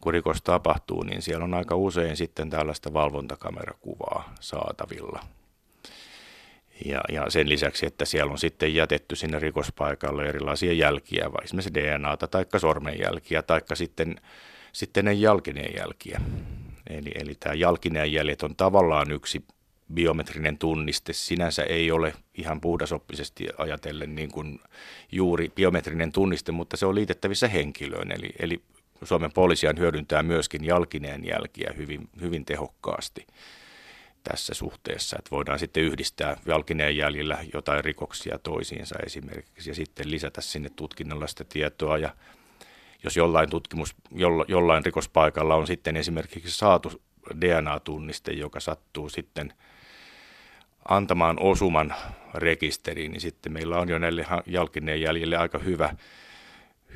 kun 0.01 0.13
rikos 0.13 0.41
tapahtuu, 0.41 1.03
niin 1.03 1.21
siellä 1.21 1.43
on 1.43 1.53
aika 1.53 1.75
usein 1.75 2.17
sitten 2.17 2.49
tällaista 2.49 2.93
valvontakamerakuvaa 2.93 4.33
saatavilla. 4.39 5.19
Ja, 6.85 7.01
ja 7.09 7.29
sen 7.29 7.49
lisäksi, 7.49 7.85
että 7.85 8.05
siellä 8.05 8.31
on 8.31 8.37
sitten 8.37 8.75
jätetty 8.75 9.15
sinne 9.15 9.39
rikospaikalle 9.39 10.25
erilaisia 10.25 10.73
jälkiä, 10.73 11.23
vaikka 11.23 11.43
esimerkiksi 11.43 11.73
DNAta 11.73 12.27
tai 12.27 12.45
sormenjälkiä, 12.57 13.41
tai 13.41 13.61
sitten, 13.73 14.15
sitten 14.71 15.05
ne 15.05 15.13
jalkineenjälkiä. 15.13 16.21
Eli, 16.89 17.11
eli 17.15 17.35
tämä 17.39 17.55
jalkineenjäljet 17.55 18.43
on 18.43 18.55
tavallaan 18.55 19.11
yksi 19.11 19.43
biometrinen 19.93 20.57
tunniste 20.57 21.13
sinänsä 21.13 21.63
ei 21.63 21.91
ole 21.91 22.13
ihan 22.35 22.61
puhdasoppisesti 22.61 23.47
ajatellen 23.57 24.15
niin 24.15 24.31
kuin 24.31 24.59
juuri 25.11 25.51
biometrinen 25.55 26.11
tunniste, 26.11 26.51
mutta 26.51 26.77
se 26.77 26.85
on 26.85 26.95
liitettävissä 26.95 27.47
henkilöön. 27.47 28.11
Eli, 28.11 28.29
eli 28.39 28.61
Suomen 29.03 29.31
poliisian 29.31 29.77
hyödyntää 29.77 30.23
myöskin 30.23 30.65
jalkineen 30.65 31.25
jälkiä 31.25 31.73
hyvin, 31.77 32.09
hyvin 32.21 32.45
tehokkaasti 32.45 33.27
tässä 34.23 34.53
suhteessa, 34.53 35.15
että 35.19 35.31
voidaan 35.31 35.59
sitten 35.59 35.83
yhdistää 35.83 36.37
jalkineen 36.45 36.97
jäljillä 36.97 37.37
jotain 37.53 37.85
rikoksia 37.85 38.39
toisiinsa 38.39 38.95
esimerkiksi 39.05 39.69
ja 39.69 39.75
sitten 39.75 40.11
lisätä 40.11 40.41
sinne 40.41 40.69
tutkinnalla 40.75 41.27
sitä 41.27 41.43
tietoa 41.43 41.97
ja 41.97 42.15
jos 43.07 43.17
jollain 43.17 43.49
tutkimus, 43.49 43.95
jollain 44.47 44.85
rikospaikalla 44.85 45.55
on 45.55 45.67
sitten 45.67 45.97
esimerkiksi 45.97 46.51
saatu 46.51 47.01
DNA-tunniste, 47.41 48.31
joka 48.31 48.59
sattuu 48.59 49.09
sitten– 49.09 49.53
antamaan 50.87 51.39
osuman 51.39 51.95
rekisteriin, 52.33 53.11
niin 53.11 53.21
sitten 53.21 53.53
meillä 53.53 53.79
on 53.79 53.89
jo 53.89 53.99
näille 53.99 54.25
jalkineen 54.45 55.01
jäljille 55.01 55.37
aika 55.37 55.59
hyvä 55.59 55.95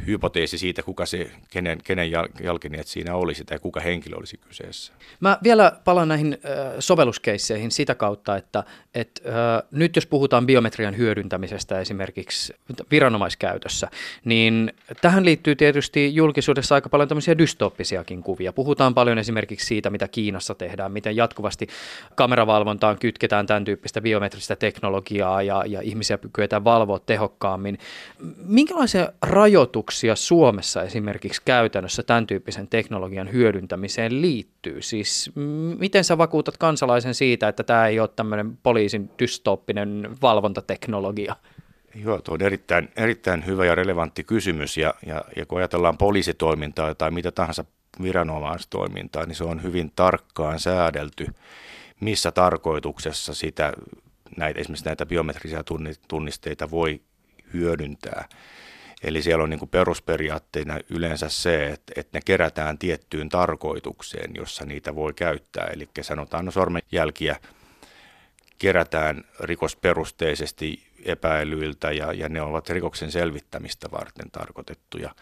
hypoteesi 0.07 0.57
siitä, 0.57 0.83
kuka 0.83 1.05
se, 1.05 1.31
kenen, 1.49 1.79
kenen 1.83 2.11
jalkineet 2.43 2.87
siinä 2.87 3.15
olisi 3.15 3.45
tai 3.45 3.59
kuka 3.59 3.79
henkilö 3.79 4.15
olisi 4.17 4.37
kyseessä. 4.37 4.93
Mä 5.19 5.37
vielä 5.43 5.71
palaan 5.83 6.07
näihin 6.07 6.37
äh, 6.45 6.73
sovelluskeisseihin 6.79 7.71
sitä 7.71 7.95
kautta, 7.95 8.37
että 8.37 8.63
et, 8.93 9.21
äh, 9.25 9.33
nyt 9.71 9.95
jos 9.95 10.05
puhutaan 10.05 10.45
biometrian 10.45 10.97
hyödyntämisestä 10.97 11.79
esimerkiksi 11.79 12.53
viranomaiskäytössä, 12.91 13.87
niin 14.25 14.73
tähän 15.01 15.25
liittyy 15.25 15.55
tietysti 15.55 16.15
julkisuudessa 16.15 16.75
aika 16.75 16.89
paljon 16.89 17.09
tämmöisiä 17.09 17.37
dystooppisiakin 17.37 18.23
kuvia. 18.23 18.53
Puhutaan 18.53 18.93
paljon 18.93 19.17
esimerkiksi 19.17 19.67
siitä, 19.67 19.89
mitä 19.89 20.07
Kiinassa 20.07 20.55
tehdään, 20.55 20.91
miten 20.91 21.15
jatkuvasti 21.15 21.67
kameravalvontaan 22.15 22.99
kytketään 22.99 23.45
tämän 23.45 23.65
tyyppistä 23.65 24.01
biometristä 24.01 24.55
teknologiaa 24.55 25.41
ja, 25.41 25.63
ja 25.67 25.81
ihmisiä 25.81 26.19
kyetään 26.33 26.63
valvoa 26.63 26.99
tehokkaammin. 26.99 27.77
Minkälaisia 28.37 29.11
rajoituksia 29.21 29.80
rajoituksia 29.81 30.15
Suomessa 30.15 30.83
esimerkiksi 30.83 31.41
käytännössä 31.45 32.03
tämän 32.03 32.27
tyyppisen 32.27 32.67
teknologian 32.67 33.31
hyödyntämiseen 33.31 34.21
liittyy? 34.21 34.81
Siis 34.81 35.31
miten 35.79 36.03
sä 36.03 36.17
vakuutat 36.17 36.57
kansalaisen 36.57 37.13
siitä, 37.15 37.47
että 37.47 37.63
tämä 37.63 37.87
ei 37.87 37.99
ole 37.99 38.09
tämmöinen 38.15 38.57
poliisin 38.57 39.09
dystooppinen 39.19 40.17
valvontateknologia? 40.21 41.35
Joo, 41.95 42.21
tuo 42.21 42.33
on 42.33 42.41
erittäin, 42.41 42.89
erittäin 42.95 43.45
hyvä 43.45 43.65
ja 43.65 43.75
relevantti 43.75 44.23
kysymys 44.23 44.77
ja, 44.77 44.93
ja, 45.05 45.23
ja 45.35 45.45
kun 45.45 45.57
ajatellaan 45.57 45.97
poliisitoimintaa 45.97 46.95
tai 46.95 47.11
mitä 47.11 47.31
tahansa 47.31 47.65
viranomaistoimintaa, 48.01 49.25
niin 49.25 49.35
se 49.35 49.43
on 49.43 49.63
hyvin 49.63 49.91
tarkkaan 49.95 50.59
säädelty, 50.59 51.27
missä 51.99 52.31
tarkoituksessa 52.31 53.33
sitä, 53.33 53.73
näitä, 54.37 54.59
esimerkiksi 54.59 54.85
näitä 54.85 55.05
biometrisiä 55.05 55.63
tunnisteita 56.07 56.71
voi 56.71 57.01
hyödyntää. 57.53 58.25
Eli 59.03 59.21
siellä 59.21 59.43
on 59.43 59.49
niin 59.49 59.59
kuin 59.59 59.69
perusperiaatteena 59.69 60.79
yleensä 60.89 61.29
se, 61.29 61.67
että, 61.67 61.93
että 61.95 62.17
ne 62.17 62.21
kerätään 62.25 62.77
tiettyyn 62.77 63.29
tarkoitukseen, 63.29 64.31
jossa 64.35 64.65
niitä 64.65 64.95
voi 64.95 65.13
käyttää. 65.13 65.67
Eli 65.67 65.89
sanotaan 66.01 66.45
no 66.45 66.51
sormenjälkiä 66.51 67.35
kerätään 68.57 69.23
rikosperusteisesti 69.39 70.87
epäilyiltä 71.05 71.91
ja, 71.91 72.13
ja 72.13 72.29
ne 72.29 72.41
ovat 72.41 72.69
rikoksen 72.69 73.11
selvittämistä 73.11 73.91
varten 73.91 74.31
tarkoitettuja. 74.31 75.15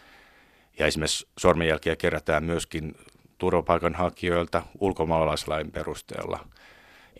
Ja 0.78 0.86
esimerkiksi 0.86 1.28
sormenjälkiä 1.38 1.96
kerätään 1.96 2.44
myöskin 2.44 2.94
turvapaikanhakijoilta 3.38 4.62
ulkomaalaislain 4.78 5.72
perusteella 5.72 6.48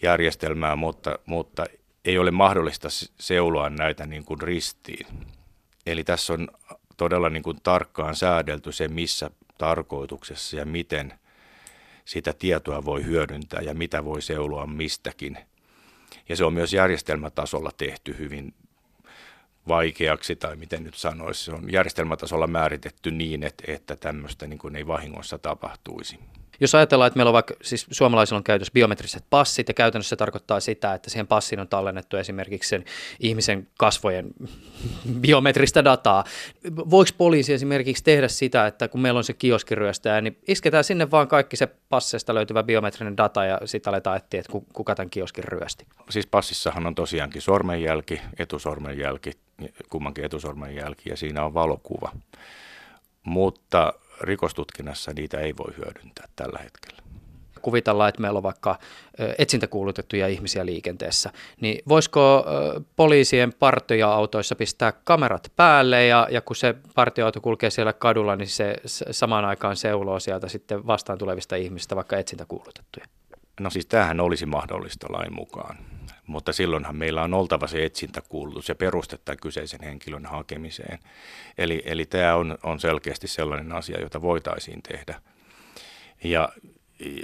järjestelmää, 0.02 0.76
mutta, 0.76 1.18
mutta 1.26 1.64
ei 2.04 2.18
ole 2.18 2.30
mahdollista 2.30 2.88
seuloa 3.20 3.70
näitä 3.70 4.06
niin 4.06 4.24
kuin 4.24 4.40
ristiin. 4.40 5.06
Eli 5.92 6.04
tässä 6.04 6.32
on 6.32 6.48
todella 6.96 7.30
niin 7.30 7.42
kuin 7.42 7.58
tarkkaan 7.62 8.16
säädelty 8.16 8.72
se, 8.72 8.88
missä 8.88 9.30
tarkoituksessa 9.58 10.56
ja 10.56 10.64
miten 10.64 11.12
sitä 12.04 12.32
tietoa 12.32 12.84
voi 12.84 13.04
hyödyntää 13.04 13.60
ja 13.60 13.74
mitä 13.74 14.04
voi 14.04 14.22
seuloa 14.22 14.66
mistäkin. 14.66 15.38
Ja 16.28 16.36
se 16.36 16.44
on 16.44 16.54
myös 16.54 16.72
järjestelmätasolla 16.72 17.70
tehty 17.76 18.18
hyvin, 18.18 18.54
vaikeaksi 19.68 20.36
tai 20.36 20.56
miten 20.56 20.84
nyt 20.84 20.94
sanoisi. 20.94 21.44
Se 21.44 21.52
on 21.52 21.72
järjestelmätasolla 21.72 22.46
määritetty 22.46 23.10
niin, 23.10 23.42
että, 23.42 23.64
että 23.66 23.96
tämmöistä 23.96 24.46
niin 24.46 24.58
kuin 24.58 24.76
ei 24.76 24.86
vahingossa 24.86 25.38
tapahtuisi. 25.38 26.18
Jos 26.60 26.74
ajatellaan, 26.74 27.06
että 27.06 27.16
meillä 27.18 27.28
on 27.28 27.34
vaikka, 27.34 27.54
siis 27.62 27.86
suomalaisilla 27.90 28.36
on 28.36 28.44
käytössä 28.44 28.72
biometriset 28.72 29.24
passit 29.30 29.68
ja 29.68 29.74
käytännössä 29.74 30.08
se 30.08 30.16
tarkoittaa 30.16 30.60
sitä, 30.60 30.94
että 30.94 31.10
siihen 31.10 31.26
passiin 31.26 31.60
on 31.60 31.68
tallennettu 31.68 32.16
esimerkiksi 32.16 32.68
sen 32.68 32.84
ihmisen 33.20 33.68
kasvojen 33.78 34.30
biometristä 35.20 35.84
dataa. 35.84 36.24
Voiko 36.76 37.10
poliisi 37.18 37.52
esimerkiksi 37.52 38.04
tehdä 38.04 38.28
sitä, 38.28 38.66
että 38.66 38.88
kun 38.88 39.00
meillä 39.00 39.18
on 39.18 39.24
se 39.24 39.32
kioskiryöstäjä, 39.32 40.20
niin 40.20 40.38
isketään 40.48 40.84
sinne 40.84 41.10
vaan 41.10 41.28
kaikki 41.28 41.56
se 41.56 41.66
passista 41.88 42.34
löytyvä 42.34 42.62
biometrinen 42.62 43.16
data 43.16 43.44
ja 43.44 43.58
sitten 43.64 43.90
aletaan 43.90 44.16
etsiä, 44.16 44.40
että 44.40 44.52
kuka 44.72 44.94
tämän 44.94 45.10
kioskin 45.10 45.44
ryösti? 45.44 45.86
Siis 46.10 46.26
passissahan 46.26 46.86
on 46.86 46.94
tosiaankin 46.94 47.42
sormenjälki, 47.42 48.20
etusormenjälki, 48.38 49.32
kummankin 49.88 50.24
etusormenjälki 50.24 51.10
ja 51.10 51.16
siinä 51.16 51.44
on 51.44 51.54
valokuva. 51.54 52.12
Mutta 53.24 53.92
rikostutkinnassa 54.20 55.12
niitä 55.16 55.40
ei 55.40 55.54
voi 55.56 55.76
hyödyntää 55.76 56.28
tällä 56.36 56.58
hetkellä. 56.58 57.02
Kuvitellaan, 57.62 58.08
että 58.08 58.20
meillä 58.20 58.36
on 58.36 58.42
vaikka 58.42 58.78
etsintäkuulutettuja 59.38 60.28
ihmisiä 60.28 60.66
liikenteessä, 60.66 61.30
niin 61.60 61.82
voisiko 61.88 62.44
poliisien 62.96 63.52
partioautoissa 63.52 64.56
pistää 64.56 64.92
kamerat 64.92 65.52
päälle 65.56 66.06
ja, 66.06 66.28
ja 66.30 66.40
kun 66.40 66.56
se 66.56 66.74
partioauto 66.94 67.40
kulkee 67.40 67.70
siellä 67.70 67.92
kadulla, 67.92 68.36
niin 68.36 68.48
se 68.48 68.76
samaan 69.10 69.44
aikaan 69.44 69.76
seuloo 69.76 70.20
sieltä 70.20 70.48
sitten 70.48 70.86
vastaan 70.86 71.18
tulevista 71.18 71.56
ihmisistä 71.56 71.96
vaikka 71.96 72.16
etsintäkuulutettuja? 72.18 73.06
No 73.60 73.70
siis 73.70 73.86
tämähän 73.86 74.20
olisi 74.20 74.46
mahdollista 74.46 75.06
lain 75.10 75.34
mukaan, 75.34 75.78
mutta 76.30 76.52
silloinhan 76.52 76.96
meillä 76.96 77.22
on 77.22 77.34
oltava 77.34 77.66
se 77.66 77.84
etsintäkuulutus 77.84 78.68
ja 78.68 78.74
perustetta 78.74 79.36
kyseisen 79.36 79.80
henkilön 79.82 80.26
hakemiseen. 80.26 80.98
Eli, 81.58 81.82
eli 81.84 82.06
tämä 82.06 82.34
on, 82.34 82.58
on 82.62 82.80
selkeästi 82.80 83.28
sellainen 83.28 83.72
asia, 83.72 84.00
jota 84.00 84.22
voitaisiin 84.22 84.82
tehdä. 84.82 85.20
Ja 86.24 86.48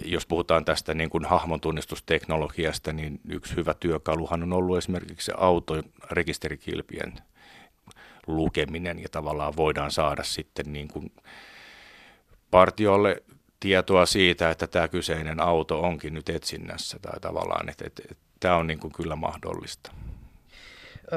jos 0.05 0.27
puhutaan 0.27 0.65
tästä 0.65 0.95
niin 0.95 1.11
kuin 1.11 1.25
hahmontunnistusteknologiasta, 1.25 2.93
niin 2.93 3.21
yksi 3.29 3.57
hyvä 3.57 3.75
työkaluhan 3.75 4.43
on 4.43 4.53
ollut 4.53 4.79
esimerkiksi 4.79 5.33
auton 5.37 5.83
rekisterikilpien 6.11 7.13
lukeminen 8.27 8.99
ja 8.99 9.09
tavallaan 9.09 9.57
voidaan 9.57 9.91
saada 9.91 10.23
sitten 10.23 10.73
niin 10.73 10.89
kuin 10.89 11.13
partiolle 12.51 13.23
tietoa 13.61 14.07
siitä, 14.07 14.51
että 14.51 14.67
tämä 14.67 14.89
kyseinen 14.89 15.41
auto 15.41 15.81
onkin 15.81 16.15
nyt 16.15 16.29
etsinnässä 16.29 16.99
tai 16.99 17.21
tavallaan, 17.21 17.69
että, 17.69 17.85
että, 17.87 18.03
että 18.11 18.26
tämä 18.41 18.57
on 18.57 18.66
niin 18.66 18.78
kuin 18.78 18.93
kyllä 18.93 19.16
mahdollista. 19.16 19.93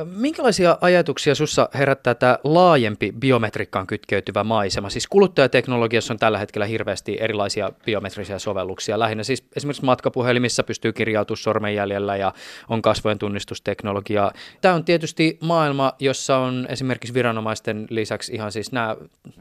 Minkälaisia 0.05 0.77
ajatuksia 0.81 1.35
sinussa 1.35 1.69
herättää 1.73 2.15
tämä 2.15 2.37
laajempi 2.43 3.13
biometriikkaan 3.19 3.87
kytkeytyvä 3.87 4.43
maisema? 4.43 4.89
Siis 4.89 5.07
kuluttajateknologiassa 5.07 6.13
on 6.13 6.19
tällä 6.19 6.37
hetkellä 6.37 6.65
hirveästi 6.65 7.17
erilaisia 7.19 7.71
biometrisiä 7.85 8.39
sovelluksia. 8.39 8.99
Lähinnä 8.99 9.23
siis 9.23 9.43
esimerkiksi 9.55 9.85
matkapuhelimissa 9.85 10.63
pystyy 10.63 10.93
kirjautumaan 10.93 11.37
sormenjäljellä 11.37 12.15
ja 12.15 12.33
on 12.69 12.81
kasvojen 12.81 13.19
tunnistusteknologiaa. 13.19 14.31
Tämä 14.61 14.75
on 14.75 14.85
tietysti 14.85 15.37
maailma, 15.41 15.93
jossa 15.99 16.37
on 16.37 16.67
esimerkiksi 16.69 17.13
viranomaisten 17.13 17.87
lisäksi 17.89 18.33
ihan 18.33 18.51
siis 18.51 18.71
nämä 18.71 18.95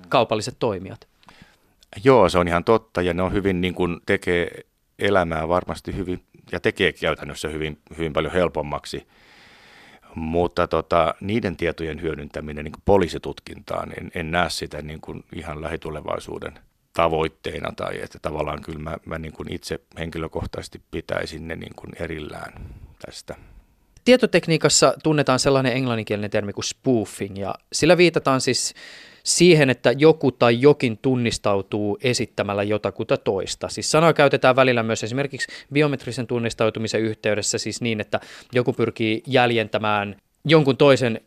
kaupalliset 0.09 0.57
toimijat. 0.59 1.09
Joo, 2.05 2.29
se 2.29 2.39
on 2.39 2.49
ihan 2.49 2.65
totta 2.65 3.03
ja 3.03 3.15
ne 3.15 3.23
on 3.23 3.33
hyvin 3.33 3.61
niin 3.61 3.75
kuin 3.75 4.01
tekee 4.07 4.61
elämää 4.99 5.49
varmasti 5.49 5.97
hyvin 5.97 6.21
ja 6.53 6.61
tekee 6.61 6.93
käytännössä 6.93 7.49
hyvin, 7.49 7.79
hyvin 7.99 8.13
paljon 8.13 8.33
helpommaksi. 8.33 9.07
Mutta 10.15 10.67
tota, 10.67 11.15
niiden 11.21 11.57
tietojen 11.57 12.03
hyödyntäminen 12.03 12.65
niin 12.65 12.83
poliisitutkintaan, 12.85 13.93
en, 14.01 14.11
en 14.15 14.31
näe 14.31 14.51
sitä 14.51 14.83
niin 14.83 15.01
kuin 15.01 15.25
ihan 15.33 15.63
lähitulevaisuuden 15.63 16.59
tavoitteena 16.93 17.73
tai 17.77 18.01
että 18.03 18.19
tavallaan 18.23 18.63
kyllä 18.63 18.79
mä, 18.79 18.97
mä 19.05 19.19
niin 19.19 19.33
kuin 19.33 19.53
itse 19.53 19.81
henkilökohtaisesti 19.99 20.83
pitäisin 20.91 21.49
ne 21.49 21.57
niin 21.57 21.75
kuin 21.77 21.93
erillään 22.01 22.53
tästä. 23.07 23.35
Tietotekniikassa 24.05 24.95
tunnetaan 25.03 25.39
sellainen 25.39 25.73
englanninkielinen 25.73 26.31
termi 26.31 26.53
kuin 26.53 26.65
spoofing 26.65 27.39
ja 27.39 27.55
sillä 27.73 27.97
viitataan 27.97 28.41
siis 28.41 28.75
siihen, 29.29 29.71
että 29.71 29.93
joku 29.99 30.33
tai 30.33 30.61
jokin 30.61 30.99
tunnistautuu 30.99 31.99
esittämällä 32.03 32.63
jotakuta 32.63 33.17
toista. 33.17 33.69
Siis 33.69 33.91
sanaa 33.91 34.13
käytetään 34.13 34.57
välillä 34.57 34.83
myös 34.83 35.05
esimerkiksi 35.05 35.49
biometrisen 35.73 36.27
tunnistautumisen 36.27 37.01
yhteydessä 37.01 37.59
siis 37.59 37.81
niin, 37.81 38.01
että 38.01 38.21
joku 38.53 38.73
pyrkii 38.73 39.23
jäljentämään 39.27 40.17
jonkun 40.45 40.77
toisen 40.77 41.21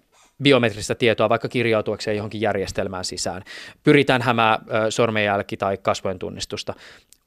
biometristä 0.43 0.95
tietoa 0.95 1.30
vaikka 1.30 1.47
kirjautuakseen 1.49 2.18
johonkin 2.18 2.41
järjestelmään 2.41 3.06
sisään. 3.06 3.43
Pyritään 3.84 4.22
hämää 4.22 4.60
sormenjälki- 4.89 5.58
tai 5.58 5.78
kasvojen 5.78 6.20
tunnistusta. 6.20 6.74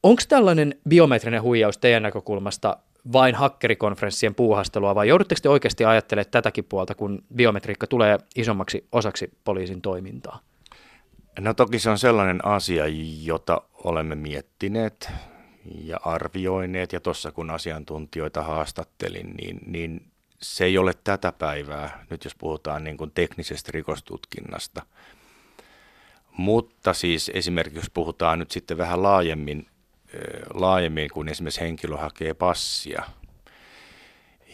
Onko 0.02 0.22
tällainen 0.28 0.74
biometrinen 0.88 1.42
huijaus 1.42 1.78
teidän 1.78 2.02
näkökulmasta 2.02 2.76
vain 3.12 3.34
hakkerikonferenssien 3.34 4.34
puuhastelua 4.34 4.94
vai 4.94 5.08
joudutteko 5.08 5.38
te 5.42 5.48
oikeasti 5.48 5.84
ajattelemaan 5.84 6.30
tätäkin 6.30 6.64
puolta, 6.64 6.94
kun 6.94 7.24
biometriikka 7.36 7.86
tulee 7.86 8.18
isommaksi 8.36 8.84
osaksi 8.92 9.30
poliisin 9.44 9.80
toimintaa? 9.80 10.38
No 11.40 11.54
toki 11.54 11.78
se 11.78 11.90
on 11.90 11.98
sellainen 11.98 12.44
asia, 12.44 12.84
jota 13.22 13.62
olemme 13.84 14.14
miettineet 14.14 15.10
ja 15.84 15.96
arvioineet, 16.04 16.92
ja 16.92 17.00
tuossa 17.00 17.32
kun 17.32 17.50
asiantuntijoita 17.50 18.42
haastattelin, 18.42 19.34
niin, 19.36 19.58
niin 19.66 20.06
se 20.42 20.64
ei 20.64 20.78
ole 20.78 20.92
tätä 21.04 21.32
päivää, 21.32 22.06
nyt 22.10 22.24
jos 22.24 22.34
puhutaan 22.34 22.84
niin 22.84 22.96
kuin 22.96 23.10
teknisestä 23.10 23.70
rikostutkinnasta. 23.74 24.82
Mutta 26.36 26.94
siis 26.94 27.30
esimerkiksi 27.34 27.78
jos 27.78 27.90
puhutaan 27.90 28.38
nyt 28.38 28.50
sitten 28.50 28.78
vähän 28.78 29.02
laajemmin, 29.02 29.66
laajemmin 30.54 31.10
kun 31.10 31.28
esimerkiksi 31.28 31.60
henkilö 31.60 31.96
hakee 31.96 32.34
passia, 32.34 33.04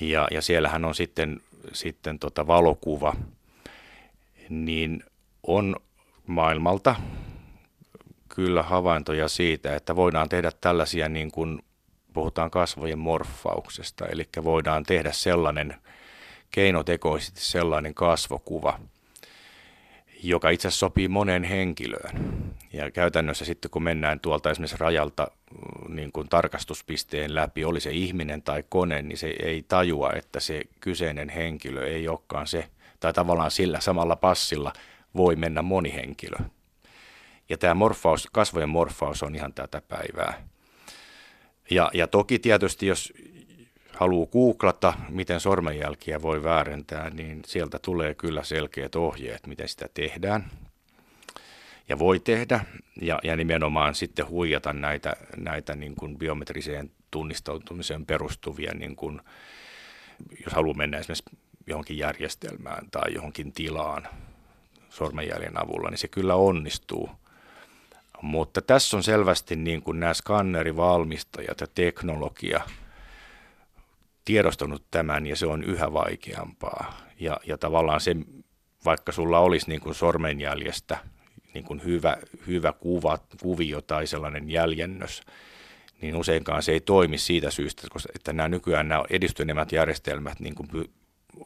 ja, 0.00 0.28
ja 0.30 0.42
siellähän 0.42 0.84
on 0.84 0.94
sitten, 0.94 1.40
sitten 1.72 2.18
tota 2.18 2.46
valokuva, 2.46 3.16
niin 4.48 5.04
on 5.42 5.76
maailmalta 6.30 6.94
kyllä 8.28 8.62
havaintoja 8.62 9.28
siitä, 9.28 9.76
että 9.76 9.96
voidaan 9.96 10.28
tehdä 10.28 10.50
tällaisia 10.60 11.08
niin 11.08 11.30
kuin 11.30 11.62
puhutaan 12.12 12.50
kasvojen 12.50 12.98
morfauksesta, 12.98 14.06
eli 14.06 14.28
voidaan 14.44 14.82
tehdä 14.84 15.12
sellainen 15.12 15.74
keinotekoisesti 16.50 17.40
sellainen 17.40 17.94
kasvokuva, 17.94 18.78
joka 20.22 20.50
itse 20.50 20.68
asiassa 20.68 20.86
sopii 20.86 21.08
moneen 21.08 21.44
henkilöön. 21.44 22.40
Ja 22.72 22.90
käytännössä 22.90 23.44
sitten 23.44 23.70
kun 23.70 23.82
mennään 23.82 24.20
tuolta 24.20 24.50
esimerkiksi 24.50 24.76
rajalta 24.80 25.28
niin 25.88 26.12
kuin 26.12 26.28
tarkastuspisteen 26.28 27.34
läpi, 27.34 27.64
oli 27.64 27.80
se 27.80 27.90
ihminen 27.90 28.42
tai 28.42 28.64
kone, 28.68 29.02
niin 29.02 29.18
se 29.18 29.34
ei 29.42 29.64
tajua, 29.68 30.12
että 30.12 30.40
se 30.40 30.62
kyseinen 30.80 31.28
henkilö 31.28 31.86
ei 31.86 32.08
olekaan 32.08 32.46
se, 32.46 32.68
tai 33.00 33.12
tavallaan 33.12 33.50
sillä 33.50 33.80
samalla 33.80 34.16
passilla 34.16 34.72
voi 35.16 35.36
mennä 35.36 35.62
moni 35.62 35.94
henkilö. 35.94 36.36
Ja 37.48 37.58
tämä 37.58 37.74
morfaus, 37.74 38.28
kasvojen 38.32 38.68
morfaus 38.68 39.22
on 39.22 39.34
ihan 39.34 39.54
tätä 39.54 39.82
päivää. 39.88 40.48
Ja, 41.70 41.90
ja 41.94 42.06
toki 42.06 42.38
tietysti, 42.38 42.86
jos 42.86 43.12
haluaa 43.92 44.26
googlata, 44.26 44.92
miten 45.08 45.40
sormenjälkiä 45.40 46.22
voi 46.22 46.42
väärentää, 46.42 47.10
niin 47.10 47.42
sieltä 47.46 47.78
tulee 47.78 48.14
kyllä 48.14 48.44
selkeät 48.44 48.94
ohjeet, 48.94 49.46
miten 49.46 49.68
sitä 49.68 49.86
tehdään 49.94 50.50
ja 51.90 51.98
voi 51.98 52.20
tehdä. 52.20 52.64
Ja, 53.00 53.18
ja 53.22 53.36
nimenomaan 53.36 53.94
sitten 53.94 54.28
huijata 54.28 54.72
näitä, 54.72 55.16
näitä 55.36 55.74
niin 55.74 55.94
kuin 55.94 56.18
biometriseen 56.18 56.90
tunnistautumiseen 57.10 58.06
perustuvia, 58.06 58.74
niin 58.74 58.96
kuin, 58.96 59.20
jos 60.44 60.52
haluaa 60.52 60.76
mennä 60.76 60.98
esimerkiksi 60.98 61.36
johonkin 61.66 61.98
järjestelmään 61.98 62.90
tai 62.90 63.14
johonkin 63.14 63.52
tilaan, 63.52 64.08
sormenjäljen 64.90 65.62
avulla, 65.62 65.90
niin 65.90 65.98
se 65.98 66.08
kyllä 66.08 66.34
onnistuu. 66.34 67.10
Mutta 68.22 68.62
tässä 68.62 68.96
on 68.96 69.02
selvästi 69.02 69.56
niin 69.56 69.82
kuin 69.82 70.00
nämä 70.00 70.14
skannerivalmistajat 70.14 71.60
ja 71.60 71.66
teknologia 71.74 72.60
tiedostanut 74.24 74.84
tämän 74.90 75.26
ja 75.26 75.36
se 75.36 75.46
on 75.46 75.64
yhä 75.64 75.92
vaikeampaa. 75.92 77.00
Ja, 77.20 77.40
ja 77.46 77.58
tavallaan 77.58 78.00
se, 78.00 78.16
vaikka 78.84 79.12
sulla 79.12 79.38
olisi 79.38 79.68
niin 79.68 79.80
kuin 79.80 79.94
sormenjäljestä 79.94 80.98
niin 81.54 81.64
kuin 81.64 81.84
hyvä, 81.84 82.16
hyvä 82.46 82.72
kuva, 82.72 83.18
kuvio 83.42 83.80
tai 83.80 84.06
sellainen 84.06 84.50
jäljennös, 84.50 85.22
niin 86.00 86.16
useinkaan 86.16 86.62
se 86.62 86.72
ei 86.72 86.80
toimi 86.80 87.18
siitä 87.18 87.50
syystä, 87.50 87.86
koska 87.90 88.12
että 88.14 88.32
nämä 88.32 88.48
nykyään 88.48 88.88
nämä 88.88 89.04
edistyneemmät 89.10 89.72
järjestelmät 89.72 90.40
niin 90.40 90.54
kuin 90.54 90.68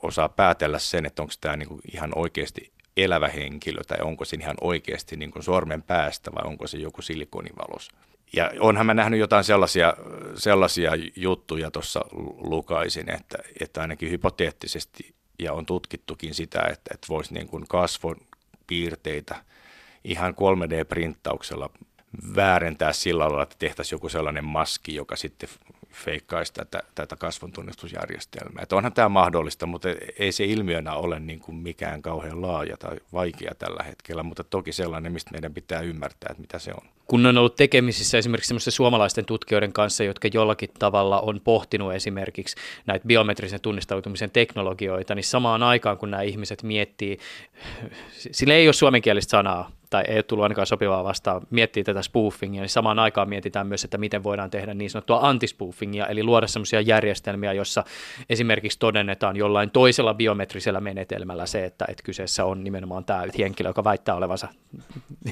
osaa 0.03 0.29
päätellä 0.29 0.79
sen, 0.79 1.07
että 1.07 1.23
onko 1.23 1.35
tämä 1.41 1.57
niin 1.57 1.69
kuin 1.69 1.81
ihan 1.93 2.13
oikeasti 2.15 2.74
elävä 2.97 3.29
henkilö 3.29 3.85
tai 3.85 3.99
onko 4.03 4.25
se 4.25 4.37
ihan 4.37 4.57
oikeasti 4.61 5.17
niin 5.17 5.31
kuin 5.31 5.43
sormen 5.43 5.83
päästä 5.83 6.31
vai 6.35 6.43
onko 6.51 6.67
se 6.67 6.79
joku 6.79 7.03
silikonivalos. 7.03 7.89
Ja 8.33 8.51
onhan 8.61 8.87
mä 8.87 8.95
nähnyt 8.95 9.21
jotain 9.21 9.45
sellaisia, 9.45 9.95
sellaisia 10.35 10.93
juttuja 11.17 11.71
tuossa 11.71 12.01
lukaisin, 12.39 13.11
että, 13.11 13.39
että 13.61 13.81
ainakin 13.81 14.11
hypoteettisesti 14.11 15.15
ja 15.39 15.53
on 15.53 15.67
tutkittukin 15.67 16.35
sitä, 16.35 16.61
että, 16.61 16.95
että 16.95 17.09
voisi 17.09 17.35
niin 17.35 17.49
kuin 17.49 17.65
kasvon 17.69 18.17
piirteitä 18.67 19.45
ihan 20.05 20.35
3D-printtauksella 20.35 21.71
väärentää 22.37 22.93
sillä 22.93 23.25
lailla, 23.25 23.43
että 23.43 23.57
tehtäisiin 23.59 23.97
joku 23.97 24.09
sellainen 24.09 24.45
maski, 24.45 24.95
joka 24.95 25.17
sitten 25.17 25.49
feikkaisi 25.95 26.53
tätä, 26.53 26.83
tätä 26.95 27.17
kasvontunnistusjärjestelmää. 27.17 28.63
Että 28.63 28.77
onhan 28.77 28.93
tämä 28.93 29.09
mahdollista, 29.09 29.67
mutta 29.67 29.89
ei 30.19 30.33
se 30.33 30.45
ilmiönä 30.45 30.93
ole 30.93 31.21
niin 31.21 31.41
kuin 31.41 31.57
mikään 31.57 32.03
kauhean 32.03 32.43
laaja 32.43 32.77
tai 32.77 32.97
vaikea 33.13 33.53
tällä 33.59 33.83
hetkellä, 33.83 34.23
mutta 34.23 34.45
toki 34.45 34.73
sellainen, 34.73 35.13
mistä 35.13 35.31
meidän 35.31 35.55
pitää 35.55 35.81
ymmärtää, 35.81 36.29
että 36.31 36.41
mitä 36.41 36.59
se 36.59 36.71
on. 36.71 36.89
Kun 37.07 37.27
on 37.27 37.39
ollut 37.39 37.57
tekemisissä 37.57 38.19
esimerkiksi 38.19 38.49
semmoisten 38.49 38.73
suomalaisten 38.73 39.25
tutkijoiden 39.25 39.73
kanssa, 39.73 40.05
jotka 40.05 40.29
jollakin 40.33 40.71
tavalla 40.79 41.21
on 41.21 41.41
pohtinut 41.45 41.93
esimerkiksi 41.93 42.57
näitä 42.87 43.07
biometrisen 43.07 43.61
tunnistautumisen 43.61 44.31
teknologioita, 44.31 45.15
niin 45.15 45.25
samaan 45.25 45.63
aikaan 45.63 45.99
kun 45.99 46.11
nämä 46.11 46.23
ihmiset 46.23 46.63
miettii, 46.63 47.19
sillä 48.13 48.55
ei 48.55 48.67
ole 48.67 48.73
suomenkielistä 48.73 49.31
sanaa, 49.31 49.71
tai 49.95 50.05
ei 50.09 50.23
tullut 50.23 50.43
ainakaan 50.43 50.67
sopivaa 50.67 51.05
vastaan, 51.05 51.43
miettii 51.51 51.85
tätä 51.85 52.03
spoofingia, 52.03 52.61
niin 52.61 52.69
samaan 52.69 52.99
aikaan 52.99 53.29
mietitään 53.29 53.67
myös, 53.67 53.85
että 53.85 53.99
miten 53.99 54.25
voidaan 54.25 54.51
tehdä 54.51 54.75
niin 54.75 54.91
sanottua 54.91 55.19
antispoofingia, 55.23 56.07
eli 56.07 56.23
luoda 56.23 56.47
sellaisia 56.47 56.81
järjestelmiä, 56.81 57.53
jossa 57.53 57.85
esimerkiksi 58.31 58.79
todennetaan 58.79 59.37
jollain 59.37 59.71
toisella 59.71 60.15
biometrisellä 60.15 60.81
menetelmällä 60.81 61.47
se, 61.47 61.65
että, 61.65 61.85
että 61.89 62.03
kyseessä 62.03 62.45
on 62.45 62.65
nimenomaan 62.65 63.05
tämä 63.05 63.25
henkilö, 63.39 63.69
joka 63.69 63.85
väittää 63.85 64.15
olevansa 64.15 64.49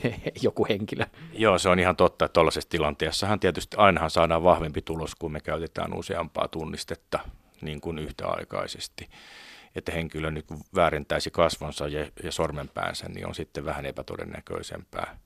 joku 0.42 0.66
henkilö. 0.68 1.04
Joo, 1.32 1.58
se 1.58 1.68
on 1.68 1.78
ihan 1.78 1.96
totta, 1.96 2.24
että 2.24 2.32
tuollaisessa 2.32 2.70
tilanteessahan 2.70 3.40
tietysti 3.40 3.76
ainahan 3.76 4.10
saadaan 4.10 4.44
vahvempi 4.44 4.82
tulos, 4.82 5.14
kun 5.14 5.32
me 5.32 5.40
käytetään 5.40 5.98
useampaa 5.98 6.48
tunnistetta 6.48 7.18
niin 7.62 7.80
kuin 7.80 7.98
yhtäaikaisesti 7.98 9.08
että 9.76 9.92
henkilö 9.92 10.30
nyt 10.30 10.46
väärentäisi 10.74 11.30
kasvonsa 11.30 11.88
ja, 11.88 12.06
ja 12.22 12.32
sormenpäänsä, 12.32 13.08
niin 13.08 13.26
on 13.26 13.34
sitten 13.34 13.64
vähän 13.64 13.86
epätodennäköisempää. 13.86 15.18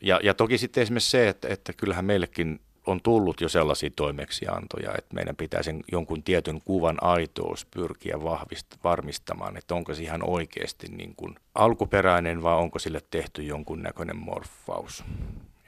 Ja, 0.00 0.20
ja 0.22 0.34
toki 0.34 0.58
sitten 0.58 0.82
esimerkiksi 0.82 1.10
se, 1.10 1.28
että, 1.28 1.48
että 1.48 1.72
kyllähän 1.72 2.04
meillekin 2.04 2.60
on 2.86 3.00
tullut 3.02 3.40
jo 3.40 3.48
sellaisia 3.48 3.90
toimeksiantoja, 3.96 4.94
että 4.98 5.14
meidän 5.14 5.36
pitää 5.36 5.62
sen 5.62 5.84
jonkun 5.92 6.22
tietyn 6.22 6.60
kuvan 6.64 6.98
aitous 7.00 7.66
pyrkiä 7.66 8.14
vahvist- 8.14 8.78
varmistamaan, 8.84 9.56
että 9.56 9.74
onko 9.74 9.94
se 9.94 10.02
ihan 10.02 10.28
oikeasti 10.28 10.86
niin 10.88 11.14
kuin 11.16 11.34
alkuperäinen 11.54 12.42
vai 12.42 12.56
onko 12.56 12.78
sille 12.78 13.00
tehty 13.10 13.42
jonkun 13.42 13.82
näköinen 13.82 14.16
morfaus. 14.16 15.04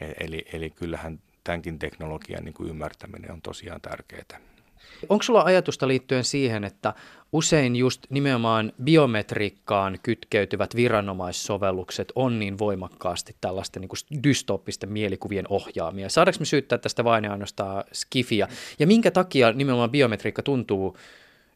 E-, 0.01 0.24
eli, 0.24 0.45
eli 0.53 0.70
kyllähän 0.70 1.20
tämänkin 1.45 1.79
teknologian 1.79 2.45
niin 2.45 2.55
kuin 2.55 2.70
ymmärtäminen 2.70 3.33
on 3.33 3.43
tosiaan 3.43 3.81
tärkeää. 3.81 4.41
Onko 5.09 5.22
sulla 5.22 5.42
ajatusta 5.42 5.88
liittyen 5.88 6.24
siihen, 6.24 6.64
että 6.64 6.94
usein 7.32 7.76
just 7.76 8.07
nimenomaan 8.11 8.72
biometriikkaan 8.84 9.99
kytkeytyvät 10.03 10.76
viranomaissovellukset 10.76 12.12
on 12.14 12.38
niin 12.38 12.59
voimakkaasti 12.59 13.36
tällaisten 13.40 13.80
niin 13.80 13.88
kuin 13.88 14.22
dystooppisten 14.22 14.92
mielikuvien 14.92 15.46
ohjaamia? 15.49 16.09
Saadaanko 16.09 16.38
me 16.40 16.46
syyttää 16.46 16.78
tästä 16.78 17.05
vain 17.05 17.24
ja 17.24 17.32
ainoastaan 17.32 17.84
skifia? 17.92 18.49
Ja 18.78 18.86
minkä 18.86 19.11
takia 19.11 19.53
nimenomaan 19.53 19.90
biometriikka 19.90 20.42
tuntuu 20.42 20.96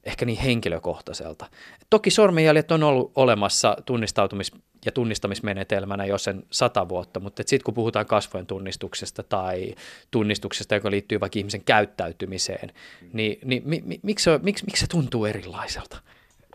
ehkä 0.05 0.25
niin 0.25 0.39
henkilökohtaiselta. 0.39 1.47
Toki 1.91 2.11
sormenjäljet 2.11 2.73
on 2.73 2.83
ollut 2.83 3.13
olemassa 3.15 3.77
tunnistautumis- 3.87 4.61
ja 4.85 4.93
tunnistamismenetelmänä 4.93 6.05
jo 6.05 6.19
sen 6.19 6.43
sata 6.51 6.89
vuotta, 6.89 7.21
mutta 7.21 7.43
sitten 7.47 7.65
kun 7.65 7.75
puhutaan 7.75 8.07
kasvojen 8.07 8.47
tunnistuksesta 8.47 9.23
tai 9.23 9.75
tunnistuksesta, 10.11 10.75
joka 10.75 10.91
liittyy 10.91 11.21
vaikka 11.21 11.39
ihmisen 11.39 11.65
käyttäytymiseen, 11.65 12.73
niin, 13.13 13.39
niin 13.45 13.63
mi, 13.67 13.83
mi, 13.87 14.01
miksi, 14.03 14.25
se, 14.25 14.41
miksi, 14.43 14.65
miksi 14.65 14.81
se 14.81 14.87
tuntuu 14.87 15.25
erilaiselta? 15.25 15.99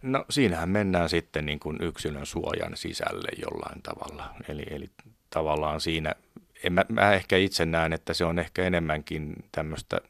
No 0.01 0.25
siinähän 0.29 0.69
mennään 0.69 1.09
sitten 1.09 1.45
niin 1.45 1.59
kuin 1.59 1.77
yksilön 1.81 2.25
suojan 2.25 2.77
sisälle 2.77 3.29
jollain 3.41 3.81
tavalla. 3.81 4.29
Eli, 4.47 4.63
eli 4.69 4.89
tavallaan 5.29 5.81
siinä, 5.81 6.15
en 6.63 6.73
mä, 6.73 6.85
mä 6.89 7.13
ehkä 7.13 7.37
itse 7.37 7.65
näen, 7.65 7.93
että 7.93 8.13
se 8.13 8.25
on 8.25 8.39
ehkä 8.39 8.63
enemmänkin 8.63 9.35
tämmöistä 9.51 10.01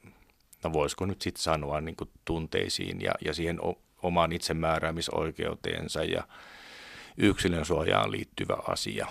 no 0.67 0.73
voisiko 0.73 1.05
nyt 1.05 1.21
sitten 1.21 1.43
sanoa 1.43 1.81
niin 1.81 1.95
kuin 1.95 2.09
tunteisiin 2.25 3.01
ja, 3.01 3.11
ja 3.25 3.33
siihen 3.33 3.61
o, 3.61 3.81
omaan 4.01 4.31
itsemääräämisoikeuteensa 4.31 6.03
ja 6.03 6.27
yksilön 7.17 7.65
suojaan 7.65 8.11
liittyvä 8.11 8.57
asia. 8.67 9.07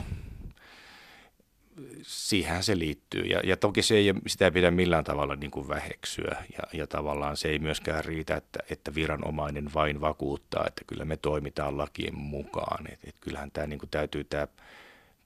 Siihen 2.03 2.63
se 2.63 2.79
liittyy 2.79 3.23
ja, 3.23 3.41
ja 3.45 3.57
toki 3.57 3.83
se 3.83 3.95
ei, 3.95 4.15
sitä 4.27 4.45
ei 4.45 4.51
pidä 4.51 4.71
millään 4.71 5.05
tavalla 5.05 5.37
niin 5.37 5.51
kuin 5.51 5.69
väheksyä 5.69 6.37
ja, 6.53 6.79
ja 6.79 6.87
tavallaan 6.87 7.37
se 7.37 7.49
ei 7.49 7.59
myöskään 7.59 8.05
riitä, 8.05 8.37
että, 8.37 8.59
että 8.71 8.95
viranomainen 8.95 9.75
vain 9.75 10.01
vakuuttaa, 10.01 10.65
että 10.67 10.83
kyllä 10.87 11.05
me 11.05 11.17
toimitaan 11.17 11.79
lakien 11.79 12.19
mukaan. 12.19 12.93
Et, 12.93 13.01
et 13.05 13.15
kyllähän 13.21 13.51
tämä 13.51 13.67
niin 13.67 13.79
kuin 13.79 13.91
täytyy 13.91 14.25
tämä 14.25 14.49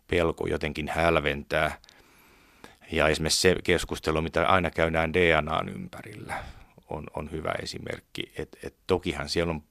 pelko 0.06 0.46
jotenkin 0.46 0.88
hälventää– 0.88 1.76
ja 2.92 3.08
esimerkiksi 3.08 3.40
se 3.40 3.56
keskustelu, 3.64 4.22
mitä 4.22 4.46
aina 4.46 4.70
käydään 4.70 5.14
DNAn 5.14 5.68
ympärillä, 5.68 6.44
on, 6.88 7.06
on 7.14 7.30
hyvä 7.30 7.52
esimerkki. 7.62 8.32
Et, 8.36 8.56
et 8.62 8.74
tokihan 8.86 9.28
siellä 9.28 9.50
on, 9.50 9.62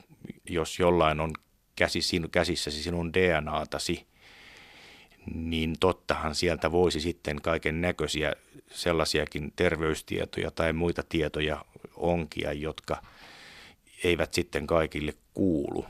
jos 0.50 0.80
jollain 0.80 1.20
on 1.20 1.34
käsi, 1.76 2.00
käsissäsi 2.32 2.84
sinun 2.84 3.14
DNAtasi, 3.14 4.08
niin 5.34 5.76
tottahan 5.80 6.36
sieltä 6.36 6.72
voisi 6.72 7.02
sitten 7.02 7.42
kaiken 7.42 7.82
näköisiä 7.82 8.34
sellaisiakin 8.72 9.54
terveystietoja 9.56 10.52
tai 10.52 10.74
muita 10.74 11.04
tietoja 11.10 11.66
onkia, 11.96 12.54
jotka 12.54 13.02
eivät 14.04 14.34
sitten 14.34 14.68
kaikille 14.68 15.14
kuulu. 15.34 15.86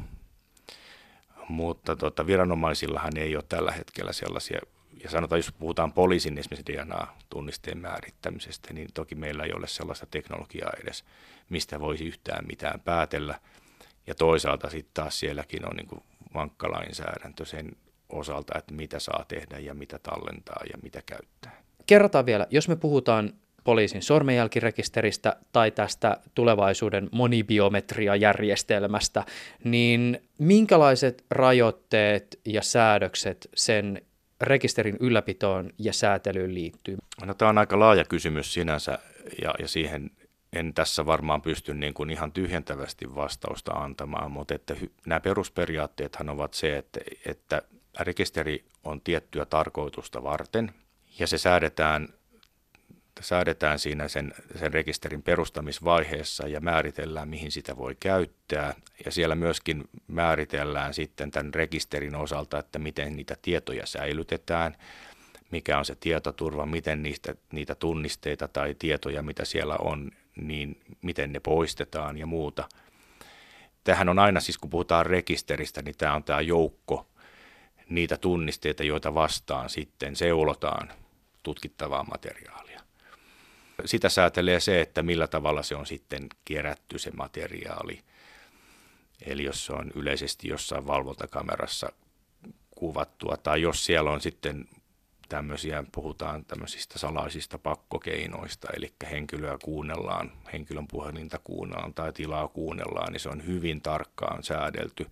Mutta 1.49 1.95
tota, 1.95 2.27
viranomaisillahan 2.27 3.17
ei 3.17 3.35
ole 3.35 3.43
tällä 3.49 3.71
hetkellä 3.71 4.13
sellaisia 4.13 4.59
ja 5.03 5.09
sanotaan, 5.09 5.39
jos 5.39 5.53
puhutaan 5.59 5.93
poliisin 5.93 6.37
esimerkiksi 6.37 6.73
DNA-tunnisteen 6.73 7.77
määrittämisestä, 7.77 8.73
niin 8.73 8.87
toki 8.93 9.15
meillä 9.15 9.43
ei 9.43 9.53
ole 9.53 9.67
sellaista 9.67 10.05
teknologiaa 10.11 10.71
edes, 10.83 11.05
mistä 11.49 11.79
voisi 11.79 12.05
yhtään 12.05 12.45
mitään 12.47 12.79
päätellä. 12.79 13.39
Ja 14.07 14.15
toisaalta 14.15 14.69
sitten 14.69 14.93
taas 14.93 15.19
sielläkin 15.19 15.65
on 15.65 15.75
niin 15.75 16.03
vankka 16.33 16.71
lainsäädäntö 16.71 17.45
sen 17.45 17.71
osalta, 18.09 18.57
että 18.57 18.73
mitä 18.73 18.99
saa 18.99 19.25
tehdä 19.27 19.59
ja 19.59 19.73
mitä 19.73 19.99
tallentaa 19.99 20.61
ja 20.71 20.77
mitä 20.83 21.01
käyttää. 21.05 21.63
Kerrotaan 21.85 22.25
vielä, 22.25 22.47
jos 22.49 22.67
me 22.67 22.75
puhutaan 22.75 23.33
poliisin 23.63 24.01
sormenjälkirekisteristä 24.01 25.35
tai 25.51 25.71
tästä 25.71 26.17
tulevaisuuden 26.35 27.09
monibiometriajärjestelmästä, 27.11 29.25
niin 29.63 30.21
minkälaiset 30.37 31.25
rajoitteet 31.31 32.39
ja 32.45 32.61
säädökset 32.61 33.49
sen 33.55 34.01
rekisterin 34.41 34.97
ylläpitoon 34.99 35.69
ja 35.77 35.93
säätelyyn 35.93 36.53
liittyy? 36.53 36.97
No, 37.25 37.33
tämä 37.33 37.49
on 37.49 37.57
aika 37.57 37.79
laaja 37.79 38.05
kysymys 38.05 38.53
sinänsä 38.53 38.99
ja, 39.41 39.53
ja 39.59 39.67
siihen 39.67 40.11
en 40.53 40.73
tässä 40.73 41.05
varmaan 41.05 41.41
pysty 41.41 41.73
niin 41.73 41.93
kuin 41.93 42.09
ihan 42.09 42.31
tyhjentävästi 42.31 43.15
vastausta 43.15 43.71
antamaan, 43.71 44.31
mutta 44.31 44.55
että 44.55 44.75
nämä 45.05 45.19
perusperiaatteethan 45.19 46.29
ovat 46.29 46.53
se, 46.53 46.77
että, 46.77 46.99
että 47.25 47.61
rekisteri 47.99 48.65
on 48.83 49.01
tiettyä 49.01 49.45
tarkoitusta 49.45 50.23
varten 50.23 50.73
ja 51.19 51.27
se 51.27 51.37
säädetään 51.37 52.07
säädetään 53.21 53.79
siinä 53.79 54.07
sen, 54.07 54.33
sen 54.59 54.73
rekisterin 54.73 55.23
perustamisvaiheessa 55.23 56.47
ja 56.47 56.61
määritellään, 56.61 57.29
mihin 57.29 57.51
sitä 57.51 57.77
voi 57.77 57.95
käyttää. 57.99 58.73
Ja 59.05 59.11
siellä 59.11 59.35
myöskin 59.35 59.83
määritellään 60.07 60.93
sitten 60.93 61.31
tämän 61.31 61.53
rekisterin 61.53 62.15
osalta, 62.15 62.59
että 62.59 62.79
miten 62.79 63.15
niitä 63.15 63.35
tietoja 63.41 63.85
säilytetään, 63.85 64.75
mikä 65.51 65.77
on 65.77 65.85
se 65.85 65.95
tietoturva, 65.95 66.65
miten 66.65 67.03
niistä, 67.03 67.35
niitä 67.51 67.75
tunnisteita 67.75 68.47
tai 68.47 68.75
tietoja, 68.79 69.23
mitä 69.23 69.45
siellä 69.45 69.75
on, 69.75 70.11
niin 70.35 70.81
miten 71.01 71.33
ne 71.33 71.39
poistetaan 71.39 72.17
ja 72.17 72.25
muuta. 72.25 72.69
Tähän 73.83 74.09
on 74.09 74.19
aina 74.19 74.39
siis, 74.39 74.57
kun 74.57 74.69
puhutaan 74.69 75.05
rekisteristä, 75.05 75.81
niin 75.81 75.95
tämä 75.97 76.15
on 76.15 76.23
tämä 76.23 76.41
joukko 76.41 77.07
niitä 77.89 78.17
tunnisteita, 78.17 78.83
joita 78.83 79.13
vastaan 79.13 79.69
sitten 79.69 80.15
seulotaan 80.15 80.89
tutkittavaa 81.43 82.03
materiaalia 82.03 82.68
sitä 83.85 84.09
säätelee 84.09 84.59
se, 84.59 84.81
että 84.81 85.03
millä 85.03 85.27
tavalla 85.27 85.63
se 85.63 85.75
on 85.75 85.85
sitten 85.85 86.27
kerätty 86.45 86.99
se 86.99 87.11
materiaali. 87.11 88.01
Eli 89.25 89.43
jos 89.43 89.65
se 89.65 89.73
on 89.73 89.91
yleisesti 89.95 90.47
jossain 90.47 90.87
valvontakamerassa 90.87 91.91
kuvattua, 92.71 93.37
tai 93.37 93.61
jos 93.61 93.85
siellä 93.85 94.11
on 94.11 94.21
sitten 94.21 94.65
tämmöisiä, 95.29 95.83
puhutaan 95.91 96.45
tämmöisistä 96.45 96.99
salaisista 96.99 97.57
pakkokeinoista, 97.57 98.67
eli 98.77 98.93
henkilöä 99.11 99.57
kuunnellaan, 99.63 100.31
henkilön 100.53 100.87
puhelinta 100.87 101.39
kuunnellaan 101.43 101.93
tai 101.93 102.13
tilaa 102.13 102.47
kuunnellaan, 102.47 103.13
niin 103.13 103.19
se 103.19 103.29
on 103.29 103.45
hyvin 103.45 103.81
tarkkaan 103.81 104.43
säädelty, 104.43 105.07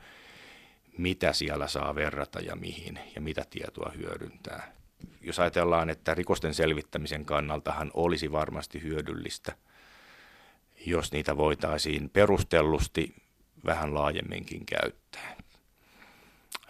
mitä 0.97 1.33
siellä 1.33 1.67
saa 1.67 1.95
verrata 1.95 2.39
ja 2.39 2.55
mihin 2.55 2.99
ja 3.15 3.21
mitä 3.21 3.45
tietoa 3.49 3.91
hyödyntää 3.97 4.76
jos 5.21 5.39
ajatellaan, 5.39 5.89
että 5.89 6.13
rikosten 6.13 6.53
selvittämisen 6.53 7.25
kannaltahan 7.25 7.91
olisi 7.93 8.31
varmasti 8.31 8.81
hyödyllistä, 8.81 9.55
jos 10.85 11.11
niitä 11.11 11.37
voitaisiin 11.37 12.09
perustellusti 12.09 13.15
vähän 13.65 13.93
laajemminkin 13.93 14.65
käyttää. 14.65 15.37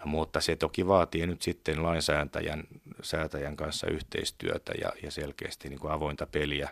Mutta 0.04 0.40
se 0.40 0.56
toki 0.56 0.86
vaatii 0.86 1.26
nyt 1.26 1.42
sitten 1.42 1.82
lainsäätäjän 1.82 2.64
säätäjän 3.02 3.56
kanssa 3.56 3.86
yhteistyötä 3.86 4.72
ja, 4.80 4.92
ja 5.02 5.10
selkeästi 5.10 5.68
niin 5.68 5.78
kuin 5.78 5.92
avointa 5.92 6.26
peliä. 6.26 6.68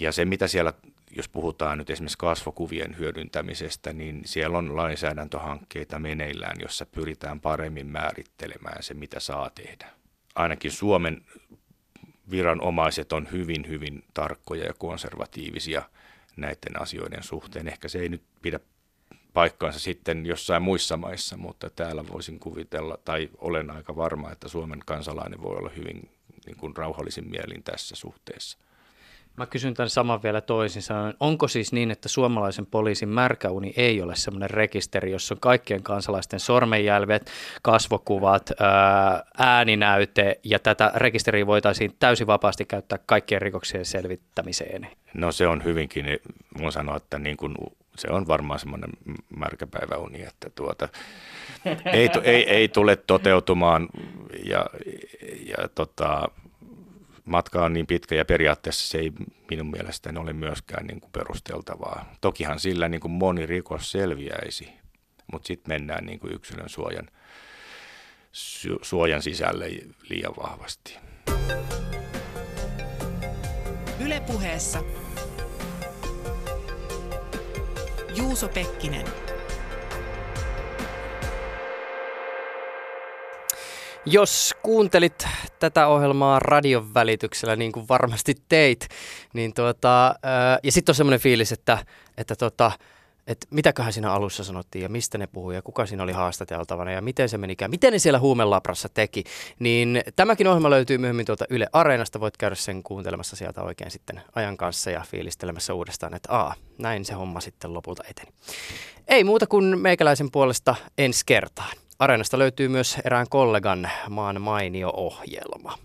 Ja 0.00 0.12
se, 0.12 0.24
mitä 0.24 0.48
siellä, 0.48 0.72
jos 1.10 1.28
puhutaan 1.28 1.78
nyt 1.78 1.90
esimerkiksi 1.90 2.18
kasvokuvien 2.18 2.98
hyödyntämisestä, 2.98 3.92
niin 3.92 4.22
siellä 4.24 4.58
on 4.58 4.76
lainsäädäntöhankkeita 4.76 5.98
meneillään, 5.98 6.56
jossa 6.60 6.86
pyritään 6.86 7.40
paremmin 7.40 7.86
määrittelemään 7.86 8.82
se, 8.82 8.94
mitä 8.94 9.20
saa 9.20 9.50
tehdä. 9.50 9.99
Ainakin 10.34 10.70
Suomen 10.70 11.22
viranomaiset 12.30 13.12
on 13.12 13.28
hyvin, 13.32 13.68
hyvin 13.68 14.04
tarkkoja 14.14 14.64
ja 14.64 14.74
konservatiivisia 14.74 15.82
näiden 16.36 16.80
asioiden 16.80 17.22
suhteen. 17.22 17.68
Ehkä 17.68 17.88
se 17.88 17.98
ei 17.98 18.08
nyt 18.08 18.22
pidä 18.42 18.60
paikkaansa 19.32 19.78
sitten 19.78 20.26
jossain 20.26 20.62
muissa 20.62 20.96
maissa, 20.96 21.36
mutta 21.36 21.70
täällä 21.70 22.04
voisin 22.08 22.38
kuvitella, 22.38 22.98
tai 23.04 23.28
olen 23.38 23.70
aika 23.70 23.96
varma, 23.96 24.32
että 24.32 24.48
Suomen 24.48 24.80
kansalainen 24.86 25.42
voi 25.42 25.56
olla 25.56 25.70
hyvin 25.76 26.10
niin 26.46 26.56
kuin 26.56 26.76
rauhallisin 26.76 27.30
mielin 27.30 27.62
tässä 27.62 27.96
suhteessa. 27.96 28.58
Mä 29.36 29.46
kysyn 29.46 29.74
tämän 29.74 29.90
saman 29.90 30.22
vielä 30.22 30.40
toisin 30.40 30.82
sanoen. 30.82 31.14
Onko 31.20 31.48
siis 31.48 31.72
niin, 31.72 31.90
että 31.90 32.08
suomalaisen 32.08 32.66
poliisin 32.66 33.08
märkäuni 33.08 33.72
ei 33.76 34.02
ole 34.02 34.16
semmoinen 34.16 34.50
rekisteri, 34.50 35.12
jossa 35.12 35.34
on 35.34 35.40
kaikkien 35.40 35.82
kansalaisten 35.82 36.40
sormenjälvet, 36.40 37.30
kasvokuvat, 37.62 38.50
ääninäyte 39.38 40.40
ja 40.44 40.58
tätä 40.58 40.92
rekisteriä 40.94 41.46
voitaisiin 41.46 41.96
täysin 41.98 42.26
vapaasti 42.26 42.64
käyttää 42.64 42.98
kaikkien 43.06 43.42
rikoksien 43.42 43.84
selvittämiseen? 43.84 44.86
No 45.14 45.32
se 45.32 45.46
on 45.46 45.64
hyvinkin, 45.64 46.06
voin 46.58 46.72
sanoa, 46.72 46.96
että 46.96 47.18
niin 47.18 47.36
kuin 47.36 47.54
se 47.96 48.08
on 48.10 48.26
varmaan 48.26 48.60
semmoinen 48.60 48.90
märkäpäiväuni, 49.36 50.22
että 50.22 50.50
tuota, 50.54 50.88
ei, 51.92 52.10
ei, 52.22 52.50
ei 52.50 52.68
tule 52.68 52.96
toteutumaan 52.96 53.88
ja, 54.44 54.66
ja 55.46 55.68
tota, 55.74 56.28
matka 57.30 57.64
on 57.64 57.72
niin 57.72 57.86
pitkä 57.86 58.14
ja 58.14 58.24
periaatteessa 58.24 58.88
se 58.88 58.98
ei 58.98 59.12
minun 59.50 59.70
mielestäni 59.70 60.18
ole 60.18 60.32
myöskään 60.32 60.86
niin 60.86 61.00
kuin 61.00 61.12
perusteltavaa. 61.12 62.12
Tokihan 62.20 62.60
sillä 62.60 62.88
niin 62.88 63.00
kuin 63.00 63.12
moni 63.12 63.46
rikos 63.46 63.92
selviäisi, 63.92 64.72
mutta 65.32 65.46
sitten 65.46 65.74
mennään 65.74 66.06
niin 66.06 66.18
kuin 66.18 66.32
yksilön 66.32 66.68
suojan, 66.68 67.08
suojan 68.82 69.22
sisälle 69.22 69.68
liian 70.08 70.36
vahvasti. 70.42 70.96
Ylepuheessa 74.00 74.82
Juuso 78.16 78.48
Pekkinen. 78.48 79.06
Jos 84.10 84.54
kuuntelit 84.62 85.26
tätä 85.58 85.86
ohjelmaa 85.86 86.38
radion 86.38 86.94
välityksellä, 86.94 87.56
niin 87.56 87.72
kuin 87.72 87.88
varmasti 87.88 88.34
teit, 88.48 88.88
niin 89.32 89.54
tuota, 89.54 90.14
ja 90.62 90.72
sitten 90.72 90.90
on 90.90 90.96
semmoinen 90.96 91.20
fiilis, 91.20 91.52
että, 91.52 91.78
että 92.16 92.36
tota, 92.36 92.72
että 93.26 93.46
mitäköhän 93.50 93.92
siinä 93.92 94.12
alussa 94.12 94.44
sanottiin 94.44 94.82
ja 94.82 94.88
mistä 94.88 95.18
ne 95.18 95.26
puhui 95.26 95.54
ja 95.54 95.62
kuka 95.62 95.86
siinä 95.86 96.02
oli 96.02 96.12
haastateltavana 96.12 96.92
ja 96.92 97.00
miten 97.00 97.28
se 97.28 97.38
menikään, 97.38 97.70
miten 97.70 97.92
ne 97.92 97.98
siellä 97.98 98.18
huumelabrassa 98.18 98.88
teki, 98.88 99.24
niin 99.58 100.02
tämäkin 100.16 100.46
ohjelma 100.46 100.70
löytyy 100.70 100.98
myöhemmin 100.98 101.26
tuolta 101.26 101.44
Yle 101.50 101.66
Areenasta, 101.72 102.20
voit 102.20 102.36
käydä 102.36 102.54
sen 102.54 102.82
kuuntelemassa 102.82 103.36
sieltä 103.36 103.62
oikein 103.62 103.90
sitten 103.90 104.22
ajan 104.34 104.56
kanssa 104.56 104.90
ja 104.90 105.04
fiilistelemässä 105.08 105.74
uudestaan, 105.74 106.14
että 106.14 106.32
aa, 106.32 106.54
näin 106.78 107.04
se 107.04 107.14
homma 107.14 107.40
sitten 107.40 107.74
lopulta 107.74 108.04
eteni. 108.10 108.32
Ei 109.08 109.24
muuta 109.24 109.46
kuin 109.46 109.78
meikäläisen 109.78 110.30
puolesta 110.30 110.74
ensi 110.98 111.22
kertaan. 111.26 111.76
Areenasta 112.00 112.38
löytyy 112.38 112.68
myös 112.68 112.96
erään 113.04 113.26
kollegan 113.28 113.90
maan 114.08 114.42
mainio 114.42 114.92
ohjelma. 114.96 115.78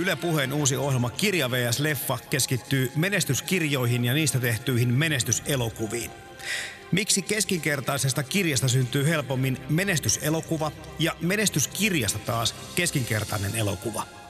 Yle 0.00 0.16
Puheen 0.16 0.52
uusi 0.52 0.76
ohjelma 0.76 1.10
Kirja 1.10 1.50
vs. 1.50 1.80
Leffa 1.80 2.18
keskittyy 2.30 2.92
menestyskirjoihin 2.96 4.04
ja 4.04 4.14
niistä 4.14 4.40
tehtyihin 4.40 4.94
menestyselokuviin. 4.94 6.10
Miksi 6.92 7.22
keskinkertaisesta 7.22 8.22
kirjasta 8.22 8.68
syntyy 8.68 9.06
helpommin 9.06 9.58
menestyselokuva 9.68 10.72
ja 10.98 11.12
menestyskirjasta 11.20 12.18
taas 12.18 12.54
keskinkertainen 12.74 13.54
elokuva? 13.56 14.23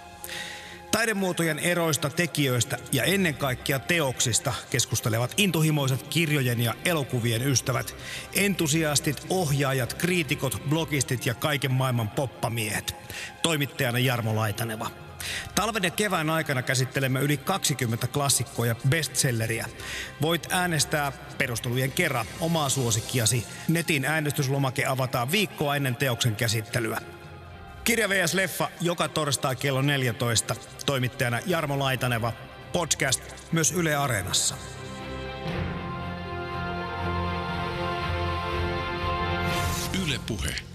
Taidemuotojen 0.95 1.59
eroista, 1.59 2.11
tekijöistä 2.11 2.79
ja 2.93 3.05
ennen 3.05 3.35
kaikkea 3.35 3.79
teoksista 3.79 4.53
keskustelevat 4.71 5.35
intohimoiset 5.37 6.03
kirjojen 6.03 6.61
ja 6.61 6.75
elokuvien 6.85 7.43
ystävät, 7.43 7.97
entusiastit, 8.35 9.27
ohjaajat, 9.29 9.95
kriitikot, 9.95 10.63
blogistit 10.69 11.27
ja 11.27 11.35
kaiken 11.35 11.73
maailman 11.73 12.09
poppamiehet. 12.09 12.97
Toimittajana 13.43 13.99
Jarmo 13.99 14.37
Laitaneva. 14.37 14.91
Talven 15.55 15.83
ja 15.83 15.91
kevään 15.91 16.31
aikana 16.31 16.63
käsittelemme 16.63 17.21
yli 17.21 17.37
20 17.37 18.07
klassikkoa 18.07 18.67
ja 18.67 18.77
bestselleriä. 18.89 19.67
Voit 20.23 20.47
äänestää 20.51 21.13
perustelujen 21.39 21.93
kerran 21.93 22.27
omaa 22.41 22.69
suosikkiasi. 22.69 23.47
Netin 23.69 24.05
äänestyslomake 24.05 24.87
avataan 24.87 25.33
viikkoa 25.33 25.77
ennen 25.77 25.97
teoksen 25.97 26.37
käsittelyä. 26.37 27.01
Kirja 27.85 28.09
VS 28.09 28.35
Leffa 28.35 28.71
joka 28.81 29.09
torstai 29.09 29.57
kello 29.57 29.83
14. 29.83 30.57
Toimittajana 30.87 31.41
Jarmo 31.47 31.79
Laitaneva. 31.79 32.33
Podcast 32.73 33.23
myös 33.53 33.73
Yle 33.73 33.97
Areenassa. 33.97 34.55
Yle 40.07 40.21
Puhe. 40.27 40.74